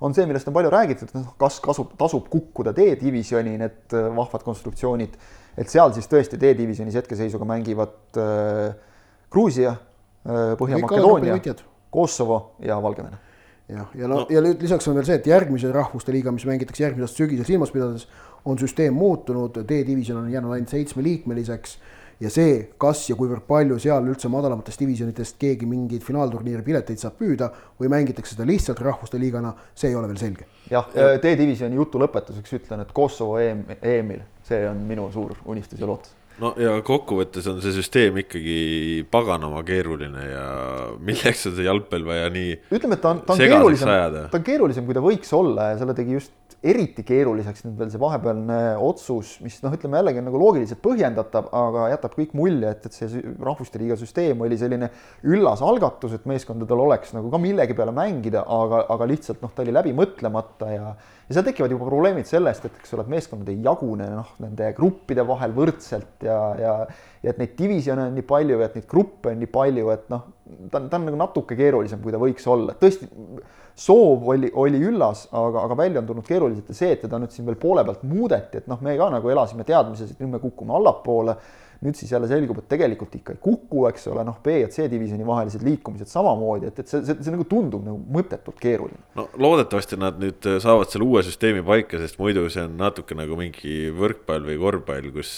on 0.04 0.14
see, 0.16 0.26
millest 0.28 0.48
on 0.50 0.56
palju 0.56 0.72
räägitud, 0.72 1.10
et 1.10 1.16
noh, 1.16 1.32
kas 1.40 1.58
kasub, 1.64 1.94
tasub 2.00 2.28
kukkuda 2.32 2.74
D-divisjoni, 2.76 3.56
need 3.60 3.96
äh, 3.96 4.08
vahvad 4.16 4.44
konstruktsioonid. 4.46 5.16
et 5.56 5.70
seal 5.70 5.92
siis 5.94 6.08
tõesti 6.10 6.38
D-divisjonis 6.40 6.96
hetkeseisuga 6.98 7.46
mängivad 7.48 8.18
äh, 8.18 8.74
Gruusia 9.30 9.70
äh,, 9.74 10.56
Põhja-Makedoonia, 10.58 11.38
Kosovo 11.94 12.56
ja 12.62 12.80
Valgevene. 12.82 13.20
Jah, 13.70 13.88
ja 13.96 14.08
no, 14.10 14.20
no. 14.20 14.26
ja 14.28 14.42
lisaks 14.44 14.88
on 14.90 14.98
veel 14.98 15.06
see, 15.08 15.16
et 15.22 15.26
järgmise 15.30 15.70
rahvuste 15.72 16.12
liiga, 16.12 16.32
mis 16.34 16.44
mängitakse 16.44 16.84
järgmise 16.84 17.06
aasta 17.06 17.22
sügisel 17.22 17.46
silmas 17.48 17.72
pidades, 17.72 18.04
on 18.44 18.58
süsteem 18.60 18.92
muutunud, 18.98 19.62
D-divisjon 19.64 20.20
on 20.20 20.32
jäänud 20.32 20.52
ainult 20.52 20.74
seitsmeliikmeliseks 20.74 21.78
ja 22.20 22.30
see, 22.32 22.56
kas 22.80 23.04
ja 23.10 23.16
kuivõrd 23.18 23.46
palju 23.48 23.78
seal 23.82 24.06
üldse 24.10 24.30
madalamatest 24.32 24.80
divisjonidest 24.80 25.38
keegi 25.40 25.68
mingeid 25.68 26.04
finaalturniiri 26.06 26.62
pileteid 26.66 27.00
saab 27.02 27.18
püüda 27.20 27.50
või 27.80 27.90
mängitakse 27.92 28.36
seda 28.36 28.48
lihtsalt 28.48 28.82
rahvuste 28.84 29.20
liigana, 29.20 29.54
see 29.74 29.90
ei 29.92 29.98
ole 29.98 30.10
veel 30.10 30.20
selge. 30.20 30.48
jah, 30.70 30.90
D-divisjoni 31.22 31.80
jutu 31.80 32.02
lõpetuseks 32.02 32.58
ütlen, 32.60 32.84
et 32.84 32.92
Kosovo 32.94 33.38
EM, 33.42 33.64
EM-il, 33.80 34.26
see 34.46 34.62
on 34.68 34.84
minu 34.88 35.10
suur 35.12 35.34
unistus 35.44 35.80
ja 35.80 35.90
lootus 35.90 36.14
no 36.42 36.52
ja 36.58 36.74
kokkuvõttes 36.86 37.46
on 37.50 37.60
see 37.62 37.74
süsteem 37.76 38.18
ikkagi 38.24 38.56
paganama 39.12 39.62
keeruline 39.66 40.24
ja 40.26 40.46
milleks 40.98 41.46
on 41.50 41.56
see 41.58 41.66
jalgpall 41.66 42.06
vaja 42.08 42.30
nii. 42.34 42.56
ütleme, 42.74 42.98
et 42.98 43.04
ta 43.04 43.14
on, 43.14 43.22
ta 43.26 43.36
on 43.36 43.42
keerulisem, 43.42 43.92
ta 44.32 44.40
on 44.40 44.46
keerulisem, 44.46 44.88
kui 44.88 44.96
ta 44.96 45.04
võiks 45.04 45.34
olla 45.36 45.70
ja 45.72 45.80
selle 45.82 45.96
tegi 45.98 46.18
just 46.18 46.34
eriti 46.64 47.04
keeruliseks 47.06 47.66
nüüd 47.66 47.78
veel 47.80 47.90
see 47.92 48.00
vahepealne 48.00 48.58
otsus, 48.80 49.34
mis 49.44 49.58
noh, 49.64 49.74
ütleme 49.76 50.00
jällegi 50.00 50.22
on 50.22 50.28
nagu 50.30 50.40
loogiliselt 50.40 50.80
põhjendatav, 50.84 51.50
aga 51.54 51.88
jätab 51.92 52.16
kõik 52.16 52.32
mulje, 52.38 52.70
et, 52.72 52.86
et 52.88 52.96
see 52.96 53.24
rahvuste 53.44 53.80
liiga 53.82 53.98
süsteem 54.00 54.40
oli 54.46 54.58
selline 54.60 54.88
üllas 55.28 55.62
algatus, 55.64 56.16
et 56.16 56.28
meeskondadel 56.30 56.84
oleks 56.86 57.12
nagu 57.16 57.32
ka 57.32 57.40
millegi 57.42 57.76
peale 57.76 57.94
mängida, 57.96 58.46
aga, 58.48 58.84
aga 58.94 59.10
lihtsalt 59.12 59.44
noh, 59.44 59.52
ta 59.54 59.64
oli 59.66 59.74
läbi 59.76 59.96
mõtlemata 59.96 60.72
ja 60.72 60.94
ja 61.24 61.38
seal 61.38 61.46
tekivad 61.46 61.72
juba 61.72 61.86
probleemid 61.88 62.28
sellest, 62.28 62.66
et 62.68 62.74
eks 62.82 62.90
ole, 62.92 63.06
et 63.06 63.12
meeskonnad 63.14 63.48
ei 63.48 63.62
jagune 63.64 64.10
noh, 64.12 64.34
nende 64.44 64.66
gruppide 64.76 65.24
vahel 65.24 65.54
võrdselt 65.56 66.26
ja, 66.26 66.38
ja 66.60 66.74
ja 67.24 67.32
et 67.32 67.40
neid 67.40 67.54
divisjone 67.56 68.10
on 68.10 68.16
nii 68.18 68.26
palju 68.28 68.58
ja 68.60 68.68
et 68.68 68.74
neid 68.78 68.88
gruppe 68.90 69.32
on 69.32 69.38
nii 69.40 69.50
palju, 69.52 69.90
et 69.94 70.08
noh, 70.12 70.26
ta 70.68 70.80
on, 70.80 70.88
ta 70.92 71.00
on 71.00 71.06
nagu 71.08 71.20
natuke 71.20 71.56
keerulisem, 71.56 72.02
kui 72.04 72.12
ta 72.12 72.20
võiks 72.20 72.44
olla, 72.50 72.74
tõesti 72.80 73.08
soov 73.74 74.28
oli, 74.30 74.50
oli 74.54 74.78
üllas, 74.86 75.26
aga, 75.34 75.64
aga 75.66 75.76
välja 75.78 76.00
on 76.00 76.06
tulnud 76.06 76.26
keeruliselt 76.26 76.70
ja 76.70 76.78
see, 76.78 76.94
et 76.94 77.02
teda 77.02 77.18
nüüd 77.18 77.34
siin 77.34 77.46
veel 77.48 77.58
poole 77.60 77.82
pealt 77.86 78.04
muudeti, 78.06 78.62
et 78.62 78.70
noh, 78.70 78.80
me 78.84 78.94
ka 78.98 79.10
nagu 79.10 79.30
elasime 79.34 79.66
teadmises, 79.66 80.14
et 80.14 80.22
nüüd 80.22 80.36
me 80.36 80.42
kukume 80.42 80.76
allapoole 80.78 81.36
nüüd 81.84 81.98
siis 81.98 82.12
jälle 82.14 82.28
selgub, 82.30 82.58
et 82.62 82.68
tegelikult 82.70 83.14
ikka 83.18 83.34
ei 83.34 83.40
kuku, 83.42 83.82
eks 83.90 84.06
ole, 84.12 84.24
noh, 84.24 84.38
B 84.44 84.54
ja 84.62 84.70
C 84.72 84.86
divisjoni 84.90 85.26
vahelised 85.26 85.64
liikumised 85.66 86.08
samamoodi, 86.08 86.70
et, 86.70 86.80
et 86.80 86.90
see, 86.90 87.02
see, 87.04 87.18
see 87.26 87.34
nagu 87.34 87.44
tundub 87.50 87.84
nagu 87.84 87.98
mõttetult 88.14 88.60
keeruline. 88.62 89.00
no 89.18 89.26
loodetavasti 89.36 89.98
nad 90.00 90.18
nüüd 90.22 90.48
saavad 90.64 90.92
selle 90.92 91.08
uue 91.08 91.24
süsteemi 91.26 91.64
paika, 91.66 92.00
sest 92.00 92.20
muidu 92.22 92.46
see 92.52 92.64
on 92.64 92.78
natuke 92.80 93.18
nagu 93.18 93.36
mingi 93.40 93.90
võrkpall 93.94 94.46
või 94.48 94.56
korvpall, 94.62 95.10
kus 95.18 95.34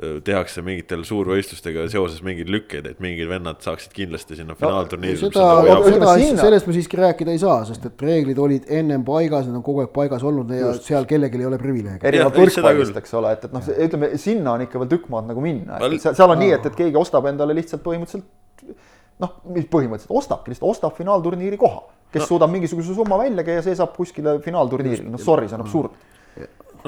tehakse 0.00 0.62
mingitel 0.64 1.02
suurvõistlustega 1.04 1.84
seoses 1.92 2.22
mingeid 2.24 2.48
lükkeid, 2.50 2.86
et 2.88 3.00
mingid 3.04 3.28
vennad 3.28 3.58
saaksid 3.64 3.92
kindlasti 3.92 4.38
sinna 4.38 4.56
finaalturniiri 4.56 5.18
no,. 5.20 5.28
seda, 5.28 5.74
seda, 5.84 6.38
sellest 6.40 6.68
me 6.70 6.76
siiski 6.78 6.96
rääkida 6.96 7.34
ei 7.34 7.40
saa, 7.42 7.58
sest 7.68 7.84
et 7.90 8.04
reeglid 8.06 8.40
olid 8.40 8.70
ennem 8.72 9.04
paigas, 9.04 9.44
need 9.48 9.58
on 9.58 9.64
kogu 9.66 9.84
aeg 9.84 9.92
paigas 9.92 10.24
olnud 10.24 10.48
ja 10.54 10.70
Just. 10.70 10.88
seal 10.88 11.04
kellelgi 11.10 11.42
ei 11.42 11.48
ole 11.50 11.58
privileege. 11.60 12.08
erinevalt 12.08 12.40
võrkpallist, 12.40 12.96
eks 13.02 13.12
ole, 13.20 13.34
et, 13.36 13.44
et 13.44 13.52
noh, 13.52 13.68
ütleme 13.86 14.10
sinna 14.22 14.56
on 14.56 14.64
ikka 14.64 14.80
veel 14.80 14.94
tükk 14.94 15.12
maad 15.12 15.28
nagu 15.28 15.44
minna, 15.44 15.76
et 15.76 15.98
seal, 16.00 16.16
seal 16.22 16.32
on 16.32 16.40
nii, 16.40 16.54
et, 16.56 16.70
et 16.72 16.80
keegi 16.80 16.98
ostab 17.02 17.28
endale 17.28 17.58
lihtsalt 17.60 17.84
põhimõtteliselt 17.84 18.72
noh, 19.20 19.36
mis 19.52 19.68
põhimõtteliselt 19.68 20.16
ostabki, 20.22 20.54
lihtsalt 20.54 20.72
ostab 20.72 20.96
finaalturniiri 20.96 21.60
koha, 21.60 21.84
kes 22.08 22.24
no. 22.24 22.30
suudab 22.32 22.54
mingisuguse 22.54 22.96
summa 22.96 23.20
välja 23.20 23.44
käia, 23.44 23.60
see 23.68 23.76
saab 23.76 23.92
kuskile 23.98 24.38
finaalturniirile, 24.40 25.12
noh 25.12 25.20
sorry, 25.20 25.52
see 25.52 25.60
on 25.60 25.66
absurd 25.66 26.00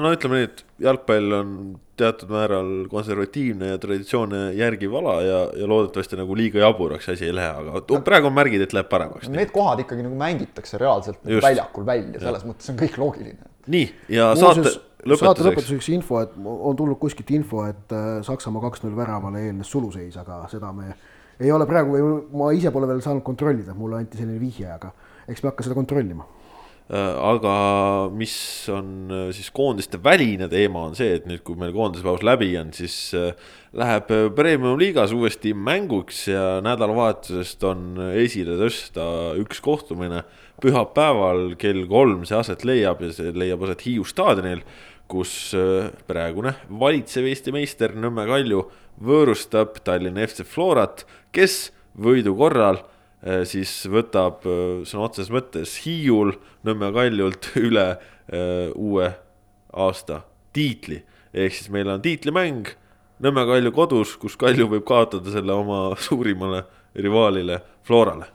no 0.01 0.11
ütleme 0.15 0.39
nii, 0.39 0.47
et 0.49 0.63
jalgpall 0.85 1.35
on 1.37 1.51
teatud 1.99 2.31
määral 2.31 2.71
konservatiivne 2.91 3.69
ja 3.73 3.77
traditsioone 3.81 4.41
järgiv 4.57 4.95
ala 4.99 5.15
ja, 5.23 5.37
ja 5.55 5.69
loodetavasti 5.69 6.19
nagu 6.19 6.35
liiga 6.37 6.59
jaburaks 6.63 7.07
asi 7.13 7.29
ei 7.29 7.35
lähe, 7.35 7.51
aga 7.61 7.79
no, 7.79 8.01
praegu 8.05 8.29
on 8.29 8.35
märgid, 8.35 8.65
et 8.65 8.75
läheb 8.75 8.89
paremaks. 8.91 9.29
Need 9.31 9.53
kohad 9.55 9.85
ikkagi 9.85 10.03
nagu 10.05 10.19
mängitakse 10.19 10.79
reaalselt 10.81 11.21
nagu 11.23 11.43
väljakul 11.45 11.87
välja, 11.87 12.19
selles 12.19 12.43
ja. 12.43 12.51
mõttes 12.51 12.73
on 12.73 12.79
kõik 12.81 12.99
loogiline. 12.99 13.51
nii, 13.71 13.87
ja 14.17 14.29
Muuses, 14.35 14.43
saate 14.43 14.75
lõpetuseks. 15.05 15.23
saate 15.23 15.47
lõpetuseks 15.49 15.91
info, 15.95 16.21
et 16.25 16.35
on 16.43 16.77
tulnud 16.77 16.99
kuskilt 17.01 17.31
info, 17.37 17.63
et 17.69 17.95
äh, 17.95 18.11
Saksamaa 18.27 18.67
kaks-null 18.67 18.97
väravale 18.97 19.47
eelnes 19.47 19.71
suluseis, 19.71 20.19
aga 20.21 20.43
seda 20.51 20.73
me 20.75 20.91
ei 21.39 21.51
ole 21.51 21.67
praegu 21.67 21.99
ma 22.35 22.51
ise 22.55 22.71
pole 22.71 22.87
veel 22.91 23.03
saanud 23.03 23.23
kontrollida, 23.23 23.75
mulle 23.75 24.03
anti 24.03 24.19
selline 24.19 24.39
vihje, 24.39 24.67
aga 24.71 24.91
eks 25.31 25.43
me 25.43 25.51
hakka 25.51 25.65
seda 25.67 25.79
kontrollima 25.79 26.27
aga 26.93 27.53
mis 28.13 28.35
on 28.69 29.09
äh, 29.09 29.29
siis 29.33 29.49
koondiste 29.49 29.97
väline 30.03 30.45
teema, 30.51 30.83
on 30.85 30.93
see, 30.97 31.15
et 31.17 31.25
nüüd, 31.25 31.41
kui 31.45 31.57
meil 31.57 31.73
koondispaus 31.73 32.21
läbi 32.25 32.51
on, 32.59 32.69
siis 32.77 32.95
äh, 33.17 33.31
läheb 33.73 34.11
premium-liigas 34.37 35.15
uuesti 35.17 35.55
mänguks 35.57 36.27
ja 36.29 36.59
nädalavahetusest 36.65 37.65
on 37.65 37.97
esile 38.13 38.59
tõsta 38.61 39.07
üks 39.41 39.63
kohtumine. 39.65 40.23
pühapäeval 40.61 41.57
kell 41.59 41.83
kolm 41.89 42.23
see 42.25 42.37
aset 42.37 42.63
leiab 42.63 43.01
ja 43.01 43.11
see 43.11 43.33
leiab 43.33 43.65
aset 43.65 43.81
Hiiu 43.85 44.05
staadionil, 44.07 44.61
kus 45.11 45.53
praegune 46.07 46.55
valitsev 46.69 47.25
Eesti 47.27 47.51
meister 47.51 47.91
Nõmme 47.93 48.23
Kalju 48.25 48.63
võõrustab 49.03 49.81
Tallinna 49.83 50.23
FC 50.23 50.45
Florat, 50.47 51.03
kes 51.35 51.73
võidu 51.99 52.37
korral 52.37 52.79
Äh, 52.79 52.94
siis 53.47 53.71
võtab 53.89 54.45
äh, 54.45 54.83
sõna 54.85 55.07
otseses 55.07 55.31
mõttes 55.33 55.79
Hiiul 55.85 56.35
Nõmme 56.65 56.91
Kaljult 56.93 57.49
üle 57.67 57.87
äh, 57.95 58.69
uue 58.75 59.09
aasta 59.73 60.21
tiitli. 60.53 61.01
ehk 61.33 61.57
siis 61.57 61.71
meil 61.73 61.89
on 61.89 62.03
tiitlimäng 62.03 62.69
Nõmme 63.25 63.45
Kalju 63.47 63.71
kodus, 63.71 64.17
kus 64.19 64.35
Kalju 64.37 64.67
võib 64.73 64.85
kaotada 64.85 65.31
selle 65.31 65.55
oma 65.55 65.95
suurimale 66.07 66.65
rivaalile 66.95 67.61
Florale. 67.83 68.31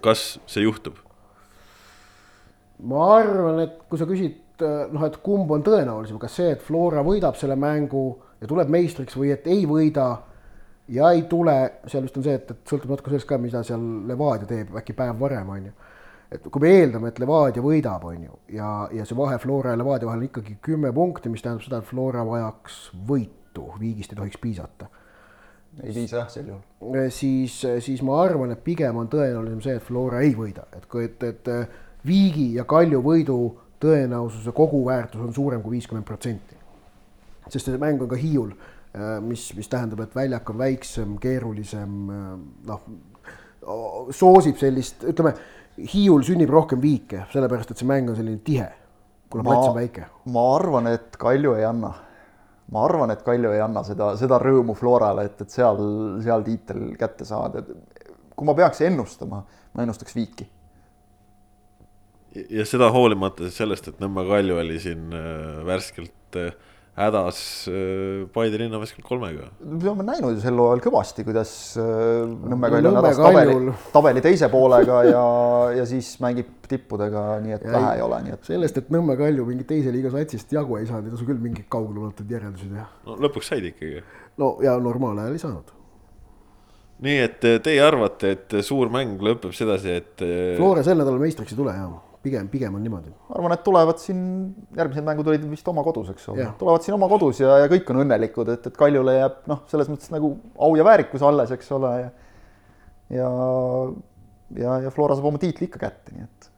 kas 0.00 0.38
see 0.48 0.62
juhtub? 0.64 0.96
ma 2.78 3.02
arvan, 3.18 3.58
et 3.66 3.74
kui 3.90 3.98
sa 4.00 4.06
küsid 4.08 4.62
noh, 4.62 5.02
et 5.04 5.18
kumb 5.22 5.50
on 5.52 5.64
tõenäolisem, 5.66 6.18
kas 6.20 6.38
see, 6.38 6.52
et 6.54 6.62
Flora 6.64 7.02
võidab 7.04 7.36
selle 7.36 7.56
mängu 7.58 8.06
ja 8.40 8.48
tuleb 8.48 8.70
meistriks 8.70 9.16
või 9.18 9.32
et 9.34 9.46
ei 9.50 9.66
võida 9.68 10.08
ja 10.88 11.10
ei 11.12 11.22
tule, 11.28 11.54
seal 11.86 12.04
vist 12.06 12.16
on 12.18 12.24
see, 12.26 12.36
et, 12.38 12.50
et 12.54 12.70
sõltub 12.72 12.92
natuke 12.92 13.12
sellest 13.12 13.28
ka, 13.28 13.38
mida 13.40 13.62
seal 13.66 13.84
Levadia 14.08 14.48
teeb, 14.48 14.74
äkki 14.80 14.96
päev 14.96 15.18
varem, 15.20 15.50
on 15.54 15.66
ju. 15.68 15.72
et 16.34 16.46
kui 16.52 16.64
me 16.64 16.72
eeldame, 16.76 17.12
et 17.12 17.20
Levadia 17.22 17.64
võidab, 17.64 18.06
on 18.08 18.22
ju, 18.24 18.38
ja, 18.56 18.70
ja 18.94 19.08
see 19.08 19.18
vahe 19.18 19.38
Flora 19.42 19.74
ja 19.74 19.80
Levadia 19.80 20.08
vahel 20.08 20.24
on 20.24 20.30
ikkagi 20.30 20.56
kümme 20.64 20.92
punkti, 20.96 21.32
mis 21.32 21.44
tähendab 21.44 21.66
seda, 21.66 21.82
et 21.82 21.90
Flora 21.90 22.24
vajaks 22.28 22.78
võitu, 23.08 23.68
viigist 23.80 24.14
ei 24.14 24.22
tohiks 24.22 24.40
piisata. 24.40 24.88
ei 25.82 25.92
piisa 25.92 26.22
jah, 26.22 26.30
sel 26.32 26.48
juhul. 26.52 26.96
Eh, 26.96 27.10
siis, 27.14 27.60
siis 27.84 28.02
ma 28.02 28.22
arvan, 28.22 28.52
et 28.54 28.64
pigem 28.64 28.96
on 28.96 29.10
tõenäolisem 29.12 29.62
see, 29.64 29.76
et 29.80 29.84
Flora 29.84 30.24
ei 30.24 30.34
võida, 30.36 30.66
et 30.76 30.88
kui, 30.90 31.04
et, 31.08 31.22
et 31.22 31.52
viigi 32.06 32.54
ja 32.56 32.64
Kalju 32.68 33.02
võidu 33.04 33.38
tõenäosuse 33.82 34.52
koguväärtus 34.56 35.20
on 35.22 35.34
suurem 35.34 35.62
kui 35.62 35.76
viiskümmend 35.76 36.06
protsenti. 36.06 36.56
sest 37.48 37.64
see 37.64 37.78
mäng 37.80 38.02
on 38.02 38.08
ka 38.08 38.16
Hiiul 38.16 38.50
mis, 39.20 39.50
mis 39.56 39.68
tähendab, 39.68 40.00
et 40.04 40.16
väljak 40.16 40.50
on 40.50 40.58
väiksem, 40.58 41.14
keerulisem, 41.22 41.94
äh, 42.10 42.34
noh, 42.68 42.90
soosib 44.14 44.58
sellist, 44.60 45.06
ütleme, 45.08 45.36
Hiiul 45.78 46.24
sünnib 46.26 46.50
rohkem 46.50 46.80
viike, 46.82 47.20
sellepärast 47.30 47.70
et 47.70 47.78
see 47.78 47.86
mäng 47.86 48.08
on 48.10 48.16
selline 48.18 48.40
tihe, 48.42 48.66
kuna 49.30 49.44
plats 49.46 49.68
on 49.68 49.76
väike. 49.76 50.08
ma 50.34 50.42
arvan, 50.56 50.88
et 50.90 51.14
Kalju 51.20 51.52
ei 51.54 51.64
anna. 51.68 51.92
ma 52.74 52.84
arvan, 52.84 53.12
et 53.14 53.22
Kalju 53.22 53.52
ei 53.54 53.60
anna 53.62 53.84
seda, 53.86 54.08
seda 54.18 54.40
rõõmu 54.42 54.74
Florale, 54.74 55.28
et, 55.30 55.40
et 55.44 55.54
seal, 55.54 55.78
seal 56.24 56.42
tiitel 56.42 56.96
kätte 56.98 57.24
saada. 57.28 57.62
kui 58.34 58.46
ma 58.46 58.56
peaks 58.58 58.80
ennustama, 58.88 59.44
ma 59.74 59.86
ennustaks 59.86 60.16
viiki 60.18 60.48
ja 62.50 62.64
seda 62.68 62.90
hoolimata 62.94 63.48
sellest, 63.50 63.88
et 63.88 64.02
Nõmme 64.02 64.24
Kalju 64.28 64.58
oli 64.60 64.80
siin 64.82 65.14
äh, 65.14 65.62
värskelt 65.66 66.36
äh, 66.36 66.52
hädas 66.98 67.40
äh, 67.70 68.26
Paide 68.32 68.58
linnaveskil 68.60 69.04
kolmega. 69.06 69.48
me 69.60 69.90
oleme 69.90 70.06
näinud 70.08 70.36
ju 70.36 70.42
sel 70.42 70.58
hooajal 70.58 70.82
kõvasti, 70.88 71.24
kuidas 71.26 71.52
äh, 71.78 72.24
Nõmme 72.26 72.70
Kalju 72.72 72.90
on 72.90 72.98
hädas 73.00 73.20
tabeli, 73.20 73.74
tabeli 73.94 74.24
teise 74.24 74.50
poolega 74.52 75.00
ja, 75.06 75.24
ja 75.78 75.86
siis 75.88 76.10
mängib 76.24 76.50
tippudega, 76.68 77.24
nii 77.44 77.56
et 77.56 77.66
ja 77.66 77.74
vähe 77.76 77.94
ei 77.98 78.04
ole, 78.04 78.20
nii 78.26 78.36
et. 78.36 78.50
sellest, 78.50 78.82
et 78.82 78.92
Nõmme 78.94 79.16
Kalju 79.20 79.46
mingi 79.48 79.66
teise 79.68 79.94
liiga 79.94 80.12
satsist 80.14 80.52
jagu 80.54 80.80
ei 80.80 80.88
saanud, 80.90 81.08
ei 81.08 81.16
tasu 81.16 81.28
küll 81.28 81.42
mingeid 81.42 81.70
kaugeleulatuvaid 81.72 82.36
järeldusi 82.38 82.70
teha. 82.72 82.88
no 83.06 83.18
lõpuks 83.26 83.52
said 83.52 83.70
ikkagi. 83.70 84.02
no 84.42 84.56
ja 84.64 84.76
normaalajal 84.82 85.38
ei 85.38 85.44
saanud. 85.44 85.72
nii 87.06 87.22
et 87.28 87.48
äh, 87.48 87.62
teie 87.62 87.84
arvate, 87.84 88.34
et 88.34 88.60
suur 88.66 88.90
mäng 88.92 89.22
lõpeb 89.22 89.54
sedasi, 89.56 89.98
et. 90.02 90.28
Flora 90.58 90.82
sel 90.86 90.98
nädalal 90.98 91.22
meistriks 91.22 91.54
ei 91.54 91.62
tule, 91.62 91.78
jah 91.78 92.07
pigem, 92.28 92.52
pigem 92.52 92.76
on 92.76 92.84
niimoodi. 92.84 93.10
ma 93.10 93.38
arvan, 93.40 93.56
et 93.56 93.64
tulevad 93.66 94.00
siin, 94.02 94.20
järgmised 94.76 95.08
mängud 95.08 95.32
olid 95.32 95.48
vist 95.50 95.72
oma 95.72 95.82
kodus, 95.86 96.12
eks 96.14 96.28
ole, 96.34 96.46
tulevad 96.60 96.84
siin 96.84 96.98
oma 96.98 97.08
kodus 97.10 97.42
ja, 97.42 97.58
ja 97.64 97.72
kõik 97.72 97.88
on 97.92 98.04
õnnelikud, 98.04 98.52
et, 98.54 98.70
et 98.70 98.78
Kaljule 98.78 99.16
jääb 99.16 99.42
noh, 99.50 99.64
selles 99.72 99.90
mõttes 99.90 100.12
nagu 100.14 100.36
au 100.54 100.76
ja 100.78 100.86
väärikus 100.86 101.24
alles, 101.26 101.56
eks 101.56 101.74
ole, 101.78 101.94
ja 102.04 102.14
ja, 103.08 103.28
ja, 104.60 104.78
ja 104.84 104.92
Flora 104.92 105.16
saab 105.16 105.30
oma 105.32 105.40
tiitli 105.40 105.68
ikka 105.68 105.80
kätte, 105.88 106.14
nii 106.14 106.28
et 106.28 106.50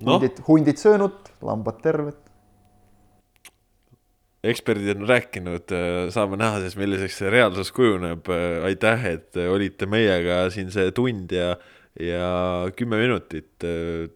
Noh. 0.00 0.16
hundid, 0.16 0.38
hundid 0.46 0.80
söönud, 0.80 1.30
lambad 1.44 1.80
terved. 1.84 2.16
eksperdid 4.40 4.94
on 4.94 5.04
rääkinud, 5.04 5.72
saame 6.14 6.38
näha 6.40 6.62
siis, 6.62 6.76
milliseks 6.80 7.18
see 7.20 7.32
reaalsus 7.32 7.68
kujuneb. 7.76 8.30
aitäh, 8.64 9.04
et 9.10 9.36
olite 9.36 9.84
meiega 9.84 10.46
siin 10.54 10.72
see 10.72 10.88
tund 10.96 11.34
ja, 11.36 11.58
ja 11.98 12.70
kümme 12.76 13.00
minutit. 13.00 13.50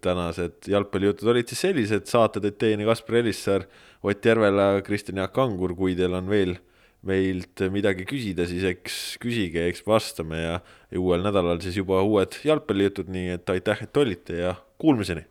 tänased 0.01 0.68
jalgpallijutud 0.70 1.28
olid 1.28 1.51
siis 1.51 1.64
sellised, 1.66 2.06
saate 2.06 2.40
tõid 2.40 2.60
teieni 2.60 2.86
Kaspar 2.88 3.22
Elissaar, 3.22 3.66
Ott 4.05 4.24
Järvela, 4.24 4.82
Kristjan 4.84 5.18
Jaak 5.22 5.38
Angur, 5.38 5.74
kui 5.76 5.94
teil 5.96 6.12
on 6.14 6.28
veel 6.28 6.59
meilt 7.05 7.60
midagi 7.72 8.06
küsida, 8.09 8.46
siis 8.48 8.64
eks 8.68 9.18
küsige, 9.20 9.66
eks 9.68 9.84
vastame 9.86 10.40
ja, 10.40 10.56
ja 10.90 11.01
uuel 11.01 11.24
nädalal 11.24 11.60
siis 11.64 11.76
juba 11.80 12.01
uued 12.05 12.36
jalgpallijutud, 12.44 13.12
nii 13.12 13.36
et 13.38 13.55
aitäh, 13.56 13.84
et 13.84 14.01
olite 14.01 14.40
ja 14.40 14.55
kuulmiseni 14.80 15.26